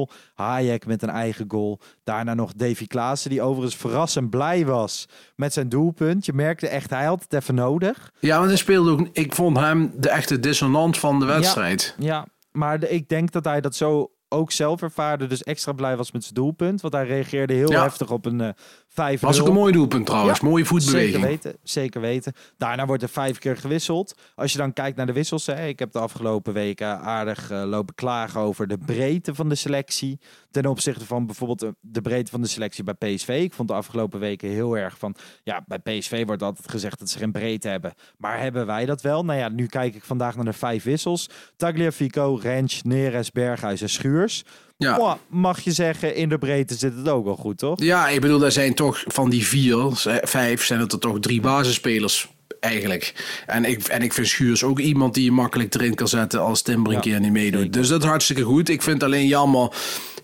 5-0. 0.09 0.11
Hayek 0.33 0.85
met 0.85 1.01
een 1.01 1.09
eigen 1.09 1.45
goal. 1.47 1.79
Daarna 2.03 2.33
nog 2.33 2.53
Davy 2.53 2.87
Klaassen, 2.87 3.29
die 3.29 3.41
overigens 3.41 3.75
verrassend 3.75 4.29
blij 4.29 4.65
was 4.65 5.07
met 5.35 5.53
zijn 5.53 5.69
doelpunt. 5.69 6.25
Je 6.25 6.33
merkte 6.33 6.67
echt, 6.67 6.89
hij 6.89 7.05
had 7.05 7.21
het 7.21 7.33
even 7.33 7.55
nodig. 7.55 8.11
Ja, 8.19 8.35
want 8.37 8.47
hij 8.49 8.57
speelde 8.57 8.91
ook. 8.91 9.07
Ik 9.11 9.33
vond 9.35 9.57
hem 9.57 9.91
de 9.97 10.09
echte 10.09 10.39
dissonant 10.39 10.97
van 10.97 11.19
de 11.19 11.25
wedstrijd. 11.25 11.95
Ja, 11.99 12.25
maar 12.51 12.79
de- 12.79 12.89
ik 12.89 13.09
denk 13.09 13.31
dat 13.31 13.43
hij 13.45 13.61
dat 13.61 13.75
zo 13.75 14.09
ook 14.29 14.51
zelf 14.51 14.81
ervaarde. 14.81 15.27
Dus 15.27 15.43
extra 15.43 15.71
blij 15.73 15.97
was 15.97 16.11
met 16.11 16.21
zijn 16.23 16.33
doelpunt. 16.33 16.81
Want 16.81 16.93
hij 16.93 17.05
reageerde 17.05 17.53
heel 17.53 17.71
Ja. 17.71 17.81
heftig 17.81 18.11
op 18.11 18.25
een 18.25 18.41
eh 18.41 18.49
5-0. 18.95 19.19
Was 19.19 19.41
ook 19.41 19.47
een 19.47 19.53
mooi 19.53 19.71
doelpunt 19.73 20.05
trouwens. 20.05 20.39
Ja, 20.39 20.47
Mooie 20.47 20.65
voetbeweging. 20.65 21.11
Zeker 21.13 21.27
weten, 21.27 21.55
zeker 21.63 22.01
weten. 22.01 22.33
Daarna 22.57 22.85
wordt 22.85 23.03
er 23.03 23.09
vijf 23.09 23.37
keer 23.37 23.57
gewisseld. 23.57 24.15
Als 24.35 24.51
je 24.51 24.57
dan 24.57 24.73
kijkt 24.73 24.97
naar 24.97 25.05
de 25.05 25.13
wissels, 25.13 25.45
hè, 25.45 25.67
ik 25.67 25.79
heb 25.79 25.91
de 25.91 25.99
afgelopen 25.99 26.53
weken 26.53 26.99
aardig 26.99 27.51
eh, 27.51 27.63
lopen 27.63 27.95
klagen 27.95 28.39
over 28.39 28.67
de 28.67 28.77
breedte 28.77 29.35
van 29.35 29.49
de 29.49 29.55
selectie. 29.55 30.19
Ten 30.51 30.65
opzichte 30.65 31.05
van 31.05 31.25
bijvoorbeeld 31.25 31.61
eh, 31.63 31.69
de 31.81 32.01
breedte 32.01 32.31
van 32.31 32.41
de 32.41 32.47
selectie 32.47 32.83
bij 32.83 32.93
PSV. 32.93 33.39
Ik 33.43 33.53
vond 33.53 33.67
de 33.67 33.73
afgelopen 33.73 34.19
weken 34.19 34.49
heel 34.49 34.77
erg 34.77 34.97
van, 34.97 35.15
ja, 35.43 35.65
bij 35.67 35.79
PSV 35.79 36.25
wordt 36.25 36.43
altijd 36.43 36.69
gezegd 36.69 36.99
dat 36.99 37.09
ze 37.09 37.17
geen 37.17 37.31
breedte 37.31 37.67
hebben. 37.67 37.93
Maar 38.17 38.39
hebben 38.39 38.65
wij 38.65 38.85
dat 38.85 39.01
wel? 39.01 39.25
Nou 39.25 39.39
ja, 39.39 39.49
nu 39.49 39.65
kijk 39.65 39.95
ik 39.95 40.03
vandaag 40.03 40.35
naar 40.35 40.45
de 40.45 40.53
vijf 40.53 40.83
wissels. 40.83 41.29
Tagliafico, 41.55 42.39
Rens, 42.41 42.81
Neres, 42.83 43.31
Berghuis 43.31 43.81
en 43.81 43.89
Schuurs. 43.89 44.43
Ja. 44.77 45.17
Mag 45.29 45.59
je 45.59 45.71
zeggen, 45.71 46.15
in 46.15 46.29
de 46.29 46.37
breedte 46.37 46.75
zit 46.75 46.95
het 46.95 47.09
ook 47.09 47.25
wel 47.25 47.35
goed, 47.35 47.57
toch? 47.57 47.81
Ja, 47.81 48.07
ik 48.09 48.21
bedoel, 48.21 48.43
er 48.43 48.51
zijn 48.51 48.73
toch 48.73 49.03
van 49.07 49.29
die 49.29 49.45
vier, 49.47 49.89
z- 49.95 50.07
vijf, 50.21 50.63
zijn 50.65 50.79
het 50.79 50.91
er 50.93 50.99
toch 50.99 51.19
drie 51.19 51.41
basisspelers 51.41 52.29
eigenlijk. 52.59 53.13
En 53.45 53.65
ik, 53.65 53.83
en 53.83 54.01
ik 54.01 54.13
vind 54.13 54.27
Schuurs 54.27 54.63
ook 54.63 54.79
iemand 54.79 55.13
die 55.13 55.23
je 55.23 55.31
makkelijk 55.31 55.75
erin 55.75 55.95
kan 55.95 56.07
zetten 56.07 56.41
als 56.41 56.61
Timber 56.61 56.87
een 56.91 56.97
Ja, 56.97 57.03
keer 57.03 57.19
niet 57.19 57.31
meedoet. 57.31 57.59
zeker. 57.61 57.71
Dus 57.79 57.87
dat 57.87 58.03
is 58.03 58.09
hartstikke 58.09 58.41
goed. 58.43 58.69
Ik 58.69 58.81
vind 58.81 59.01
het 59.01 59.11
alleen 59.11 59.27
jammer. 59.27 59.69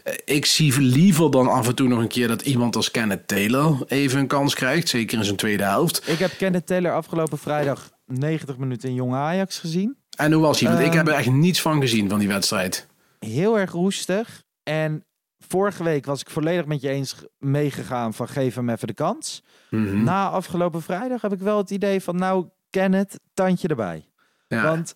eh, 0.03 0.13
Ik 0.25 0.45
zie 0.45 0.79
liever 0.81 1.31
dan 1.31 1.47
af 1.47 1.67
en 1.67 1.75
toe 1.75 1.87
nog 1.87 1.99
een 1.99 2.07
keer 2.07 2.27
dat 2.27 2.41
iemand 2.41 2.75
als 2.75 2.91
Kenneth 2.91 3.27
Taylor 3.27 3.77
even 3.87 4.19
een 4.19 4.27
kans 4.27 4.53
krijgt. 4.53 4.89
Zeker 4.89 5.17
in 5.17 5.23
zijn 5.23 5.35
tweede 5.37 5.63
helft. 5.63 6.01
Ik 6.05 6.19
heb 6.19 6.31
Kenneth 6.37 6.65
Taylor 6.67 6.93
afgelopen 6.93 7.37
vrijdag 7.37 7.89
90 8.05 8.57
minuten 8.57 8.89
in 8.89 8.95
Jong 8.95 9.13
Ajax 9.13 9.59
gezien. 9.59 9.95
En 10.17 10.31
hoe 10.31 10.41
was 10.41 10.59
hij? 10.59 10.69
Want 10.69 10.81
ik 10.81 10.87
Ehm, 10.87 10.97
heb 10.97 11.07
er 11.07 11.13
echt 11.13 11.29
niets 11.31 11.61
van 11.61 11.81
gezien 11.81 12.09
van 12.09 12.19
die 12.19 12.27
wedstrijd. 12.27 12.87
Heel 13.25 13.59
erg 13.59 13.71
roestig. 13.71 14.43
En 14.63 15.05
vorige 15.37 15.83
week 15.83 16.05
was 16.05 16.21
ik 16.21 16.29
volledig 16.29 16.65
met 16.65 16.81
je 16.81 16.89
eens 16.89 17.13
ge- 17.13 17.31
meegegaan 17.37 18.13
van 18.13 18.27
geef 18.27 18.55
hem 18.55 18.69
even 18.69 18.87
de 18.87 18.93
kans. 18.93 19.43
Mhm. 19.69 20.03
Na 20.03 20.29
afgelopen 20.29 20.81
vrijdag 20.81 21.21
heb 21.21 21.33
ik 21.33 21.39
wel 21.39 21.57
het 21.57 21.69
idee 21.69 22.01
van 22.01 22.15
nou, 22.15 22.47
Kenneth, 22.69 23.19
tandje 23.33 23.67
erbij. 23.67 24.09
Ja. 24.47 24.63
Want 24.63 24.95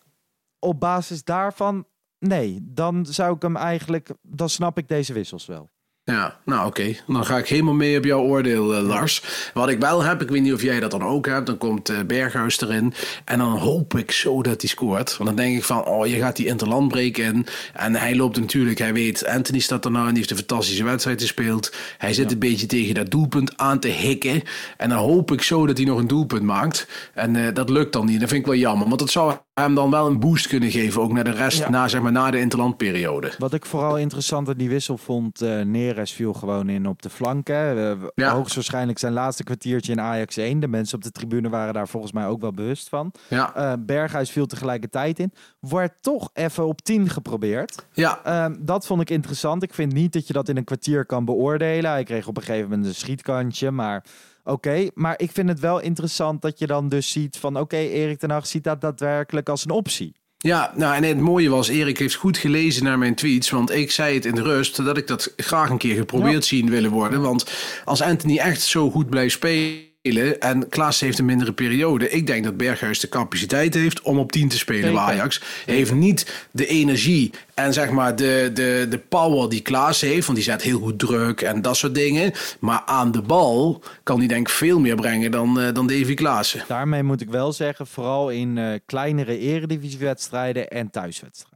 op 0.60 0.80
basis 0.80 1.24
daarvan, 1.24 1.88
nee, 2.20 2.60
dan 2.62 3.06
zou 3.06 3.36
ik 3.36 3.42
hem 3.42 3.56
eigenlijk, 3.56 4.10
dan 4.22 4.50
snap 4.50 4.78
ik 4.78 4.88
deze 4.88 5.14
wissels 5.14 5.46
wel. 5.46 5.70
Ja, 6.12 6.40
nou 6.46 6.68
oké. 6.68 6.96
Dan 7.08 7.26
ga 7.26 7.38
ik 7.38 7.48
helemaal 7.48 7.74
mee 7.74 7.98
op 7.98 8.04
jouw 8.06 8.22
oordeel, 8.22 8.76
eh, 8.76 8.82
Lars. 8.82 9.24
Wat 9.54 9.70
ik 9.70 9.80
wel 9.80 10.04
heb, 10.04 10.22
ik 10.22 10.30
weet 10.30 10.42
niet 10.42 10.54
of 10.54 10.62
jij 10.62 10.80
dat 10.80 10.92
dan 10.92 11.04
ook 11.04 11.26
hebt. 11.26 11.46
Dan 11.46 11.58
komt 11.58 11.90
eh, 11.90 12.00
Berghuis 12.08 12.62
erin. 12.62 12.94
En 13.24 13.38
dan 13.38 13.58
hoop 13.58 13.98
ik 13.98 14.12
zo 14.12 14.42
dat 14.42 14.62
hij 14.62 14.70
scoort. 14.70 15.18
Want 15.18 15.30
dan 15.30 15.38
denk 15.46 15.58
ik 15.58 15.64
van, 15.64 15.86
oh, 15.86 16.08
je 16.08 16.18
gaat 16.18 16.36
die 16.36 16.46
interlandbreek 16.46 17.18
in. 17.18 17.46
En 17.74 17.96
hij 17.96 18.16
loopt 18.16 18.40
natuurlijk, 18.40 18.78
hij 18.78 18.94
weet, 18.94 19.26
Anthony 19.26 19.60
staat 19.60 19.86
er 19.86 19.92
nou 19.92 20.04
en 20.04 20.10
die 20.10 20.18
heeft 20.18 20.32
een 20.32 20.38
fantastische 20.48 20.84
wedstrijd 20.84 21.22
gespeeld. 21.22 21.74
Hij 21.98 22.14
zit 22.14 22.32
een 22.32 22.40
beetje 22.40 22.66
tegen 22.66 22.96
dat 22.96 23.12
doelpunt 23.12 23.58
aan 23.58 23.80
te 23.80 23.88
hikken. 23.88 24.42
En 24.78 24.90
dan 24.90 24.98
hoop 24.98 25.32
ik 25.32 25.42
zo 25.42 25.66
dat 25.66 25.78
hij 25.78 25.86
nog 25.86 26.00
een 26.00 26.08
doelpunt 26.08 26.44
maakt. 26.44 26.88
En 27.14 27.36
eh, 27.36 27.54
dat 27.54 27.70
lukt 27.70 27.94
dan 27.94 28.06
niet. 28.06 28.20
Dat 28.20 28.30
vind 28.30 28.42
ik 28.42 28.48
wel 28.48 28.60
jammer. 28.60 28.88
Want 28.88 29.00
dat 29.00 29.10
zou 29.10 29.34
hem 29.62 29.76
dan 29.76 29.92
wel 29.92 30.08
een 30.08 30.20
boost 30.20 30.48
kunnen 30.48 30.72
geven. 30.72 31.02
Ook 31.02 31.12
naar 31.14 31.24
de 31.24 31.32
rest, 31.32 31.58
Ja. 31.58 31.70
na, 31.70 31.88
zeg 31.88 32.02
maar, 32.02 32.12
na 32.12 32.32
de 32.32 32.40
interlandperiode. 32.40 33.32
Wat 33.38 33.54
ik 33.54 33.66
vooral 33.66 33.98
interessant 33.98 34.48
aan 34.50 34.58
die 34.58 34.70
wissel 34.70 34.98
vond, 34.98 35.42
eh 35.42 35.62
Neres 35.62 36.12
viel 36.12 36.34
gewoon 36.34 36.70
in 36.70 36.88
op 36.88 37.02
de 37.02 37.10
flanken. 37.10 37.56
Eh, 37.78 37.92
Ja. 38.16 38.32
Hoogstwaarschijnlijk 38.34 39.00
zijn 39.00 39.14
laatste 39.14 39.44
kwartiertje 39.44 39.92
in 39.92 40.02
Ajax 40.02 40.38
1. 40.38 40.60
De 40.60 40.68
mensen 40.68 40.98
op 40.98 41.04
de 41.04 41.12
tribune 41.12 41.50
waren 41.50 41.74
daar 41.74 41.88
volgens 41.88 42.12
mij 42.12 42.28
ook 42.28 42.42
wel 42.42 42.52
bewust 42.54 42.90
van. 42.90 43.12
Ja, 43.30 43.56
Eh, 43.56 43.74
Berghuis 43.80 44.30
viel 44.32 44.46
tegelijkertijd 44.46 45.20
in. 45.20 45.32
Wordt 45.60 45.94
toch 46.02 46.30
even 46.34 46.66
op 46.68 46.82
10 46.82 47.10
geprobeerd. 47.10 47.86
ja. 47.94 48.20
Ehm, 48.24 48.56
dat 48.60 48.86
vond 48.86 49.02
ik 49.02 49.10
interessant. 49.10 49.64
Ik 49.64 49.74
vind 49.74 49.94
niet 49.94 50.14
dat 50.14 50.28
je 50.28 50.34
dat 50.34 50.50
in 50.50 50.58
een 50.58 50.64
kwartier 50.64 51.06
kan 51.06 51.26
beoordelen. 51.26 51.92
Hij 51.92 52.04
kreeg 52.04 52.28
op 52.28 52.38
een 52.38 52.44
gegeven 52.44 52.70
moment 52.70 52.88
een 52.88 52.96
schietkantje, 52.96 53.72
maar 53.72 54.04
oké. 54.46 54.88
Maar 54.94 55.14
ik 55.18 55.32
vind 55.32 55.50
het 55.50 55.60
wel 55.60 55.80
interessant 55.80 56.42
dat 56.42 56.60
je 56.60 56.68
dan 56.68 56.90
dus 56.90 57.12
ziet 57.12 57.38
van... 57.38 57.60
oké, 57.60 57.78
Erik 57.78 58.20
ten 58.20 58.32
Hag 58.32 58.48
ziet 58.48 58.64
dat 58.64 58.82
daadwerkelijk 58.82 59.50
als 59.50 59.66
een 59.66 59.72
optie. 59.72 60.16
Ja, 60.38 60.74
nou 60.76 60.96
en 60.96 61.04
het 61.04 61.20
mooie 61.20 61.50
was, 61.50 61.68
Erik 61.68 62.00
heeft 62.00 62.16
goed 62.16 62.38
gelezen 62.38 62.84
naar 62.84 62.98
mijn 62.98 63.16
tweets. 63.16 63.50
Want 63.50 63.72
ik 63.72 63.92
zei 63.92 64.16
het 64.16 64.26
in 64.26 64.36
de 64.36 64.42
rust 64.42 64.86
dat 64.86 64.98
ik 64.98 65.08
dat 65.08 65.34
graag 65.38 65.70
een 65.70 65.78
keer 65.78 65.96
geprobeerd 65.96 66.46
zien 66.46 66.70
willen 66.70 66.92
worden. 66.92 67.22
Want 67.22 67.52
als 67.86 68.02
Anthony 68.02 68.38
echt 68.38 68.62
zo 68.62 68.92
goed 68.92 69.10
blijft 69.10 69.34
spelen. 69.34 69.95
En 70.06 70.70
Klaas 70.70 71.00
heeft 71.00 71.20
een 71.20 71.26
mindere 71.26 71.54
periode. 71.54 72.10
Ik 72.10 72.28
denk 72.28 72.44
dat 72.44 72.58
Berghuis 72.58 73.00
de 73.00 73.10
capaciteit 73.10 73.74
heeft 73.74 74.02
om 74.02 74.18
op 74.18 74.32
10 74.32 74.50
te 74.50 74.58
spelen 74.58 74.82
bij 74.82 74.92
Zeker. 74.92 75.08
Ajax. 75.08 75.42
Hij 75.66 75.76
heeft 75.76 75.94
niet 75.94 76.48
de 76.52 76.68
energie 76.68 77.32
en 77.54 77.74
zeg 77.74 77.92
maar 77.92 78.16
de, 78.16 78.52
de, 78.54 78.86
de 78.90 78.98
power 78.98 79.50
die 79.50 79.62
Klaas 79.62 80.02
heeft. 80.02 80.26
Want 80.26 80.38
die 80.38 80.48
zet 80.48 80.62
heel 80.62 80.80
goed 80.80 81.00
druk 81.00 81.42
en 81.42 81.62
dat 81.62 81.78
soort 81.78 81.96
dingen. 81.96 82.32
Maar 82.60 82.82
aan 82.86 83.12
de 83.12 83.22
bal 83.22 83.84
kan 84.04 84.18
hij 84.18 84.28
denk 84.28 84.48
ik 84.48 84.54
veel 84.54 84.80
meer 84.80 84.96
brengen 84.96 85.32
dan, 85.32 85.60
eh, 85.60 85.74
dan 85.74 85.88
Davy 85.88 86.14
Klaassen. 86.14 86.64
Daarmee 86.68 87.04
moet 87.04 87.22
ik 87.22 87.30
wel 87.30 87.54
zeggen, 87.54 87.88
vooral 87.88 88.30
in 88.30 88.58
eh, 88.58 88.80
kleinere 88.86 89.38
eredivisiewedstrijden 89.38 90.70
en 90.70 90.90
thuiswedstrijden. 90.90 91.55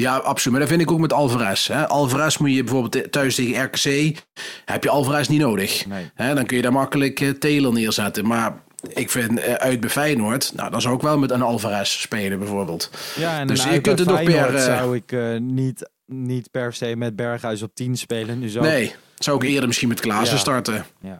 Ja, 0.00 0.16
absoluut. 0.16 0.58
Maar 0.58 0.60
dat 0.60 0.76
vind 0.76 0.88
ik 0.88 0.94
ook 0.94 1.00
met 1.00 1.12
Alvarez. 1.12 1.68
Hè. 1.68 1.88
Alvarez 1.88 2.36
moet 2.36 2.54
je 2.54 2.64
bijvoorbeeld 2.64 3.12
thuis 3.12 3.34
tegen 3.34 3.64
RKC... 3.64 4.16
heb 4.64 4.82
je 4.84 4.90
Alvarez 4.90 5.28
niet 5.28 5.40
nodig. 5.40 5.86
Nee. 5.86 6.10
Hè, 6.14 6.34
dan 6.34 6.46
kun 6.46 6.56
je 6.56 6.62
daar 6.62 6.72
makkelijk 6.72 7.20
eh, 7.20 7.28
Taylor 7.30 7.72
neerzetten. 7.72 8.26
Maar 8.26 8.54
ik 8.88 9.10
vind 9.10 9.38
eh, 9.40 9.54
uit 9.54 9.80
bij 9.80 9.90
Feyenoord... 9.90 10.52
Nou, 10.56 10.70
dan 10.70 10.80
zou 10.80 10.94
ik 10.94 11.00
wel 11.02 11.18
met 11.18 11.30
een 11.30 11.42
Alvarez 11.42 12.00
spelen 12.00 12.38
bijvoorbeeld. 12.38 12.90
Ja, 13.16 13.38
en 13.40 13.46
Dus 13.46 13.64
je 13.64 13.80
kunt 13.80 13.98
het 13.98 14.24
per, 14.24 14.54
eh, 14.54 14.64
zou 14.64 14.96
ik 14.96 15.40
niet, 15.40 15.90
niet 16.06 16.50
per 16.50 16.72
se 16.72 16.96
met 16.96 17.16
Berghuis 17.16 17.62
op 17.62 17.74
10 17.74 17.96
spelen. 17.96 18.38
Nu 18.38 18.48
zo. 18.48 18.60
Nee, 18.60 18.94
zou 19.18 19.36
ik 19.44 19.50
eerder 19.50 19.66
misschien 19.66 19.88
met 19.88 20.00
Klaassen 20.00 20.34
Ja. 20.36 20.40
starten. 20.42 20.84
Ja. 21.00 21.18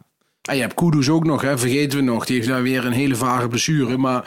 En 0.50 0.56
je 0.56 0.62
hebt 0.62 0.74
Kudus 0.74 1.08
ook 1.08 1.24
nog, 1.24 1.42
hè, 1.42 1.58
vergeten 1.58 1.98
we 1.98 2.04
nog. 2.04 2.26
Die 2.26 2.36
heeft 2.36 2.48
daar 2.48 2.62
weer 2.62 2.86
een 2.86 2.92
hele 2.92 3.16
vage 3.16 3.48
blessure. 3.48 3.96
Maar 3.96 4.24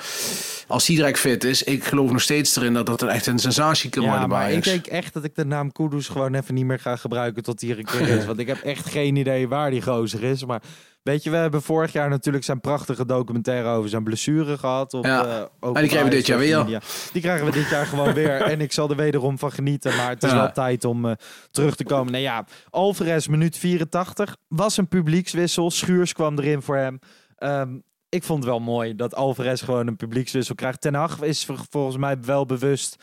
als 0.67 0.85
die 0.85 0.95
direct 0.95 1.19
fit 1.19 1.43
is... 1.43 1.63
ik 1.63 1.83
geloof 1.83 2.11
nog 2.11 2.21
steeds 2.21 2.55
erin 2.55 2.73
dat 2.73 2.85
dat 2.85 3.01
een 3.01 3.07
echt 3.07 3.25
een 3.25 3.39
sensatie 3.39 3.89
kan 3.89 4.03
Ja, 4.03 4.09
worden 4.09 4.29
bij 4.29 4.37
maar 4.37 4.51
ik 4.51 4.63
denk 4.63 4.85
echt 4.85 5.13
dat 5.13 5.23
ik 5.23 5.35
de 5.35 5.45
naam 5.45 5.71
Kudus 5.71 6.07
gewoon 6.07 6.33
even 6.33 6.53
niet 6.53 6.65
meer 6.65 6.79
ga 6.79 6.95
gebruiken 6.95 7.43
tot 7.43 7.61
hij 7.61 7.69
er 7.69 7.77
een 7.77 7.85
keer 7.85 8.07
is. 8.07 8.25
Want 8.29 8.39
ik 8.39 8.47
heb 8.47 8.57
echt 8.57 8.85
geen 8.85 9.15
idee 9.15 9.47
waar 9.47 9.71
die 9.71 9.81
gozer 9.81 10.23
is. 10.23 10.45
Maar 10.45 10.61
weet 11.03 11.23
je, 11.23 11.29
we 11.29 11.35
hebben 11.35 11.61
vorig 11.61 11.91
jaar 11.91 12.09
natuurlijk 12.09 12.43
zijn 12.43 12.61
prachtige 12.61 13.05
documentaire 13.05 13.67
over 13.69 13.89
zijn 13.89 14.03
blessure 14.03 14.57
gehad. 14.57 14.93
Op, 14.93 15.05
Ja. 15.05 15.25
eh, 15.25 15.41
ook 15.59 15.75
En 15.75 15.81
die 15.81 15.89
krijgen 15.89 16.09
we 16.09 16.15
dit 16.15 16.25
jaar 16.25 16.37
weer. 16.37 16.81
Die 17.13 17.21
krijgen 17.21 17.45
we 17.45 17.51
dit 17.51 17.69
jaar 17.69 17.85
gewoon 17.85 18.13
weer. 18.23 18.41
En 18.41 18.61
ik 18.61 18.71
zal 18.71 18.89
er 18.89 18.95
wederom 18.95 19.37
van 19.39 19.51
genieten. 19.51 19.95
Maar 19.95 20.09
het 20.09 20.23
is 20.23 20.29
Ja. 20.31 20.35
wel 20.37 20.51
tijd 20.51 20.85
om 20.85 21.05
eh, 21.05 21.11
terug 21.51 21.75
te 21.75 21.83
komen. 21.83 22.11
Nou 22.11 22.23
ja, 22.23 22.45
Alvarez, 22.69 23.27
minuut 23.27 23.57
84. 23.57 24.35
Was 24.47 24.77
een 24.77 24.87
publiekswissel. 24.87 25.71
Schuurs 25.71 26.13
kwam 26.13 26.37
erin 26.39 26.61
voor 26.61 26.75
hem. 26.77 26.99
Ehm, 27.37 27.75
ik 28.09 28.23
vond 28.23 28.39
het 28.43 28.49
wel 28.49 28.59
mooi 28.59 28.95
dat 28.95 29.15
Alvarez 29.15 29.63
gewoon 29.63 29.87
een 29.87 29.95
publiekswissel 29.95 30.55
krijgt. 30.55 30.81
Ten 30.81 30.93
Hag 30.93 31.21
is 31.21 31.45
vol- 31.45 31.55
volgens 31.69 31.97
mij 31.97 32.17
wel 32.21 32.45
bewust 32.45 32.95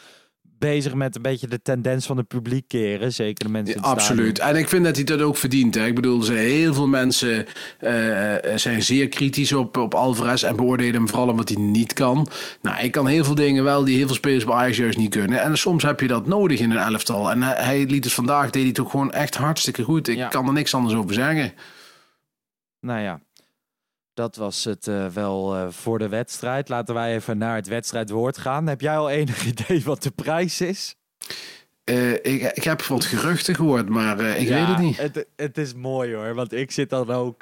bezig 0.61 0.95
met 0.95 1.17
een 1.17 1.23
beetje 1.23 1.47
de 1.49 1.63
tendens 1.63 2.07
van 2.07 2.17
het 2.17 2.29
publiek 2.29 2.69
keren. 2.69 3.13
Zeker 3.13 3.45
de 3.45 3.51
mensen 3.51 3.77
het 3.77 3.85
Absoluut. 3.85 4.39
En 4.39 4.57
ik 4.57 4.69
vind 4.69 4.85
dat 4.85 4.97
hij 4.97 5.05
dat 5.05 5.21
ook 5.21 5.37
verdient. 5.37 5.75
Hè. 5.75 5.87
Ik 5.87 5.95
bedoel, 5.95 6.29
heel 6.29 6.75
veel 6.75 6.87
mensen 6.89 7.47
eh, 7.79 8.57
zijn 8.57 8.83
zeer 8.83 9.09
kritisch 9.09 9.53
op, 9.53 9.77
op 9.77 9.95
Alvarez 9.95 10.43
en 10.43 10.57
beoordelen 10.57 10.95
hem 10.95 11.09
vooral 11.09 11.29
omdat 11.29 11.49
hij 11.49 11.63
niet 11.63 11.93
kan. 11.93 12.29
Nou, 12.63 12.83
ik 12.85 12.93
kan 12.93 13.07
heel 13.07 13.25
veel 13.25 13.35
dingen 13.35 13.65
wel 13.65 13.85
die 13.85 13.97
heel 13.97 14.07
veel 14.07 14.15
spelers 14.15 14.45
bij 14.45 14.55
Ajax 14.55 14.77
juist 14.77 14.99
niet 14.99 15.11
kunnen. 15.11 15.41
En 15.43 15.59
soms 15.59 15.83
heb 15.83 16.01
je 16.01 16.07
dat 16.07 16.27
nodig 16.27 16.61
in 16.61 16.71
een 16.71 16.77
elftal. 16.93 17.31
En 17.31 17.43
hij, 17.43 17.65
hij 17.65 17.85
liet 17.85 18.05
het 18.05 18.13
vandaag, 18.13 18.51
deed 18.51 18.63
hij 18.63 18.73
toch 18.73 18.91
gewoon 18.91 19.13
echt 19.13 19.37
hartstikke 19.37 19.83
goed. 19.83 20.09
Ik 20.09 20.17
Ja. 20.17 20.29
kan 20.29 20.47
er 20.47 20.53
niks 20.53 20.75
anders 20.75 20.95
over 20.95 21.15
zeggen. 21.15 21.53
Nou 22.81 23.01
ja, 23.01 23.21
dat 24.15 24.37
was 24.37 24.65
het 24.65 24.87
eh, 24.87 25.07
wel 25.07 25.55
eh, 25.57 25.67
voor 25.71 25.99
de 25.99 26.09
wedstrijd. 26.09 26.69
Laten 26.69 26.95
wij 26.95 27.15
even 27.15 27.39
naar 27.39 27.55
het 27.57 27.67
wedstrijdwoord 27.69 28.39
gaan. 28.39 28.67
Heb 28.67 28.81
jij 28.81 28.97
al 28.99 29.11
enig 29.11 29.47
idee 29.53 29.83
wat 29.85 30.03
de 30.03 30.11
prijs 30.11 30.61
is? 30.61 30.97
eh, 31.85 32.13
ik, 32.13 32.43
ik 32.55 32.65
heb 32.65 32.83
wat 32.83 33.05
geruchten 33.05 33.55
gehoord, 33.55 33.89
maar 33.89 34.21
ik 34.21 34.49
Ja, 34.49 34.55
weet 34.55 34.69
het 34.69 34.79
niet. 34.79 34.97
Het, 34.97 35.27
het 35.37 35.59
is 35.59 35.75
mooi 35.75 36.15
hoor, 36.15 36.35
want 36.35 36.53
ik 36.53 36.71
zit 36.71 36.91
dan 36.91 37.11
ook. 37.11 37.39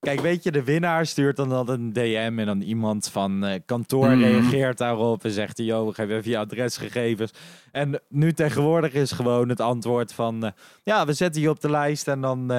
kijk, 0.00 0.20
weet 0.20 0.42
je, 0.42 0.50
de 0.52 0.64
winnaar 0.64 1.06
stuurt 1.06 1.36
dan, 1.36 1.48
dan 1.48 1.68
een 1.68 1.92
DM 1.92 2.34
en 2.38 2.46
dan 2.46 2.60
iemand 2.60 3.08
van 3.08 3.60
kantoor 3.66 4.10
Mhm. 4.10 4.20
reageert 4.22 4.78
daarop 4.78 5.24
en 5.24 5.30
zegt: 5.30 5.58
Yo, 5.58 5.90
geef 5.92 6.08
even 6.08 6.30
je 6.30 6.38
adresgegevens. 6.38 7.30
En 7.72 8.00
nu 8.08 8.32
tegenwoordig 8.32 8.92
is 8.92 9.12
gewoon 9.12 9.48
het 9.48 9.60
antwoord 9.60 10.12
van: 10.12 10.52
Ja, 10.82 11.06
we 11.06 11.12
zetten 11.12 11.42
je 11.42 11.50
op 11.50 11.60
de 11.60 11.70
lijst 11.70 12.08
en 12.08 12.20
dan, 12.20 12.52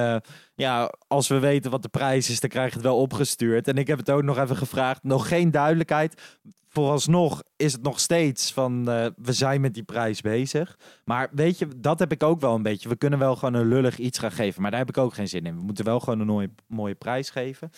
ja, 0.56 0.92
als 1.08 1.28
we 1.28 1.38
weten 1.38 1.70
wat 1.70 1.82
de 1.82 1.88
prijs 1.88 2.30
is, 2.30 2.40
dan 2.40 2.50
krijg 2.50 2.68
je 2.68 2.74
het 2.74 2.82
wel 2.82 2.98
opgestuurd. 2.98 3.68
En 3.68 3.76
ik 3.76 3.86
heb 3.86 3.98
het 3.98 4.10
ook 4.10 4.22
nog 4.22 4.38
even 4.38 4.56
gevraagd, 4.56 5.02
nog 5.02 5.28
geen 5.28 5.50
duidelijkheid. 5.50 6.38
Vooralsnog 6.68 7.42
is 7.56 7.72
het 7.72 7.82
nog 7.82 8.00
steeds 8.00 8.52
van 8.52 8.90
eh, 8.90 9.06
we 9.16 9.32
zijn 9.32 9.60
met 9.60 9.74
die 9.74 9.82
prijs 9.82 10.20
bezig. 10.20 10.78
Maar 11.04 11.28
weet 11.32 11.58
je, 11.58 11.68
dat 11.76 11.98
heb 11.98 12.12
ik 12.12 12.22
ook 12.22 12.40
wel 12.40 12.54
een 12.54 12.62
beetje. 12.62 12.88
We 12.88 12.96
kunnen 12.96 13.18
wel 13.18 13.36
gewoon 13.36 13.54
een 13.54 13.68
lullig 13.68 13.98
iets 13.98 14.18
gaan 14.18 14.32
geven, 14.32 14.62
maar 14.62 14.70
daar 14.70 14.80
heb 14.80 14.88
ik 14.88 14.98
ook 14.98 15.14
geen 15.14 15.28
zin 15.28 15.46
in. 15.46 15.56
We 15.56 15.62
moeten 15.62 15.84
wel 15.84 16.00
gewoon 16.00 16.20
een 16.20 16.26
mooie, 16.26 16.50
mooie 16.66 16.94
prijs 16.94 17.30
geven. 17.30 17.70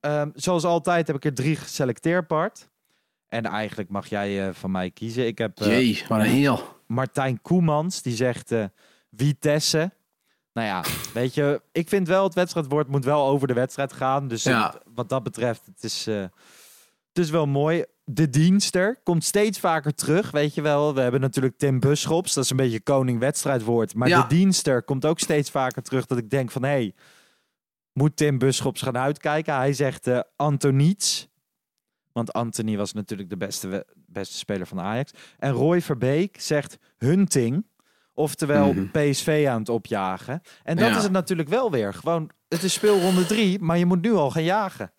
Ehm, 0.00 0.30
zoals 0.34 0.64
altijd 0.64 1.06
heb 1.06 1.16
ik 1.16 1.24
er 1.24 1.34
drie 1.34 1.56
geselecteerd, 1.56 2.26
Bart. 2.26 2.68
En 3.28 3.44
eigenlijk 3.44 3.88
mag 3.88 4.06
jij 4.06 4.46
eh, 4.46 4.54
van 4.54 4.70
mij 4.70 4.90
kiezen. 4.90 5.26
Ik 5.26 5.38
heb 5.38 5.60
eh, 5.60 5.66
Jee, 5.66 6.04
wat 6.08 6.18
een 6.18 6.24
heel. 6.24 6.80
Martijn 6.86 7.40
Koemans, 7.42 8.02
die 8.02 8.14
zegt 8.14 8.54
Vitesse. 9.16 9.92
Nou 10.52 10.66
ja, 10.66 10.84
weet 11.20 11.34
je, 11.34 11.62
ik 11.72 11.88
vind 11.88 12.08
wel 12.08 12.24
het 12.24 12.34
wedstrijdwoord 12.34 12.88
moet 12.88 13.04
wel 13.04 13.26
over 13.26 13.46
de 13.48 13.54
wedstrijd 13.54 13.92
gaan. 13.92 14.28
Dus 14.28 14.42
Ja. 14.42 14.74
wat 14.94 15.08
dat 15.08 15.22
betreft, 15.22 15.66
het 15.66 15.84
is, 15.84 16.06
eh, 16.06 16.20
het 17.08 17.18
is 17.24 17.30
wel 17.30 17.46
mooi. 17.46 17.84
De 18.04 18.30
dienster 18.30 19.00
komt 19.02 19.24
steeds 19.24 19.58
vaker 19.58 19.94
terug, 19.94 20.30
weet 20.30 20.54
je 20.54 20.62
wel. 20.62 20.94
We 20.94 21.00
hebben 21.00 21.20
natuurlijk 21.20 21.56
Tim 21.58 21.80
Buschops, 21.80 22.34
dat 22.34 22.44
is 22.44 22.50
een 22.50 22.56
beetje 22.56 22.80
koning 22.80 23.18
wedstrijdwoord. 23.18 23.94
Maar 23.94 24.08
Ja. 24.08 24.22
de 24.22 24.34
dienster 24.34 24.82
komt 24.82 25.06
ook 25.06 25.18
steeds 25.18 25.50
vaker 25.50 25.82
terug 25.82 26.06
dat 26.06 26.18
ik 26.18 26.30
denk 26.30 26.50
van... 26.50 26.62
hé, 26.62 26.68
hey, 26.68 26.94
moet 27.92 28.16
Tim 28.16 28.38
Buschops 28.38 28.82
gaan 28.82 28.98
uitkijken? 28.98 29.54
Hij 29.54 29.72
zegt 29.72 30.06
eh 30.06 30.20
Antoniets. 30.36 31.28
Want 32.12 32.32
Anthony 32.32 32.76
was 32.76 32.92
natuurlijk 32.92 33.30
de 33.30 33.36
beste, 33.36 33.86
beste 34.06 34.36
speler 34.36 34.66
van 34.66 34.80
Ajax. 34.80 35.10
En 35.38 35.52
Roy 35.52 35.80
Verbeek 35.82 36.40
zegt 36.40 36.78
Hunting. 36.98 37.66
Oftewel 38.14 38.72
Mhm. 38.72 38.86
PSV 38.90 39.46
aan 39.48 39.58
het 39.58 39.68
opjagen. 39.68 40.42
En 40.62 40.76
dat 40.76 40.88
Ja. 40.88 40.96
is 40.96 41.02
het 41.02 41.12
natuurlijk 41.12 41.48
wel 41.48 41.70
weer. 41.70 41.94
Gewoon, 41.94 42.30
het 42.48 42.62
is 42.62 42.72
speelronde 42.72 43.26
drie, 43.26 43.58
maar 43.60 43.78
je 43.78 43.86
moet 43.86 44.02
nu 44.02 44.12
al 44.12 44.30
gaan 44.30 44.44
jagen. 44.44 44.92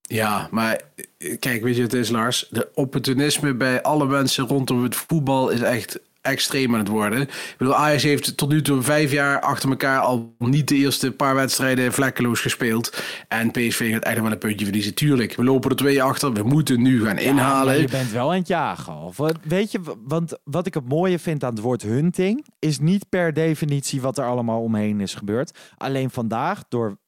Ja, 0.00 0.48
maar 0.50 0.80
eh, 1.18 1.38
kijk, 1.38 1.62
weet 1.62 1.76
je 1.76 1.82
wat 1.82 1.92
het 1.92 2.00
is, 2.00 2.08
Lars? 2.08 2.46
De 2.50 2.70
opportunisme 2.74 3.54
bij 3.54 3.82
alle 3.82 4.06
mensen 4.06 4.46
rondom 4.46 4.82
het 4.82 4.96
voetbal 4.96 5.48
is 5.50 5.60
echt 5.60 6.00
extreem 6.26 6.72
aan 6.72 6.78
het 6.78 6.88
worden. 6.88 7.20
Ik 7.20 7.54
bedoel, 7.58 7.74
Ajax 7.74 8.02
heeft 8.02 8.36
tot 8.36 8.48
nu 8.48 8.62
toe 8.62 8.82
vijf 8.82 9.12
jaar 9.12 9.40
achter 9.40 9.68
elkaar 9.70 10.00
al 10.00 10.34
niet 10.38 10.68
de 10.68 10.74
eerste 10.74 11.12
paar 11.12 11.34
wedstrijden 11.34 11.92
vlekkeloos 11.92 12.40
gespeeld. 12.40 13.02
En 13.28 13.50
PSV 13.50 13.92
gaat 13.92 14.02
eigenlijk 14.02 14.20
wel 14.20 14.32
een 14.32 14.38
puntje 14.38 14.64
verliezen. 14.64 14.94
Tuurlijk, 14.94 15.34
we 15.36 15.44
lopen 15.44 15.70
er 15.70 15.76
twee 15.76 16.02
achter. 16.02 16.32
We 16.32 16.42
moeten 16.42 16.82
nu 16.82 17.04
gaan 17.04 17.18
inhalen. 17.18 17.80
je 17.80 17.88
bent 17.88 18.10
wel 18.10 18.30
aan 18.30 18.38
het 18.38 18.48
jagen. 18.48 18.94
Of, 18.94 19.18
weet 19.42 19.72
je, 19.72 19.80
want 20.04 20.38
wat 20.44 20.66
ik 20.66 20.74
het 20.74 20.88
mooie 20.88 21.18
vind 21.18 21.44
aan 21.44 21.54
het 21.54 21.62
woord 21.62 21.82
hunting... 21.82 22.46
is 22.58 22.78
niet 22.78 23.08
per 23.08 23.32
definitie 23.32 24.00
wat 24.00 24.18
er 24.18 24.26
allemaal 24.26 24.62
omheen 24.62 25.00
is 25.00 25.14
gebeurd. 25.14 25.58
Alleen 25.76 26.10
vandaag, 26.10 26.64
door, 26.68 26.98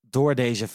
door 0.00 0.34
deze 0.34 0.68
5-0... 0.68 0.72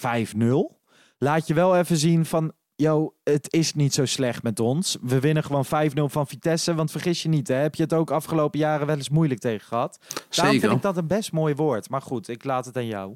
laat 1.18 1.48
je 1.48 1.54
wel 1.54 1.78
even 1.78 1.98
zien 1.98 2.26
van... 2.26 2.52
Yo, 2.80 3.14
het 3.24 3.54
is 3.54 3.74
niet 3.74 3.94
zo 3.94 4.06
slecht 4.06 4.44
met 4.44 4.60
ons. 4.60 4.98
We 5.02 5.20
winnen 5.20 5.44
gewoon 5.44 5.66
5-0 5.66 5.70
van 6.06 6.28
Vitesse. 6.28 6.76
Want 6.76 6.92
vergis 6.92 7.22
je 7.22 7.30
niet, 7.30 7.48
hè, 7.48 7.56
heb 7.56 7.76
je 7.76 7.84
het 7.84 7.94
ook 7.94 8.12
afgelopen 8.12 8.60
jaren 8.60 8.88
wel 8.88 8.96
eens 8.96 9.10
moeilijk 9.10 9.40
tegen 9.40 9.68
gehad. 9.68 9.98
Daarom 10.00 10.26
Zeker. 10.30 10.60
vind 10.60 10.72
ik 10.72 10.82
dat 10.82 10.98
een 10.98 11.08
best 11.08 11.32
mooi 11.32 11.56
woord. 11.56 11.90
Maar 11.90 12.02
goed, 12.02 12.28
ik 12.28 12.44
laat 12.44 12.66
het 12.66 12.78
aan 12.78 12.86
jou. 12.86 13.16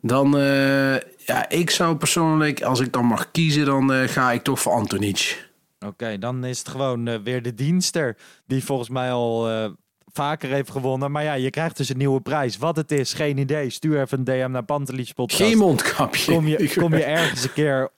Dan, 0.00 0.38
eh, 0.38 0.94
ja, 1.16 1.48
ik 1.48 1.70
zou 1.70 1.96
persoonlijk, 1.96 2.62
als 2.62 2.80
ik 2.80 2.92
dan 2.92 3.04
mag 3.04 3.30
kiezen, 3.30 3.64
dan 3.64 3.92
eh, 3.92 4.08
ga 4.08 4.32
ik 4.32 4.42
toch 4.42 4.60
voor 4.60 4.72
Antonic. 4.72 5.50
Oké, 5.86 6.18
dan 6.18 6.44
is 6.44 6.58
het 6.58 6.68
gewoon 6.68 7.06
eh, 7.06 7.18
weer 7.24 7.42
de 7.42 7.54
dienster. 7.54 8.16
Die 8.46 8.64
volgens 8.64 8.88
mij 8.88 9.12
al 9.12 9.48
vaker 10.12 10.48
heeft 10.48 10.70
gewonnen. 10.70 11.10
Maar 11.10 11.24
ja, 11.24 11.34
je 11.34 11.50
krijgt 11.50 11.76
dus 11.76 11.88
een 11.88 11.98
nieuwe 11.98 12.20
prijs. 12.20 12.56
Wat 12.56 12.76
het 12.76 12.92
is, 12.92 13.12
geen 13.12 13.38
idee. 13.38 13.70
Stuur 13.70 14.00
even 14.00 14.18
een 14.18 14.24
DM 14.24 14.50
naar 14.50 14.64
Pantelich 14.64 15.14
Podcast. 15.14 15.42
Geen 15.42 15.58
mondkapje. 15.58 16.32
kom, 16.32 16.46
je, 16.48 16.72
kom 16.80 16.94
je 16.94 17.04
ergens 17.04 17.42
een 17.42 17.52
keer 17.52 17.90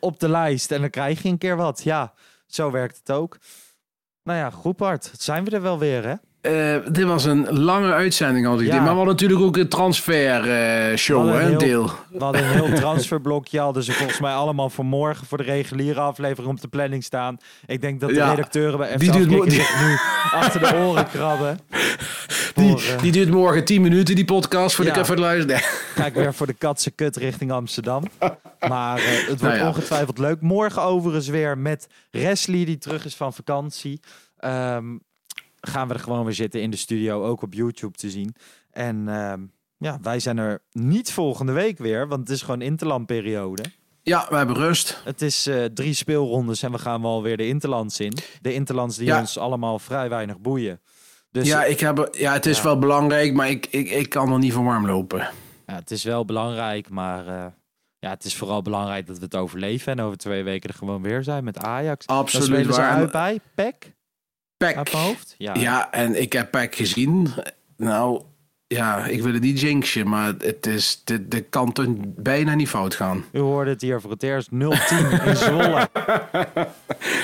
op 0.00 0.20
de 0.20 0.28
lijst 0.28 0.70
en 0.70 0.80
dan 0.80 0.90
krijg 0.90 1.22
je 1.22 1.28
een 1.28 1.38
keer 1.38 1.56
wat. 1.56 1.82
Ja, 1.82 2.14
zo 2.46 2.70
werkt 2.70 2.96
het 2.96 3.10
ook. 3.10 3.38
Nou 4.22 4.38
ja, 4.38 4.50
goed 4.50 4.76
Bart. 4.76 5.12
Zijn 5.18 5.44
we 5.44 5.50
er 5.50 5.62
wel 5.62 5.78
weer, 5.78 6.04
hè? 6.04 6.14
Eh, 6.46 6.76
dit 6.92 7.04
was 7.04 7.24
een 7.24 7.58
lange 7.58 7.92
uitzending 7.92 8.46
al. 8.46 8.56
die 8.56 8.66
Ja. 8.66 8.72
dit. 8.72 8.80
Maar 8.80 8.90
we 8.90 8.96
hadden 8.96 9.14
natuurlijk 9.14 9.40
ook 9.40 9.56
een 9.56 9.68
transfer 9.68 10.50
eh, 10.50 10.96
show, 10.96 11.28
hè, 11.28 11.40
een 11.40 11.48
heel- 11.48 11.58
deel. 11.58 11.90
We 12.10 12.24
hadden 12.24 12.42
een 12.44 12.50
heel 12.50 12.72
transferblokje. 12.82 13.60
Hadden 13.60 13.82
ze 13.82 13.92
volgens 13.92 14.20
mij 14.20 14.32
allemaal 14.32 14.70
voor 14.70 14.84
morgen 14.84 15.26
voor 15.26 15.38
de 15.38 15.44
reguliere 15.44 16.00
aflevering 16.00 16.52
op 16.52 16.60
de 16.60 16.68
planning 16.68 17.04
staan. 17.04 17.36
Ik 17.66 17.80
denk 17.80 18.00
dat 18.00 18.08
de 18.08 18.14
Ja, 18.14 18.30
redacteuren 18.30 18.78
bij 18.78 18.92
FC 18.92 18.98
die 18.98 19.10
duurt 19.10 19.30
nu 19.48 19.60
achter 20.32 20.60
de 20.60 20.74
oren 20.74 21.08
krabben. 21.14 21.58
Die, 22.54 22.70
Voor, 22.70 22.80
eh, 22.80 23.00
die 23.02 23.12
duurt 23.12 23.30
morgen 23.30 23.64
10 23.64 23.82
minuten, 23.82 24.14
die 24.14 24.24
podcast, 24.24 24.74
voor 24.76 24.84
Ja. 24.84 25.02
de 25.02 25.16
luisteren. 25.16 25.46
Nee. 25.46 25.64
ga 25.94 26.06
ik 26.06 26.14
weer 26.14 26.34
voor 26.34 26.46
de 26.46 26.52
katse 26.52 26.90
kut 26.90 27.16
richting 27.16 27.52
Amsterdam. 27.52 28.02
Maar 28.68 29.00
het 29.02 29.26
wordt 29.26 29.42
Nou 29.42 29.54
ja. 29.56 29.68
ongetwijfeld 29.68 30.18
leuk. 30.18 30.40
Morgen 30.40 30.82
overigens 30.82 31.28
weer 31.28 31.58
met 31.58 31.88
Wesley, 32.10 32.64
die 32.64 32.78
terug 32.78 33.04
is 33.04 33.16
van 33.16 33.32
vakantie. 33.32 34.00
Ehm, 34.38 34.84
gaan 35.66 35.88
we 35.88 35.94
er 35.94 36.00
gewoon 36.00 36.24
weer 36.24 36.34
zitten 36.34 36.62
in 36.62 36.70
de 36.70 36.76
studio, 36.76 37.24
ook 37.24 37.42
op 37.42 37.54
YouTube 37.54 37.96
te 37.96 38.10
zien. 38.10 38.34
En 38.70 39.08
ehm, 39.08 39.40
ja, 39.78 39.98
wij 40.02 40.20
zijn 40.20 40.38
er 40.38 40.62
niet 40.72 41.12
volgende 41.12 41.52
week 41.52 41.78
weer, 41.78 42.08
want 42.08 42.20
het 42.20 42.30
is 42.30 42.42
gewoon 42.42 42.60
interlandperiode. 42.62 43.62
Ja, 44.02 44.26
we 44.28 44.36
hebben 44.36 44.56
rust. 44.56 45.00
Het 45.04 45.22
is 45.22 45.46
eh, 45.46 45.64
drie 45.64 45.94
speelrondes 45.94 46.62
en 46.62 46.72
we 46.72 46.78
gaan 46.78 47.02
wel 47.02 47.22
weer 47.22 47.36
de 47.36 47.46
interlands 47.48 48.00
in. 48.00 48.12
De 48.40 48.52
interlands 48.54 48.96
die 48.96 49.06
Ja. 49.06 49.20
ons 49.20 49.38
allemaal 49.38 49.78
vrij 49.78 50.08
weinig 50.08 50.38
boeien. 50.40 50.80
Dus 51.30 51.46
ja, 51.48 51.64
ik 51.64 51.80
heb, 51.80 52.08
ja, 52.12 52.32
het 52.32 52.46
is 52.46 52.56
Ja. 52.56 52.62
wel 52.62 52.78
belangrijk, 52.78 53.34
maar 53.34 53.50
ik, 53.50 53.66
ik, 53.66 53.90
ik 53.90 54.08
kan 54.08 54.32
er 54.32 54.38
niet 54.38 54.52
voor 54.52 54.64
warm 54.64 54.86
lopen. 54.86 55.18
Ja, 55.66 55.74
het 55.74 55.90
is 55.90 56.04
wel 56.04 56.24
belangrijk, 56.24 56.90
maar 56.90 57.26
eh, 57.26 57.46
ja, 57.98 58.10
het 58.10 58.24
is 58.24 58.36
vooral 58.36 58.62
belangrijk 58.62 59.06
dat 59.06 59.18
we 59.18 59.24
het 59.24 59.36
overleven 59.36 59.92
en 59.92 60.00
over 60.04 60.16
twee 60.18 60.42
weken 60.42 60.70
er 60.70 60.76
gewoon 60.76 61.02
weer 61.02 61.22
zijn 61.22 61.44
met 61.44 61.58
Ajax. 61.58 62.06
Absoluut 62.06 62.66
waar. 62.66 62.90
uit 62.90 63.10
bij 63.10 63.40
PEC 63.54 63.94
Pack. 64.56 64.76
uit 64.76 64.92
mijn 64.92 65.04
hoofd. 65.04 65.34
Ja, 65.38 65.54
Ja, 65.54 65.92
en 65.92 66.20
ik 66.20 66.32
heb 66.32 66.50
Pack 66.50 66.74
gezien. 66.74 67.28
Nou, 67.76 68.22
ja, 68.66 69.04
ik 69.04 69.22
wil 69.22 69.32
het 69.32 69.42
niet 69.42 69.60
jinxen, 69.60 70.08
maar 70.08 70.32
het 70.38 70.66
is, 70.66 71.00
dit, 71.04 71.30
dit 71.30 71.44
kan 71.50 71.72
toch 71.72 71.86
bijna 72.16 72.54
niet 72.54 72.68
fout 72.68 72.94
gaan. 72.94 73.24
u 73.32 73.38
hoorde 73.38 73.70
het 73.70 73.80
hier 73.80 74.00
voor 74.00 74.10
het 74.10 74.22
eerst 74.22 74.48
0-10 74.50 74.54
in 75.24 75.36
Zwolle. 75.46 75.88
Nou, 75.94 76.66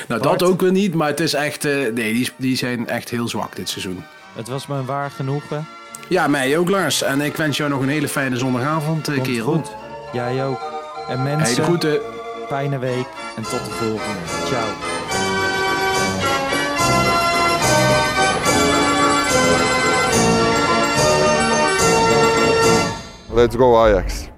Bart? 0.08 0.22
dat 0.22 0.42
ook 0.42 0.60
weer 0.60 0.72
niet, 0.72 0.94
maar 0.94 1.08
het 1.08 1.20
is 1.20 1.34
echt, 1.34 1.64
eh, 1.64 1.72
nee, 1.74 2.12
die, 2.12 2.28
die 2.36 2.56
zijn 2.56 2.88
echt 2.88 3.08
heel 3.10 3.28
zwak 3.28 3.56
dit 3.56 3.68
seizoen. 3.68 4.02
Het 4.34 4.48
was 4.48 4.66
me 4.66 4.76
een 4.76 4.84
waar 4.86 5.10
genoegen. 5.10 5.66
Ja, 6.08 6.26
mij 6.28 6.58
ook, 6.58 6.68
Lars. 6.68 7.02
En 7.02 7.20
ik 7.20 7.36
wens 7.36 7.56
jou 7.56 7.70
nog 7.70 7.80
een 7.82 7.88
hele 7.88 8.08
fijne 8.08 8.36
zondagavond, 8.36 9.08
eh, 9.08 9.14
Komt 9.14 9.26
kerel. 9.26 9.44
goed. 9.52 9.70
Jij 10.12 10.44
ook. 10.46 10.60
En 11.08 11.20
Hey, 11.20 11.30
de 11.30 11.36
mensen, 11.36 11.64
groeten. 11.64 12.00
fijne 12.48 12.78
week 12.78 13.06
en 13.36 13.42
tot 13.42 13.64
de 13.64 13.70
volgende. 13.70 14.20
Ciao. 14.46 15.01
Let's 23.32 23.56
go 23.56 23.86
Ajax. 23.86 24.31